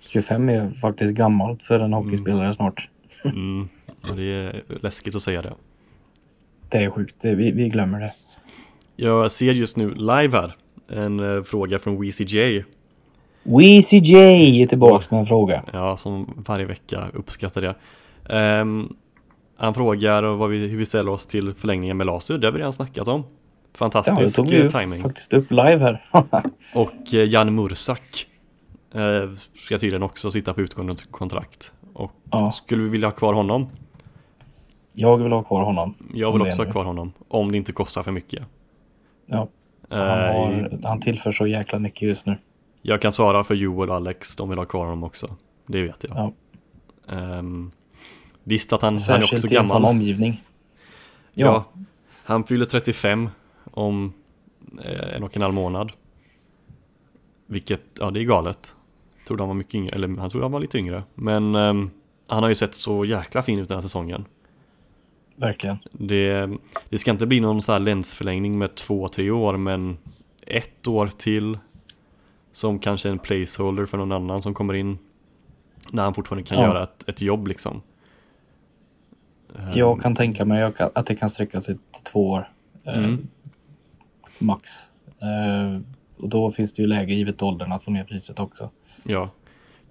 25 0.00 0.48
är 0.48 0.70
faktiskt 0.70 1.14
gammalt 1.14 1.62
för 1.62 1.80
en 1.80 1.92
hockeyspelare 1.92 2.54
snart. 2.54 2.88
Mm. 3.24 3.68
Och 4.10 4.16
det 4.16 4.22
är 4.22 4.62
läskigt 4.82 5.14
att 5.14 5.22
säga 5.22 5.42
det. 5.42 5.54
Det 6.68 6.78
är 6.84 6.90
sjukt, 6.90 7.24
vi, 7.24 7.50
vi 7.52 7.68
glömmer 7.68 8.00
det. 8.00 8.12
Jag 9.02 9.32
ser 9.32 9.52
just 9.52 9.76
nu 9.76 9.94
live 9.94 10.36
här 10.38 10.54
en 10.88 11.20
eh, 11.36 11.42
fråga 11.42 11.78
från 11.78 12.00
WeCJ. 12.00 12.64
WeCJ 13.42 14.14
är 14.62 14.66
tillbaks 14.66 15.10
med 15.10 15.20
en 15.20 15.26
fråga. 15.26 15.64
Ja, 15.72 15.96
som 15.96 16.42
varje 16.46 16.64
vecka 16.66 17.08
uppskattar 17.14 17.60
det. 17.60 17.74
Ehm, 18.34 18.88
han 19.56 19.74
frågar 19.74 20.22
vad 20.22 20.50
vi, 20.50 20.66
hur 20.68 20.78
vi 20.78 20.86
ställer 20.86 21.10
oss 21.12 21.26
till 21.26 21.54
förlängningen 21.54 21.96
med 21.96 22.06
Lasu. 22.06 22.38
Det 22.38 22.46
har 22.46 22.52
vi 22.52 22.58
redan 22.58 22.72
snackat 22.72 23.08
om. 23.08 23.20
Ja, 23.20 23.26
det 23.72 23.78
Fantastisk 23.78 24.36
tog 24.36 24.48
vi 24.48 24.60
eh, 24.60 24.68
timing. 24.68 25.02
faktiskt 25.02 25.32
upp 25.32 25.50
live 25.50 25.78
här. 25.78 26.04
Och 26.74 27.14
eh, 27.14 27.24
Jan 27.24 27.54
Mursak 27.54 28.26
eh, 28.94 29.30
ska 29.58 29.78
tydligen 29.78 30.02
också 30.02 30.30
sitta 30.30 30.54
på 30.54 30.60
utgående 30.60 30.94
kontrakt. 31.10 31.72
Och 31.92 32.12
Ja. 32.30 32.50
skulle 32.50 32.82
vi 32.82 32.88
vilja 32.88 33.06
ha 33.06 33.12
kvar 33.12 33.34
honom? 33.34 33.66
Jag 34.92 35.18
vill 35.18 35.32
ha 35.32 35.42
kvar 35.42 35.62
honom. 35.62 35.94
Jag 36.14 36.32
vill 36.32 36.42
det 36.42 36.48
också 36.48 36.64
ha 36.64 36.72
kvar 36.72 36.84
honom. 36.84 37.12
Om 37.28 37.52
det 37.52 37.58
inte 37.58 37.72
kostar 37.72 38.02
för 38.02 38.12
mycket. 38.12 38.42
Ja, 39.32 39.48
han, 39.88 40.00
Eh, 40.00 40.06
har, 40.06 40.78
han 40.84 41.00
tillför 41.00 41.32
så 41.32 41.46
jäkla 41.46 41.78
mycket 41.78 42.02
just 42.02 42.26
nu. 42.26 42.36
Jag 42.82 43.00
kan 43.02 43.12
svara 43.12 43.44
för 43.44 43.54
Joel 43.54 43.90
och 43.90 43.96
Alex, 43.96 44.36
de 44.36 44.48
vill 44.48 44.58
ha 44.58 44.64
kvar 44.64 44.84
honom 44.84 45.04
också. 45.04 45.36
Det 45.66 45.82
vet 45.82 46.04
jag. 46.08 46.16
Ja. 46.16 46.32
Ehm, 47.16 47.70
visst 48.44 48.72
att 48.72 48.82
han, 48.82 48.98
han 49.08 49.16
är 49.16 49.22
också 49.22 49.36
Särskilt 49.36 49.52
i 49.52 49.54
gammal. 49.54 49.84
omgivning. 49.84 50.42
Ja. 51.34 51.46
Ja, 51.74 51.82
Han 52.24 52.44
fyller 52.44 52.64
35 52.64 53.28
om 53.70 54.12
eh, 54.84 55.16
en 55.16 55.22
och 55.22 55.36
en 55.36 55.42
halv 55.42 55.54
månad. 55.54 55.92
Vilket, 57.46 57.82
ja 58.00 58.10
det 58.10 58.20
är 58.20 58.24
galet. 58.24 58.76
Trodde 59.26 59.42
han 59.42 59.48
var 59.48 59.54
mycket 59.54 59.74
yngre, 59.74 59.94
eller 59.94 60.08
han 60.08 60.30
trodde 60.30 60.44
han 60.44 60.52
var 60.52 60.60
lite 60.60 60.78
yngre. 60.78 61.02
Men 61.14 61.54
ehm, 61.54 61.90
han 62.28 62.42
har 62.42 62.48
ju 62.48 62.54
sett 62.54 62.74
så 62.74 63.04
jäkla 63.04 63.42
fin 63.42 63.58
ut 63.58 63.68
den 63.68 63.76
här 63.76 63.82
säsongen. 63.82 64.24
Verkligen. 65.36 65.76
Det, 65.92 66.50
det 66.88 66.98
ska 66.98 67.10
inte 67.10 67.26
bli 67.26 67.40
någon 67.40 67.62
så 67.62 67.72
här 67.72 67.78
länsförlängning 67.80 68.58
med 68.58 68.74
två, 68.74 69.08
tre 69.08 69.30
år 69.30 69.56
men 69.56 69.96
ett 70.46 70.88
år 70.88 71.06
till 71.06 71.58
som 72.52 72.78
kanske 72.78 73.08
en 73.10 73.18
placeholder 73.18 73.86
för 73.86 73.98
någon 73.98 74.12
annan 74.12 74.42
som 74.42 74.54
kommer 74.54 74.74
in 74.74 74.98
när 75.92 76.02
han 76.02 76.14
fortfarande 76.14 76.48
kan 76.48 76.58
Ja. 76.58 76.66
göra 76.66 76.82
ett, 76.82 77.08
ett 77.08 77.20
jobb 77.22 77.46
liksom. 77.46 77.82
Ehm, 79.58 79.72
Jag 79.74 80.02
kan 80.02 80.14
tänka 80.14 80.44
mig 80.44 80.62
att 80.94 81.06
det 81.06 81.16
kan 81.16 81.30
sträcka 81.30 81.60
sig 81.60 81.74
till 81.74 82.04
två 82.04 82.30
år. 82.30 82.48
eh, 82.84 82.94
Mm. 82.98 83.28
Max. 84.38 84.70
Eh, 85.20 85.80
och 86.16 86.28
då 86.28 86.50
finns 86.50 86.72
det 86.72 86.82
ju 86.82 86.88
läge 86.88 87.14
givet 87.14 87.42
åldern 87.42 87.72
att 87.72 87.84
få 87.84 87.90
ner 87.90 88.04
priset 88.04 88.38
också. 88.38 88.70
Ja. 89.02 89.30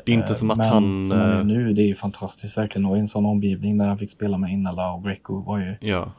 Det 0.06 0.12
är 0.12 0.14
inte 0.14 0.32
Eh, 0.32 0.36
som 0.36 0.52
att 0.52 0.58
Men 0.58 0.68
han... 0.68 1.08
som 1.08 1.18
han 1.20 1.30
är 1.30 1.40
eh, 1.40 1.46
nu, 1.46 1.74
det 1.74 1.82
är 1.82 1.88
ju 1.88 1.96
fantastiskt 1.96 2.58
verkligen. 2.58 2.86
Och 2.86 2.98
i 2.98 3.00
en 3.00 3.08
sån 3.08 3.26
omgivning 3.26 3.78
där 3.78 3.88
han 3.88 3.98
fick 3.98 4.12
spela 4.12 4.38
med 4.38 4.52
Innala 4.52 4.92
och 4.94 5.04
Greco 5.04 5.40
var 5.42 5.60
ju 5.60 5.76
Ja, 5.80 6.12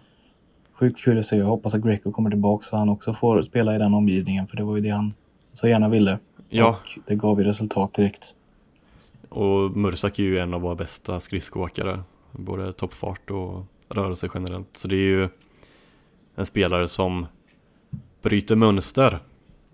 sjukt 0.73 1.01
kul 1.01 1.19
att 1.19 1.27
se. 1.27 1.37
Jag 1.37 1.47
hoppas 1.47 1.75
att 1.75 1.83
Greco 1.83 2.13
kommer 2.13 2.31
tillbaka 2.31 2.65
så 2.65 2.77
han 2.77 2.89
också 2.89 3.15
får 3.15 3.43
spela 3.43 3.75
i 3.75 3.79
den 3.79 3.95
omgivningen. 3.95 4.47
För 4.47 4.57
det 4.57 4.63
var 4.65 4.77
ju 4.77 4.83
det 4.83 4.91
han 4.91 5.15
så 5.53 5.69
gärna 5.69 5.89
ville. 5.89 6.19
ja. 6.49 6.69
Och 6.69 6.99
det 7.07 7.15
gav 7.15 7.39
ju 7.41 7.45
resultat 7.47 7.95
direkt. 7.95 8.35
och 9.29 9.77
Mursak 9.77 10.19
är 10.19 10.23
ju 10.23 10.39
en 10.39 10.55
av 10.55 10.61
våra 10.61 10.75
bästa 10.75 11.21
skridskoåkare. 11.21 12.01
Både 12.33 12.73
toppfart 12.73 13.31
och 13.31 13.65
rörelse 13.89 14.29
generellt. 14.35 14.77
Så 14.77 14.89
det 14.89 14.97
är 14.97 15.07
ju 15.09 15.29
en 16.35 16.47
spelare 16.47 16.89
som 16.89 17.27
bryter 18.23 18.57
mönster. 18.57 19.19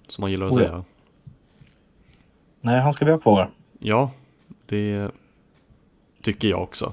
Som 0.09 0.23
man 0.23 0.31
gillar 0.31 0.47
att 0.47 0.53
Oh 0.53 0.63
ja. 0.63 0.69
säga. 0.69 0.85
Nej, 2.61 2.81
han 2.81 2.93
ska 2.93 3.05
vi 3.05 3.11
ha 3.11 3.19
kvar. 3.19 3.51
Ja, 3.79 4.11
det 4.67 5.11
tycker 6.23 6.49
jag 6.49 6.63
också. 6.63 6.93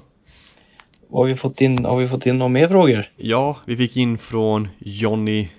Har 1.11 1.25
vi 1.25 1.35
fått 1.35 1.61
in, 1.61 1.85
har 1.85 1.97
vi 1.97 2.07
fått 2.07 2.25
in 2.25 2.37
några 2.37 2.49
mer 2.49 2.67
frågor? 2.67 3.05
Ja, 3.15 3.57
vi 3.65 3.77
fick 3.77 3.97
in 3.97 4.17
från 4.17 4.67
Johnny, 4.77 5.49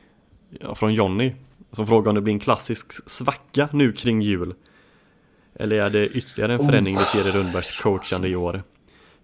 ja, 0.60 0.74
från 0.74 0.94
Johnny 0.94 1.32
som 1.70 1.86
frågade 1.86 2.08
om 2.08 2.14
det 2.14 2.20
blir 2.20 2.34
en 2.34 2.40
klassisk 2.40 3.10
svacka 3.10 3.68
nu 3.72 3.92
kring 3.92 4.22
jul. 4.22 4.54
Eller 5.54 5.76
är 5.76 5.90
det 5.90 6.06
ytterligare 6.08 6.54
en 6.54 6.66
förändring 6.66 6.96
vi 6.96 7.04
ser 7.04 7.28
i 7.28 7.30
Rundbergs 7.30 7.80
coachande 7.80 8.28
i 8.28 8.36
år? 8.36 8.62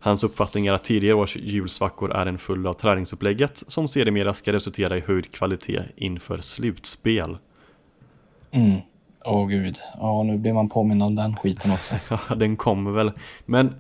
Hans 0.00 0.24
uppfattning 0.24 0.66
är 0.66 0.72
att 0.72 0.84
tidigare 0.84 1.14
års 1.14 1.36
julsvackor 1.36 2.12
är 2.12 2.26
en 2.26 2.38
följd 2.38 2.66
av 2.66 2.72
träningsupplägget 2.72 3.56
som 3.66 3.88
sedermera 3.88 4.34
ska 4.34 4.52
resultera 4.52 4.96
i 4.96 5.00
höjd 5.00 5.32
kvalitet 5.32 5.82
inför 5.96 6.38
slutspel. 6.38 7.36
Mm. 8.50 8.80
Åh 9.24 9.46
gud. 9.48 9.78
Ja, 9.98 10.22
nu 10.22 10.38
blir 10.38 10.52
man 10.52 10.68
påmind 10.68 11.02
om 11.02 11.14
den 11.14 11.36
skiten 11.36 11.70
också. 11.72 11.94
Ja, 12.28 12.34
den 12.34 12.56
kommer 12.56 12.90
väl. 12.90 13.12
Men 13.46 13.74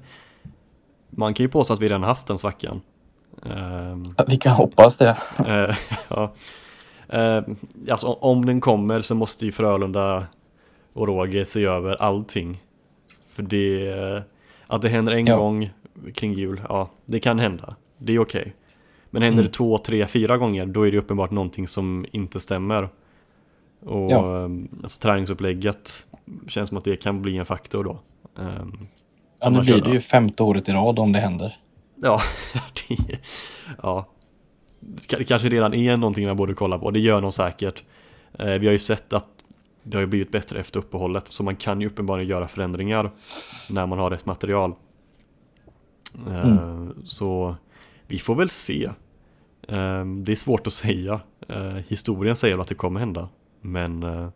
man 1.10 1.34
kan 1.34 1.44
ju 1.44 1.48
påstå 1.50 1.72
att 1.74 1.80
vi 1.80 1.86
redan 1.88 2.02
haft 2.02 2.26
den 2.26 2.38
svackan. 2.38 2.80
Ehm, 3.46 4.14
Vi 4.28 4.36
kan 4.36 4.52
hoppas 4.52 4.96
det. 4.96 5.16
Eh, 5.46 5.76
ja. 6.08 6.32
Eh, 7.08 7.42
alltså 7.90 8.06
om 8.12 8.44
den 8.46 8.60
kommer 8.60 9.00
så 9.00 9.14
måste 9.14 9.46
ju 9.46 9.52
Frölunda 9.52 10.26
och 10.92 11.06
Roger 11.06 11.44
se 11.44 11.64
över 11.64 12.02
allting. 12.02 12.62
För 13.30 13.42
det, 13.42 14.22
att 14.66 14.82
det 14.82 14.88
händer 14.88 15.12
en 15.12 15.26
Ja. 15.26 15.36
gång 15.36 15.70
kring 16.14 16.32
jul, 16.34 16.60
ja 16.68 16.90
det 17.06 17.20
kan 17.20 17.38
hända. 17.38 17.76
Det 17.98 18.12
är 18.14 18.18
okej. 18.18 18.54
Men 19.10 19.22
händer 19.22 19.38
Mm. 19.42 19.46
det 19.46 19.56
två, 19.56 19.78
tre, 19.78 20.06
fyra 20.06 20.36
gånger 20.38 20.66
då 20.66 20.86
är 20.86 20.92
det 20.92 20.98
uppenbart 20.98 21.30
någonting 21.30 21.66
som 21.68 22.06
inte 22.12 22.40
stämmer. 22.40 22.88
Och 23.84 24.10
Ja. 24.10 24.44
eh, 24.44 24.50
alltså, 24.82 25.00
träningsupplägget 25.00 26.06
känns 26.48 26.68
som 26.68 26.78
att 26.78 26.84
det 26.84 26.96
kan 26.96 27.22
bli 27.22 27.36
en 27.36 27.46
faktor 27.46 27.84
då. 27.84 27.98
Ehm, 28.42 28.78
Ja, 29.40 29.50
nu 29.50 29.60
blir 29.60 29.80
det 29.82 29.90
ju 29.90 30.00
femte 30.00 30.42
året 30.42 30.68
i 30.68 30.72
rad 30.72 30.98
om 30.98 31.12
det 31.12 31.18
händer. 31.18 31.56
Ja, 32.02 32.20
det, 32.88 33.18
ja. 33.82 34.06
Det 34.80 35.24
kanske 35.24 35.48
redan 35.48 35.74
är 35.74 35.96
någonting 35.96 36.26
man 36.26 36.36
borde 36.36 36.54
kolla 36.54 36.78
på. 36.78 36.90
Det 36.90 37.00
gör 37.00 37.22
de 37.22 37.32
säkert. 37.32 37.84
Eh, 38.38 38.46
Vi 38.46 38.66
har 38.66 38.72
ju 38.72 38.78
sett 38.78 39.12
att 39.12 39.26
det 39.82 39.98
har 39.98 40.06
blivit 40.06 40.30
bättre 40.32 40.60
efter 40.60 40.78
uppehållet. 40.80 41.26
Så 41.32 41.42
man 41.42 41.56
kan 41.56 41.80
ju 41.80 41.86
uppenbarligen 41.86 42.28
göra 42.30 42.48
förändringar 42.48 43.10
när 43.70 43.86
man 43.86 43.98
har 43.98 44.10
rätt 44.10 44.26
material. 44.26 44.74
Eh, 46.28 46.48
Mm. 46.50 46.94
Så 47.04 47.56
vi 48.06 48.18
får 48.18 48.34
väl 48.34 48.50
se. 48.50 48.84
Eh, 49.68 50.04
Det 50.04 50.32
är 50.32 50.36
svårt 50.36 50.66
att 50.66 50.72
säga. 50.72 51.20
Eh, 51.48 51.74
Historien 51.88 52.36
säger 52.36 52.58
att 52.58 52.68
det 52.68 52.74
kommer 52.74 53.00
hända. 53.00 53.28
Men 53.62 54.02
eh, 54.02 54.28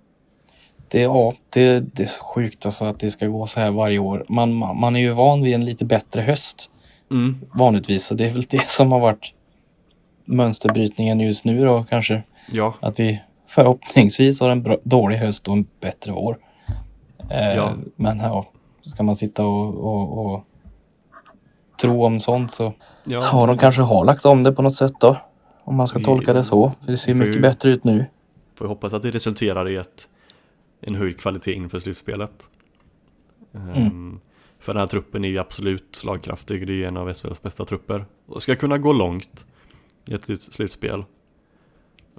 Det, 0.88 1.00
ja, 1.00 1.32
det, 1.54 1.80
det 1.80 2.02
är 2.02 2.06
så 2.06 2.22
sjukt 2.24 2.66
alltså 2.66 2.84
att 2.84 3.00
det 3.00 3.10
ska 3.10 3.26
gå 3.26 3.46
så 3.46 3.60
här 3.60 3.70
varje 3.70 3.98
år. 3.98 4.24
Man, 4.28 4.52
man, 4.54 4.96
är 4.96 5.00
ju 5.00 5.12
van 5.12 5.42
vid 5.42 5.54
en 5.54 5.64
lite 5.64 5.84
bättre 5.84 6.22
höst 6.22 6.70
mm, 7.10 7.36
vanligtvis. 7.54 8.04
Så 8.06 8.14
det 8.14 8.26
är 8.26 8.30
väl 8.30 8.42
det 8.42 8.62
som 8.70 8.92
har 8.92 9.00
varit 9.00 9.32
mönsterbrytningen 10.24 11.20
just 11.20 11.44
nu 11.44 11.64
då 11.64 11.84
kanske. 11.90 12.22
ja, 12.52 12.74
Att 12.80 13.00
vi 13.00 13.22
förhoppningsvis 13.46 14.40
har 14.40 14.48
en 14.50 14.62
bra, 14.62 14.76
dålig 14.82 15.16
höst 15.16 15.48
och 15.48 15.54
en 15.54 15.66
bättre 15.80 16.12
vår. 16.12 16.38
Eh, 17.30 17.54
Ja. 17.54 17.72
Men 17.96 18.18
ja, 18.18 18.46
ska 18.82 19.02
man 19.02 19.16
sitta 19.16 19.46
och, 19.46 19.74
och, 19.74 20.26
och 20.34 20.44
tro 21.80 22.04
om 22.04 22.20
sånt 22.20 22.52
så 22.52 22.72
ja, 23.06 23.20
ja, 23.32 23.46
de 23.46 23.58
kanske 23.58 23.82
har 23.82 24.04
lagt 24.04 24.24
om 24.24 24.42
det 24.42 24.52
på 24.52 24.62
något 24.62 24.74
sätt 24.74 24.92
då. 25.00 25.16
Om 25.64 25.76
man 25.76 25.88
ska 25.88 25.98
Vi- 25.98 26.04
tolka 26.04 26.32
det 26.32 26.44
så. 26.44 26.72
För 26.84 26.92
det 26.92 26.98
ser 26.98 27.14
mycket 27.14 27.36
ju- 27.36 27.40
bättre 27.40 27.70
ut 27.70 27.84
nu. 27.84 28.06
Får 28.56 28.66
hoppas 28.66 28.92
att 28.92 29.02
det 29.02 29.10
resulterar 29.10 29.68
i 29.68 29.76
ett, 29.76 30.08
en 30.80 30.94
höjd 30.94 31.18
kvalitet 31.20 31.52
inför 31.54 31.78
slutspelet. 31.78 32.50
Ehm, 33.54 34.20
För 34.58 34.74
den 34.74 34.80
här 34.80 34.86
truppen 34.86 35.24
är 35.24 35.28
ju 35.28 35.38
absolut 35.38 35.88
slagkraftig. 35.96 36.66
Det 36.66 36.72
är 36.72 36.74
ju 36.74 36.84
en 36.84 36.96
av 36.96 37.12
SHLs 37.14 37.42
bästa 37.42 37.64
trupper. 37.64 38.06
Och 38.26 38.42
ska 38.42 38.56
kunna 38.56 38.78
gå 38.78 38.92
långt 38.92 39.46
i 40.06 40.14
ett 40.14 40.24
slut- 40.24 40.42
slutspel. 40.52 41.04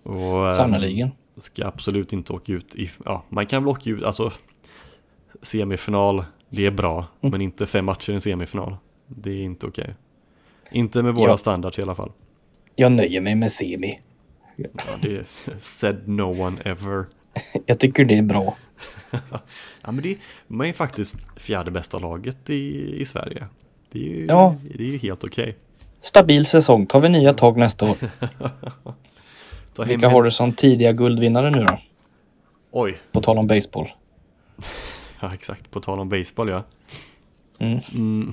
Och 0.04 0.46
ehm, 0.50 0.56
Sannerligen. 0.56 1.10
ska 1.38 1.66
absolut 1.68 2.14
inte 2.14 2.34
åka 2.34 2.54
ut 2.54 2.76
i, 2.76 2.92
ja 3.06 3.24
man 3.30 3.46
kan 3.46 3.64
väl 3.64 3.70
åka 3.70 3.90
ut, 3.90 4.04
alltså 4.04 4.32
semifinal, 5.42 6.26
det 6.50 6.66
är 6.66 6.72
bra. 6.72 6.98
Mm. 7.22 7.32
Men 7.32 7.42
inte 7.42 7.66
fem 7.66 7.86
matcher 7.86 8.12
i 8.12 8.14
en 8.14 8.22
semifinal. 8.22 8.76
Det 9.08 9.30
är 9.32 9.44
inte 9.44 9.66
okej. 9.68 9.96
Inte 10.72 11.04
med 11.04 11.14
våra 11.14 11.30
Ja. 11.30 11.38
standards 11.38 11.80
i 11.80 11.82
alla 11.82 11.96
fall. 11.96 12.12
Jag 12.76 12.92
nöjer 12.92 13.22
mig 13.22 13.36
med 13.36 13.52
semi. 13.52 14.00
Ja, 14.58 14.66
det 15.02 15.16
är 15.18 15.26
said 15.62 16.08
no 16.08 16.42
one 16.42 16.62
ever. 16.66 17.06
Jag 17.66 17.80
tycker 17.80 18.06
det 18.06 18.18
är 18.18 18.24
bra. 18.24 18.58
Ja 19.82 19.92
men 19.92 20.02
det, 20.04 20.18
man 20.48 20.68
är 20.68 20.74
faktiskt 20.74 21.18
fjärde 21.36 21.72
bästa 21.72 22.00
laget 22.00 22.50
i, 22.50 22.96
i 23.02 23.06
Sverige. 23.06 23.48
Det 23.92 24.00
är 24.00 24.04
ju, 24.04 24.26
Ja. 24.26 24.56
det 24.76 24.84
är 24.84 24.88
ju 24.88 24.98
helt 24.98 25.24
okej. 25.24 25.58
Stabil 26.00 26.46
säsong. 26.46 26.86
Tar 26.86 27.00
vi 27.00 27.10
nya 27.10 27.34
tag 27.34 27.58
nästa 27.58 27.90
år. 27.92 27.98
Ta 29.74 29.84
Vilka 29.84 30.10
har 30.10 30.24
du 30.24 30.32
som 30.32 30.54
tidiga 30.54 30.92
guldvinnare 30.92 31.50
nu 31.52 31.64
då? 31.64 31.80
Oj, 32.72 32.98
På 33.12 33.22
tal 33.22 33.38
om 33.38 33.48
baseball. 33.48 33.88
ja 35.20 35.34
exakt. 35.34 35.72
På 35.72 35.80
tal 35.80 36.00
om 36.00 36.10
baseball 36.10 36.50
ja. 36.50 36.64
Mm. 37.60 37.80
Mm. 37.94 38.32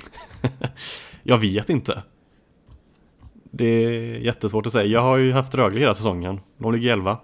jag 1.23 1.39
vet 1.39 1.71
inte. 1.71 2.03
Det 3.57 3.65
är 3.65 4.19
jättesvårt 4.19 4.67
att 4.67 4.73
säga. 4.73 4.85
Jag 4.85 5.01
har 5.01 5.17
ju 5.17 5.33
haft 5.33 5.55
Rögle 5.55 5.81
hela 5.81 5.95
säsongen. 5.95 6.41
De 6.59 6.73
ligger 6.73 6.93
11. 6.93 7.19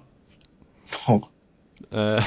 Ja. 1.07 1.28
Eh, 1.91 2.24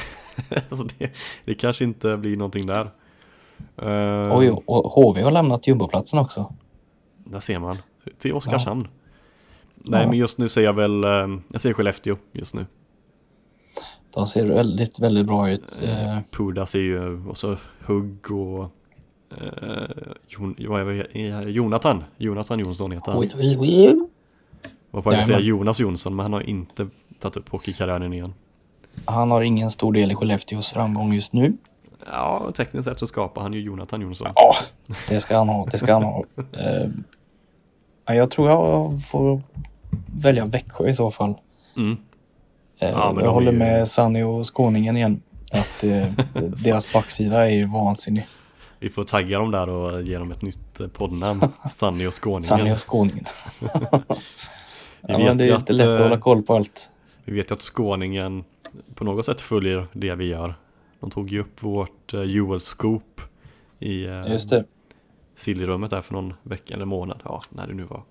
så 0.78 0.84
det, 0.97 1.12
det 1.45 1.56
kanske 1.56 1.84
inte 1.84 2.18
blir 2.18 2.36
någonting 2.36 2.66
där. 2.66 2.91
Eh, 3.78 4.38
Oj, 4.38 4.49
och 4.66 4.91
HV 4.91 5.22
har 5.22 5.32
lämnat 5.32 5.68
jumboplatsen 5.68 6.20
också. 6.20 6.56
Där 7.18 7.39
ser 7.39 7.60
man. 7.60 7.78
Till 8.20 8.34
Oskarshamn. 8.34 8.88
Ja. 9.76 9.84
Nej 9.84 10.08
men 10.08 10.18
just 10.18 10.38
nu 10.38 10.47
ser 10.47 10.64
jag 10.64 10.74
väl, 10.74 11.04
eh, 11.04 11.39
jag 11.47 11.62
ser 11.62 11.74
Skellefteå 11.74 12.16
just 12.32 12.54
nu. 12.54 12.66
De 14.14 14.28
ser 14.28 14.45
väldigt, 14.45 14.99
väldigt 14.99 15.26
bra 15.26 15.49
ut. 15.49 15.82
Eh, 15.84 16.20
Pudas 16.32 16.76
är 16.76 16.80
ju, 16.80 17.28
och 17.28 17.38
så 17.38 17.58
Hugg 17.86 18.32
och 18.32 18.72
eh, 19.42 20.14
Jon, 20.28 20.56
är- 20.60 21.48
Jonathan, 21.48 22.04
Jonathan 22.18 22.60
Jonsson 22.60 22.92
heter 22.92 23.12
han. 23.12 23.22
oj. 23.60 24.00
Var 24.92 25.02
på 25.02 25.10
väg 25.10 25.20
att 25.20 25.26
säga. 25.26 25.40
Jonas 25.40 25.80
Jonsson 25.80 26.16
men 26.16 26.24
han 26.24 26.34
har 26.34 26.42
inte 26.42 26.88
tagit 27.20 27.38
upp 27.38 27.50
hockeykarriären 27.50 28.14
igen. 28.14 28.34
Han 29.06 29.32
har 29.32 29.42
ingen 29.42 29.72
stor 29.72 29.94
del 29.94 30.12
i 30.12 30.16
Skellefteås 30.16 30.70
framgång 30.70 31.14
just 31.14 31.34
nu. 31.34 31.54
Ja, 32.12 32.52
tekniskt 32.56 32.88
sett 32.88 33.00
så 33.00 33.08
skapar 33.08 33.42
han 33.42 33.54
ju 33.54 33.62
Jonathan 33.62 34.02
Jonsson. 34.02 34.28
Ja, 34.36 34.56
det 35.10 35.20
ska 35.20 35.38
han 35.38 35.50
ha. 35.50 35.66
Det 35.72 35.78
ska 35.78 35.94
han 35.94 36.04
ha. 36.04 36.24
Eh, 36.38 36.90
ja, 38.06 38.14
jag 38.16 38.32
tror 38.32 38.50
jag 38.50 39.04
får 39.06 39.42
välja 40.22 40.46
Växjö 40.46 40.90
i 40.90 40.96
så 40.96 41.12
fall. 41.12 41.34
Mm. 41.78 41.98
Eh, 42.80 42.90
Ja, 42.92 43.18
jag 43.22 43.32
håller 43.32 43.52
ju- 43.52 43.58
med 43.58 43.88
Sanny 43.88 44.24
och 44.24 44.56
Skåningen 44.56 44.98
igen. 44.98 45.22
Att 45.54 45.84
eh, 45.84 46.08
deras 46.66 46.94
backsida 46.94 47.46
är 47.46 47.56
ju 47.56 47.66
vansinnig. 47.68 48.26
Vi 48.84 48.90
får 48.90 49.04
tagga 49.04 49.40
dem 49.40 49.52
där 49.52 49.70
och 49.70 50.02
ge 50.02 50.18
dem 50.18 50.32
ett 50.32 50.42
nytt 50.42 50.80
eh, 50.80 50.88
poddnamn. 50.88 51.42
Sanny 51.72 52.08
och 52.08 52.24
Skåningen. 52.24 52.44
Sanny 52.44 52.72
och 52.72 52.80
Skåningen. 52.90 53.26
Vi 53.62 55.14
ja, 55.14 55.18
men 55.18 55.38
det 55.38 55.50
är 55.50 55.56
inte 55.56 55.74
lätt 55.74 55.90
att 55.90 56.00
eh, 56.00 56.06
hålla 56.06 56.20
koll 56.20 56.44
på 56.44 56.56
allt. 56.56 56.90
Vi 57.26 57.36
vet 57.36 57.52
ju 57.52 57.54
att 57.54 57.62
skåningen 57.62 58.44
på 58.96 59.04
något 59.04 59.26
sätt 59.26 59.42
följer 59.42 59.88
det 59.94 60.16
vi 60.16 60.26
gör. 60.26 60.56
De 61.00 61.12
tog 61.12 61.30
ju 61.30 61.40
upp 61.40 61.64
vårt 61.64 62.14
uh, 62.14 62.24
Joel 62.24 62.60
Scoop 62.60 63.22
i 63.80 64.08
uh, 64.08 64.32
Just 64.32 64.50
det. 64.50 64.66
Sillyrummet 65.36 65.90
där 65.90 66.02
för 66.02 66.14
någon 66.14 66.34
vecka 66.44 66.74
eller 66.74 66.86
månad, 66.86 67.20
ja 67.26 67.42
när 67.50 67.68
det 67.68 67.74
nu 67.74 67.84
var. 67.84 68.04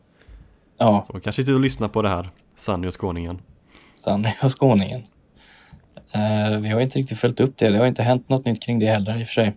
Ja, 0.79 1.05
Så 1.07 1.13
kanske 1.13 1.43
sitter 1.43 1.55
och 1.55 1.61
lyssnar 1.61 1.89
på 1.89 2.03
det 2.03 2.09
här, 2.09 2.31
Sanny 2.57 2.89
och 2.89 3.01
skåningen. 3.01 3.43
Sanny 4.01 4.29
och 4.43 4.61
skåningen. 4.61 5.03
Eh, 6.13 6.59
vi 6.61 6.69
har 6.69 6.81
inte 6.81 6.99
riktigt 6.99 7.19
följt 7.19 7.41
upp 7.41 7.57
det. 7.57 7.69
Det 7.69 7.79
har 7.79 7.87
inte 7.87 8.03
hänt 8.03 8.29
något 8.29 8.45
nytt 8.45 8.63
kring 8.63 8.79
det 8.79 8.87
heller 8.87 9.21
i 9.21 9.23
och 9.23 9.27
för 9.27 9.35
sig. 9.35 9.57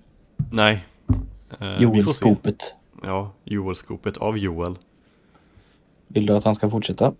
Nej. 0.52 0.84
Se. 1.50 1.78
Joel-skopet. 1.80 2.76
Ja, 3.04 3.32
Joel-skopet 3.44 4.18
av 4.18 4.38
Joel. 4.38 4.78
Vill 6.08 6.26
du 6.26 6.36
att 6.36 6.44
han 6.44 6.56
ska 6.56 6.70
fortsätta? 6.70 7.14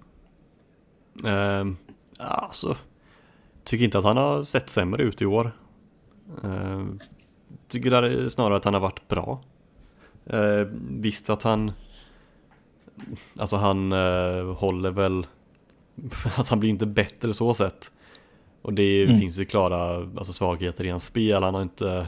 Uh, 1.26 1.74
alltså, 2.20 2.78
tycker 3.64 3.86
inte 3.86 3.98
att 3.98 4.04
han 4.04 4.18
har 4.18 4.44
sett 4.44 4.70
sämre 4.70 5.04
ut 5.04 5.22
i 5.22 5.26
år. 5.26 5.52
Uh, 6.44 6.86
tycker 7.68 8.30
snarare 8.30 8.58
att 8.58 8.66
han 8.66 8.74
har 8.74 8.82
varit 8.82 9.08
bra. 9.08 9.42
Uh, 10.34 10.68
visst 10.90 11.30
att 11.30 11.44
han 11.44 11.72
Alltså 13.38 13.56
han 13.58 13.94
uh, 13.94 14.54
håller 14.54 14.92
väl 14.92 15.28
Att 16.38 16.50
han 16.50 16.60
blir 16.60 16.70
inte 16.70 16.86
bättre 16.86 17.34
så 17.34 17.54
sett 17.54 17.92
Och 18.62 18.74
det 18.74 19.04
Mm. 19.04 19.20
finns 19.20 19.40
ju 19.40 19.46
klara 19.46 19.96
alltså, 20.18 20.34
svagheter 20.34 20.86
i 20.86 20.90
hans 20.90 21.06
spel 21.06 21.44
Han 21.44 21.54
har 21.54 21.62
inte 21.62 22.08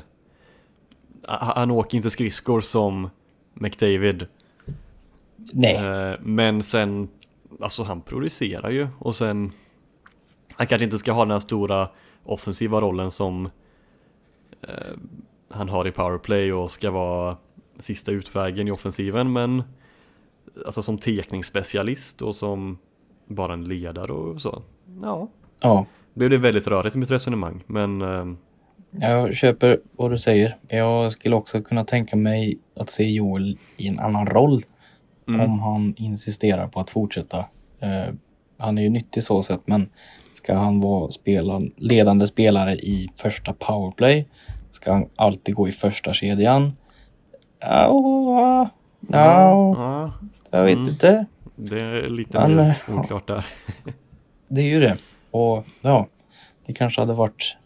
Han 1.27 1.71
åker 1.71 1.97
inte 1.97 2.09
skridskor 2.09 2.61
som 2.61 3.09
McDavid. 3.53 4.27
Nej. 5.53 5.75
Eh, 5.75 6.15
Men 6.21 6.63
sen, 6.63 7.07
alltså 7.61 7.83
han 7.83 8.01
producerar 8.01 8.69
ju. 8.69 8.87
Och 8.99 9.15
sen 9.15 9.51
Han 10.51 10.67
kanske 10.67 10.85
inte 10.85 10.97
ska 10.97 11.11
ha 11.11 11.25
den 11.25 11.31
här 11.31 11.39
stora 11.39 11.89
offensiva 12.23 12.81
rollen 12.81 13.11
som 13.11 13.49
eh, 14.61 14.97
Han 15.49 15.69
har 15.69 15.87
i 15.87 15.91
powerplay 15.91 16.53
och 16.53 16.71
ska 16.71 16.91
vara 16.91 17.37
sista 17.79 18.11
utvägen 18.11 18.67
i 18.67 18.71
offensiven 18.71 19.33
men 19.33 19.63
Alltså 20.65 20.81
som 20.81 20.97
tekningsspecialist 20.97 22.21
och 22.21 22.35
som 22.35 22.77
bara 23.25 23.53
en 23.53 23.63
ledare 23.63 24.11
och 24.11 24.41
så. 24.41 24.61
Ja, 25.01 25.27
Ja, 25.59 25.85
blev 26.13 26.29
det 26.29 26.37
väldigt 26.37 26.67
rörigt 26.67 26.95
i 26.95 26.99
mitt 26.99 27.11
resonemang 27.11 27.63
men 27.67 28.01
eh, 28.01 28.25
jag 28.91 29.35
köper 29.35 29.79
vad 29.91 30.11
du 30.11 30.17
säger. 30.17 30.57
Jag 30.67 31.11
skulle 31.11 31.35
också 31.35 31.61
kunna 31.61 31.85
tänka 31.85 32.15
mig 32.15 32.57
att 32.79 32.89
se 32.89 33.03
Joel 33.11 33.57
i 33.77 33.87
en 33.87 33.99
annan 33.99 34.25
roll 34.27 34.65
mm, 35.27 35.41
om 35.41 35.59
han 35.59 35.93
insisterar 35.97 36.67
på 36.67 36.79
att 36.79 36.89
fortsätta. 36.89 37.37
Eh, 37.79 38.13
han 38.59 38.77
är 38.77 38.81
ju 38.81 38.89
nyttig 38.89 39.23
så 39.23 39.43
sätt, 39.43 39.61
men 39.65 39.89
ska 40.33 40.55
han 40.55 40.79
vara 40.81 41.11
spelaren, 41.11 41.71
ledande 41.77 42.27
spelare 42.27 42.75
i 42.75 43.09
första 43.15 43.53
powerplay? 43.53 44.27
Ska 44.71 44.91
han 44.93 45.09
alltid 45.15 45.55
gå 45.55 45.67
i 45.67 45.71
första 45.71 46.13
kedjan? 46.13 46.77
Ja, 47.59 48.69
ja, 49.09 49.75
ja, 49.77 50.13
jag 50.51 50.63
vet 50.63 50.75
Mm. 50.77 50.89
inte. 50.89 51.25
det 51.55 51.79
är 51.79 52.09
lite 52.09 52.39
Han, 52.39 52.55
mer 52.55 52.77
eh, 52.89 52.99
oklart 52.99 53.27
där 53.27 53.45
Det 54.47 54.61
är 54.61 54.65
ju 54.65 54.79
det. 54.79 54.97
Och 55.31 55.65
ja, 55.81 56.07
det 56.65 56.73
kanske 56.73 57.01
hade 57.01 57.13
varit 57.13 57.57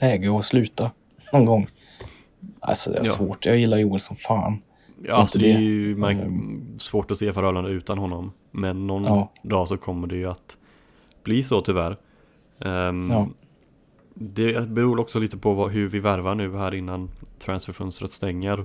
läge 0.00 0.38
att 0.38 0.44
sluta 0.44 0.90
någon 1.32 1.44
gång. 1.44 1.66
Alltså 2.60 2.90
det 2.90 2.96
är 2.98 3.04
Ja. 3.04 3.10
svårt. 3.12 3.46
Jag 3.46 3.58
gillar 3.58 3.78
Joel 3.78 4.00
som 4.00 4.16
fan. 4.16 4.62
Ja, 5.02 5.14
alltså 5.14 5.38
det 5.38 5.52
är 5.52 5.58
ju 5.58 5.92
Mm. 5.92 6.78
svårt 6.78 7.10
att 7.10 7.18
se 7.18 7.32
förhållanden 7.32 7.72
utan 7.72 7.98
honom. 7.98 8.32
Men 8.50 8.86
någon 8.86 9.04
Ja. 9.04 9.32
dag 9.42 9.68
så 9.68 9.76
kommer 9.76 10.06
det 10.06 10.16
ju 10.16 10.26
att 10.30 10.56
bli 11.24 11.42
så 11.42 11.60
tyvärr. 11.60 11.96
Ehm, 12.60 13.10
Ja. 13.10 13.28
Det 14.14 14.68
beror 14.68 15.00
också 15.00 15.18
lite 15.18 15.36
på 15.38 15.52
vad, 15.54 15.70
hur 15.70 15.88
vi 15.88 15.98
värvar 15.98 16.34
nu 16.34 16.56
här 16.56 16.74
innan 16.74 17.10
transferfönstret 17.38 18.12
stänger. 18.12 18.64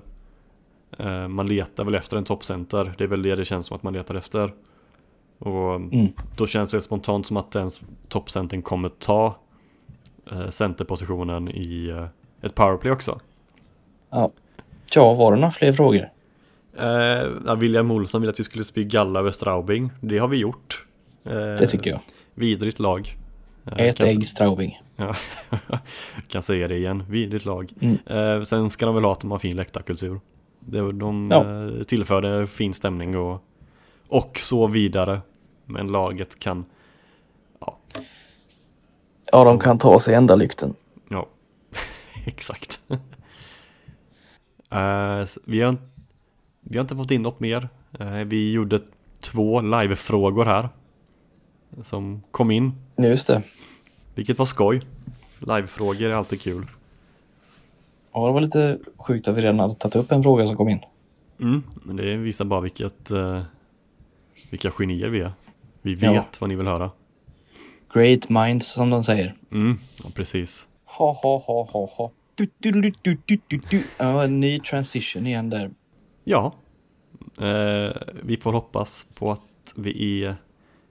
Ehm, 0.98 1.34
man 1.34 1.48
letar 1.48 1.86
väl 1.86 1.96
efter 1.96 2.18
en 2.18 2.24
toppcenter. 2.24 2.94
Det 2.98 3.04
är 3.04 3.08
väl 3.08 3.22
det 3.22 3.36
det 3.36 3.46
känns 3.46 3.66
som 3.68 3.76
att 3.78 3.84
man 3.84 3.94
letar 3.94 4.16
efter. 4.16 4.54
Och 5.40 5.76
Mm. 5.76 6.08
då 6.38 6.48
känns 6.48 6.72
det 6.72 6.82
spontant 6.82 7.26
som 7.26 7.38
att 7.38 7.52
den 7.52 7.70
toppcentern 8.08 8.62
kommer 8.62 8.90
ta 8.90 9.36
centerpositionen 10.50 11.50
i 11.50 11.88
eh, 11.90 12.08
ett 12.42 12.56
powerplay 12.56 12.92
också. 12.94 13.20
Ja. 14.10 14.32
Tja, 14.94 15.14
var 15.14 15.32
det 15.32 15.38
några 15.38 15.52
fler 15.52 15.74
frågor? 15.74 16.10
Eh, 16.78 16.86
ja, 17.46 17.56
William 17.56 17.92
Olsson 17.92 18.22
ville 18.22 18.32
att 18.32 18.40
vi 18.40 18.44
skulle 18.44 18.64
spy 18.64 18.84
galla 18.84 19.20
över 19.20 19.32
Straubing. 19.32 19.92
Det 20.02 20.18
har 20.18 20.28
vi 20.28 20.38
gjort. 20.38 20.86
Eh, 21.24 21.32
Det 21.34 21.68
tycker 21.68 21.90
jag. 21.92 22.00
Vidrigt 22.34 22.80
lag. 22.80 23.16
Eh, 23.66 23.88
Ett 23.88 23.98
kan, 23.98 24.08
ägg 24.08 24.28
Straubing. 24.28 24.82
Ja, 24.96 25.16
kan 26.28 26.42
säga 26.44 26.68
det 26.68 26.78
igen. 26.78 27.04
Vidrigt 27.10 27.46
lag. 27.46 27.72
Mm. 27.82 27.98
Eh, 28.06 28.44
sen 28.44 28.70
ska 28.70 28.86
de 28.86 28.96
väl 28.96 29.04
ha 29.04 29.12
att 29.12 29.22
de 29.22 29.32
har 29.32 29.40
fin 29.40 29.56
läktarkultur. 29.56 30.20
Det- 30.60 30.92
De 30.92 31.30
Ja. 31.32 31.64
eh, 31.78 31.84
tillförde 31.84 32.48
fin 32.48 32.74
stämning 32.74 33.18
och, 33.18 33.44
och 34.08 34.38
så 34.40 34.68
vidare. 34.68 35.22
Men 35.66 35.88
laget 35.88 36.40
kan, 36.40 36.66
Ja, 37.60 37.78
de 39.32 39.60
kan 39.60 39.78
ta 39.78 40.00
sig 40.00 40.16
ända 40.16 40.36
lykten. 40.36 40.74
ja, 41.10 41.28
exakt. 42.26 42.82
Eh, 44.70 45.26
vi, 45.46 45.62
har, 45.62 45.78
vi 46.62 46.78
har 46.78 46.82
inte 46.84 46.96
fått 46.96 47.12
in 47.12 47.22
något 47.22 47.40
mer. 47.40 47.70
Eh, 48.00 48.12
vi 48.14 48.52
gjorde 48.52 48.80
två 49.20 49.62
livefrågor 49.62 50.46
här. 50.46 50.70
Som 51.82 52.22
kom 52.32 52.52
in 52.52 52.72
Just 52.98 53.28
det. 53.28 53.42
Vilket 54.16 54.38
var 54.40 54.46
skoj. 54.46 54.82
Livefrågor 55.40 56.10
är 56.10 56.14
alltid 56.14 56.42
kul. 56.42 56.68
Ja, 58.14 58.28
det 58.28 58.34
var 58.34 58.42
lite 58.42 58.80
sjukt 58.98 59.28
att 59.28 59.36
vi 59.36 59.42
redan 59.42 59.60
hade 59.60 59.74
tagit 59.76 59.96
upp 59.96 60.12
en 60.12 60.24
fråga 60.24 60.48
som 60.48 60.58
kom 60.58 60.70
in. 60.70 60.80
Mm, 61.40 61.64
men 61.84 61.96
det 61.96 62.18
visar 62.18 62.46
bara 62.46 62.62
vilket, 62.62 63.12
eh, 63.12 63.42
vilka 64.50 64.72
genier 64.72 65.08
vi 65.08 65.20
är. 65.20 65.32
Vi 65.82 65.96
vet 65.96 66.04
Ja. 66.14 66.24
vad 66.40 66.50
ni 66.50 66.56
vill 66.56 66.68
höra. 66.68 66.92
Great 67.94 68.30
minds 68.30 68.68
som 68.72 68.90
de 68.90 69.04
säger. 69.04 69.36
Mm, 69.52 69.80
ja, 70.04 70.10
precis. 70.16 70.68
Ha 70.86 71.20
ha 71.24 71.44
ha 71.48 71.70
ha 71.72 71.90
ha. 71.98 72.12
Du, 72.36 72.48
du, 72.58 72.72
du, 72.72 72.94
du, 73.02 73.18
du, 73.48 73.60
du. 73.70 73.84
Ja, 73.98 74.24
en 74.24 74.40
ny 74.40 74.60
transition 74.60 75.28
igen 75.28 75.50
där. 75.50 75.72
Ja, 76.24 76.54
eh, 77.42 77.96
vi 78.24 78.38
får 78.38 78.54
hoppas 78.54 79.08
på 79.14 79.32
att 79.32 79.74
vi 79.76 80.24
är 80.24 80.36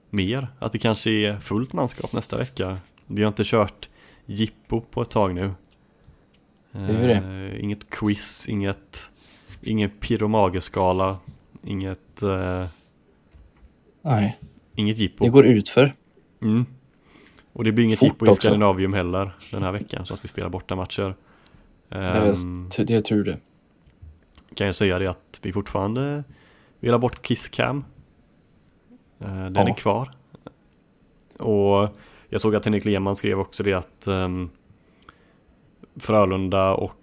mer. 0.09 0.47
Att 0.59 0.75
vi 0.75 0.79
kanske 0.79 1.11
är 1.11 1.39
fullt 1.39 1.73
manskap 1.73 2.13
nästa 2.13 2.37
vecka. 2.37 2.79
Vi 3.07 3.23
har 3.23 3.27
inte 3.27 3.43
kört 3.45 3.89
jippo 4.25 4.81
på 4.81 5.01
ett 5.01 5.09
tag 5.09 5.35
nu. 5.35 5.51
Det 6.71 6.79
är 6.79 7.07
ju 7.07 7.51
Eh, 7.51 7.63
inget 7.63 7.89
quiz, 7.89 8.49
inget, 8.49 9.11
ingen 9.61 9.89
pyromagerskala, 9.89 11.17
inget, 11.63 12.21
eh, 12.23 12.65
Nej, 14.01 14.39
inget 14.75 14.97
jippo. 14.97 15.23
det 15.25 15.29
går 15.29 15.45
ut 15.45 15.69
för. 15.69 15.93
Mm. 16.41 16.65
Och 17.53 17.63
det 17.63 17.71
blir 17.71 17.85
inget 17.85 18.03
jippo 18.03 18.25
i 18.25 18.29
också. 18.29 18.41
Skandinavium 18.41 18.93
heller 18.93 19.35
den 19.51 19.63
här 19.63 19.71
veckan 19.71 20.05
så 20.05 20.13
att 20.13 20.23
vi 20.23 20.27
spelar 20.27 20.49
borta 20.49 20.75
matcher. 20.75 21.15
Det 21.89 21.95
är, 21.97 22.45
Um, 22.45 22.69
det 22.77 22.89
är 22.93 23.01
tur 23.01 23.23
det. 23.23 23.37
kan 24.55 24.65
jag 24.65 24.75
säga 24.75 24.99
det 24.99 25.07
att 25.07 25.39
vi 25.43 25.53
fortfarande 25.53 26.23
vill 26.79 26.91
ha 26.91 26.97
bort 26.99 27.21
Kisscam. 27.25 27.77
Uh, 29.21 29.27
den 29.27 29.53
Ja. 29.55 29.69
är 29.69 29.73
kvar. 29.73 30.11
Och 31.39 31.89
jag 32.29 32.41
såg 32.41 32.55
att 32.55 32.65
Henrik 32.65 32.85
Lehmann 32.85 33.15
skrev 33.15 33.39
också 33.39 33.63
det 33.63 33.73
att 33.73 34.07
um, 34.07 34.49
Frölunda 35.95 36.73
och 36.73 36.93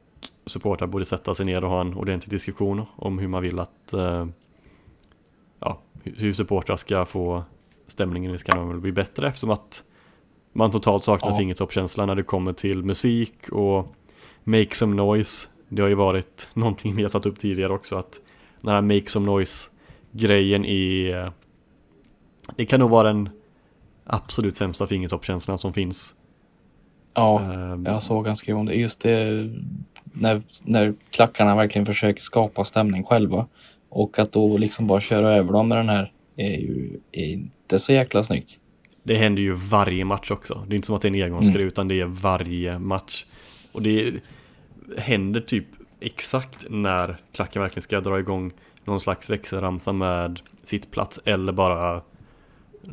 supportrar 0.46 0.86
borde 0.88 1.05
sätta 1.05 1.34
sig 1.34 1.46
ner 1.46 1.64
och 1.64 1.70
ha 1.70 1.80
en 1.80 1.94
ordentlig 1.94 2.30
diskussion 2.30 2.82
om 2.96 3.18
hur 3.18 3.28
man 3.28 3.42
vill 3.42 3.59
att 3.59 3.94
uh, 3.94 4.26
ja, 5.61 5.78
hur- 6.03 6.14
hur 6.16 6.32
supportrar 6.32 6.76
ska 6.76 7.05
få 7.05 7.44
stämningen 7.86 8.34
i 8.34 8.38
Skandinavien 8.38 8.80
bli 8.80 8.92
bättre 8.92 9.28
eftersom 9.28 9.51
att 9.51 9.84
man 10.59 10.70
totalt 10.70 11.04
saknar 11.04 11.30
Ja. 11.30 11.36
fingertoppskänsla 11.36 12.06
när 12.06 12.14
det 12.14 12.22
kommer 12.22 12.52
till 12.52 12.82
musik 12.84 13.48
och 13.48 13.94
make 14.44 14.74
some 14.74 14.96
noise. 14.96 15.48
Det 15.68 15.82
har 15.82 15.88
ju 15.88 15.94
varit 15.94 16.48
någonting 16.54 16.96
vi 16.96 17.02
har 17.02 17.09
satt 17.09 17.26
upp 17.26 17.38
tidigare 17.38 17.72
också 17.72 17.96
att 17.96 18.20
den 18.61 18.74
här 18.74 18.80
make 18.80 19.06
some 19.06 19.26
noise 19.26 19.70
grejen 20.12 20.64
är 20.64 21.32
det 22.56 22.66
kan 22.66 22.80
nog 22.80 22.90
vara 22.90 23.09
den 23.09 23.28
absolut 24.04 24.56
sämsta 24.56 24.86
fingertoppskänslan 24.86 25.59
som 25.59 25.72
finns. 25.72 26.14
Ja, 27.14 27.40
Ehm, 27.40 27.84
jag 27.86 28.02
såg 28.02 28.26
han 28.26 28.36
skrev 28.36 28.59
om 28.59 28.66
det. 28.66 28.74
Just 28.74 29.00
det 29.00 29.48
när, 30.04 30.42
när 30.64 30.94
klackarna 31.11 31.56
verkligen 31.56 31.86
försöker 31.86 32.20
skapa 32.22 32.64
stämning 32.64 33.04
själva. 33.04 33.46
Och 33.88 34.18
att 34.18 34.32
då 34.32 34.59
liksom 34.59 34.86
bara 34.86 35.00
köra 35.00 35.36
över 35.36 35.52
dem 35.52 35.68
med 35.68 35.78
den 35.78 35.88
här 35.88 36.12
är 36.36 36.56
ju 36.56 37.00
är 37.12 37.26
inte 37.26 37.78
så 37.78 37.92
jäkla 37.92 38.24
snyggt. 38.24 38.59
Det 39.09 39.16
händer 39.16 39.42
ju 39.42 39.52
varje 39.52 40.04
match 40.04 40.30
också. 40.30 40.64
Det 40.66 40.74
är 40.74 40.76
inte 40.76 40.86
som 40.86 40.96
att 40.96 41.02
det 41.02 41.09
är 41.09 41.14
en 41.16 41.22
engångsgrej 41.24 41.56
Mm. 41.62 41.68
utan 41.68 41.88
det 41.88 42.00
är 42.00 42.06
varje 42.06 42.78
match. 42.78 43.26
Och 43.72 43.82
det 43.82 44.14
händer 44.98 45.40
typ 45.40 45.64
exakt 46.00 46.66
när 46.70 47.16
klacken 47.32 47.62
verkligen 47.62 47.82
ska 47.82 48.00
dra 48.00 48.18
igång 48.18 48.52
någon 48.84 49.00
slags 49.00 49.30
växelramsa 49.30 49.92
med 49.92 50.40
sittplats 50.62 51.20
eller 51.24 51.52
bara 51.52 52.02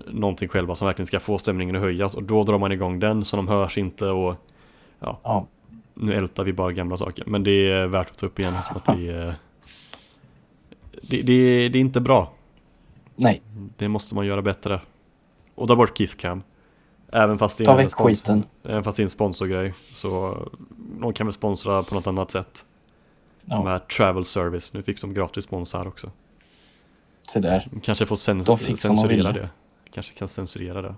någonting 0.08 0.50
själva 0.50 0.76
som 0.76 0.86
verkligen 0.86 1.08
ska 1.08 1.20
få 1.20 1.38
stämningen 1.38 1.76
att 1.76 1.82
höjas 1.82 2.16
och 2.16 2.24
då 2.24 2.44
drar 2.44 2.58
man 2.58 2.72
igång 2.72 3.00
den 3.00 3.26
så 3.26 3.38
de 3.38 3.48
hörs 3.48 3.78
inte 3.78 4.06
och 4.06 4.36
Ja, 5.00 5.48
nu 5.94 6.14
ältar 6.14 6.44
vi 6.44 6.54
bara 6.54 6.72
gamla 6.72 6.98
saker. 6.98 7.24
Men 7.28 7.44
det 7.44 7.72
är 7.72 7.88
värt 7.88 8.10
att 8.10 8.18
ta 8.18 8.26
upp 8.26 8.40
igen. 8.40 8.54
Att 8.70 8.86
det, 8.86 9.08
är, 9.10 9.36
det, 11.02 11.22
det, 11.22 11.70
det 11.70 11.78
är 11.80 11.82
inte 11.82 12.02
bra. 12.02 12.34
nej. 13.16 13.42
Det 13.78 13.88
måste 13.88 14.16
man 14.16 14.26
göra 14.26 14.42
bättre. 14.42 14.80
Och 15.56 15.68
ta 15.68 15.76
bort 15.76 15.98
Kisscam. 15.98 16.44
Även 17.12 17.38
fast 17.38 17.58
det 17.58 17.66
Ta 17.66 17.76
väck 17.76 17.92
sponsor- 17.92 18.08
skiten. 18.08 18.44
Även 18.64 18.84
fast 18.84 18.96
det 18.98 19.02
är 19.02 19.06
en 19.06 19.10
sponsorgrej. 19.10 19.74
Så 19.94 20.38
de 21.02 21.14
kan 21.14 21.28
väl 21.28 21.34
sponsra 21.34 21.84
på 21.84 21.96
något 21.96 22.08
annat 22.08 22.32
sätt. 22.32 22.66
Ja, 23.46 23.64
Med 23.64 23.88
Travel 23.88 24.26
Service. 24.26 24.74
Nu 24.74 24.84
fick 24.84 25.02
de 25.02 25.14
gratis 25.14 25.44
spons 25.44 25.74
här 25.74 25.88
också. 25.88 26.12
se 27.30 27.40
där. 27.40 27.68
Kanske 27.84 28.06
får 28.06 28.16
cens- 28.16 28.46
De 28.46 28.58
fick 28.58 28.80
censurera 28.80 29.32
det. 29.32 29.50
Kanske 29.94 30.14
kan 30.14 30.28
censurera 30.28 30.82
det. 30.82 30.96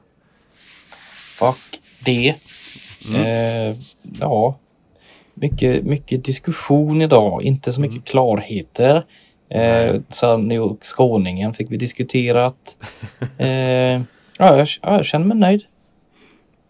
Fuck 1.40 1.82
det. 2.06 2.36
Mm. 3.10 3.22
Eh, 3.72 3.78
ja, 4.20 4.58
mycket, 5.34 5.84
mycket 5.84 6.24
diskussion 6.26 7.02
idag. 7.02 7.42
Inte 7.44 7.72
så 7.74 7.82
mycket 7.82 7.94
Mm. 7.94 8.04
klarheter. 8.04 9.06
Eh. 9.50 10.02
Sanny 10.10 10.58
och 10.58 10.78
skåningen 10.86 11.54
fick 11.54 11.72
vi 11.72 11.78
diskuterat. 11.78 12.78
eh, 13.38 14.02
ja, 14.40 14.58
jag, 14.58 14.68
ja, 14.82 14.96
jag 14.98 15.06
känner 15.06 15.26
mig 15.28 15.38
nöjd. 15.38 15.62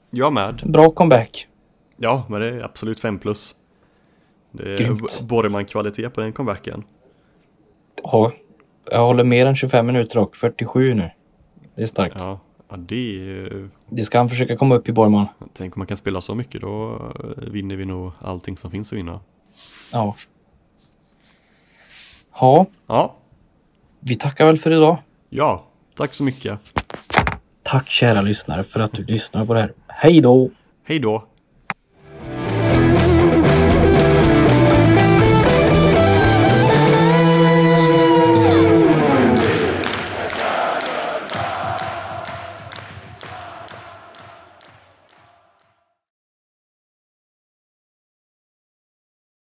Jag 0.10 0.34
med. 0.34 0.62
Bra 0.66 0.90
comeback. 0.92 1.48
Ja, 1.98 2.26
men 2.30 2.42
det 2.42 2.48
är 2.48 2.62
absolut 2.64 3.00
5 3.00 3.20
plus. 3.20 3.56
Det 4.52 4.74
är 4.74 4.78
Grymt. 4.78 5.02
b- 5.02 5.08
Borgman-kvalitet 5.26 6.10
på 6.10 6.22
den 6.22 6.34
comebacken. 6.34 6.84
Ja, 8.04 8.32
jag 8.92 9.06
håller 9.06 9.24
mer 9.24 9.46
än 9.46 9.56
25 9.56 9.86
minuter 9.86 10.18
och 10.20 10.36
47 10.38 10.94
nu. 10.94 11.10
Det 11.76 11.82
är 11.82 11.86
starkt. 11.86 12.16
Ja, 12.20 12.40
ja 12.70 12.76
det 12.78 13.30
är. 13.30 13.70
Det 13.90 14.04
ska 14.04 14.18
han 14.18 14.30
försöka 14.30 14.58
komma 14.58 14.76
upp 14.76 14.90
i 14.90 14.92
Borgman. 14.92 15.26
Tänk 15.54 15.76
om 15.76 15.80
man 15.80 15.88
kan 15.88 15.98
spela 15.98 16.22
så 16.22 16.36
mycket, 16.36 16.62
då 16.62 16.96
eh, 17.20 17.44
vinner 17.52 17.76
vi 17.76 17.86
nog 17.86 18.12
allting 18.22 18.58
som 18.58 18.72
finns 18.72 18.94
att 18.94 18.98
vinna. 19.00 19.20
Ja. 19.94 20.16
Ja, 22.40 22.66
Ja, 22.88 23.16
vi 24.00 24.16
tackar 24.16 24.46
väl 24.46 24.58
för 24.58 24.72
idag. 24.72 24.98
ja, 25.30 25.66
tack 25.96 26.14
så 26.14 26.24
mycket. 26.24 26.60
Tack 27.70 27.90
kära 27.90 28.22
lyssnare 28.22 28.64
för 28.64 28.80
att 28.80 28.94
du 28.94 29.04
lyssnar 29.04 29.46
på 29.46 29.54
det 29.54 29.60
här. 29.60 29.72
Hej 29.88 30.22
då! 30.22 30.50
Hej 30.84 31.00
då! 31.00 31.26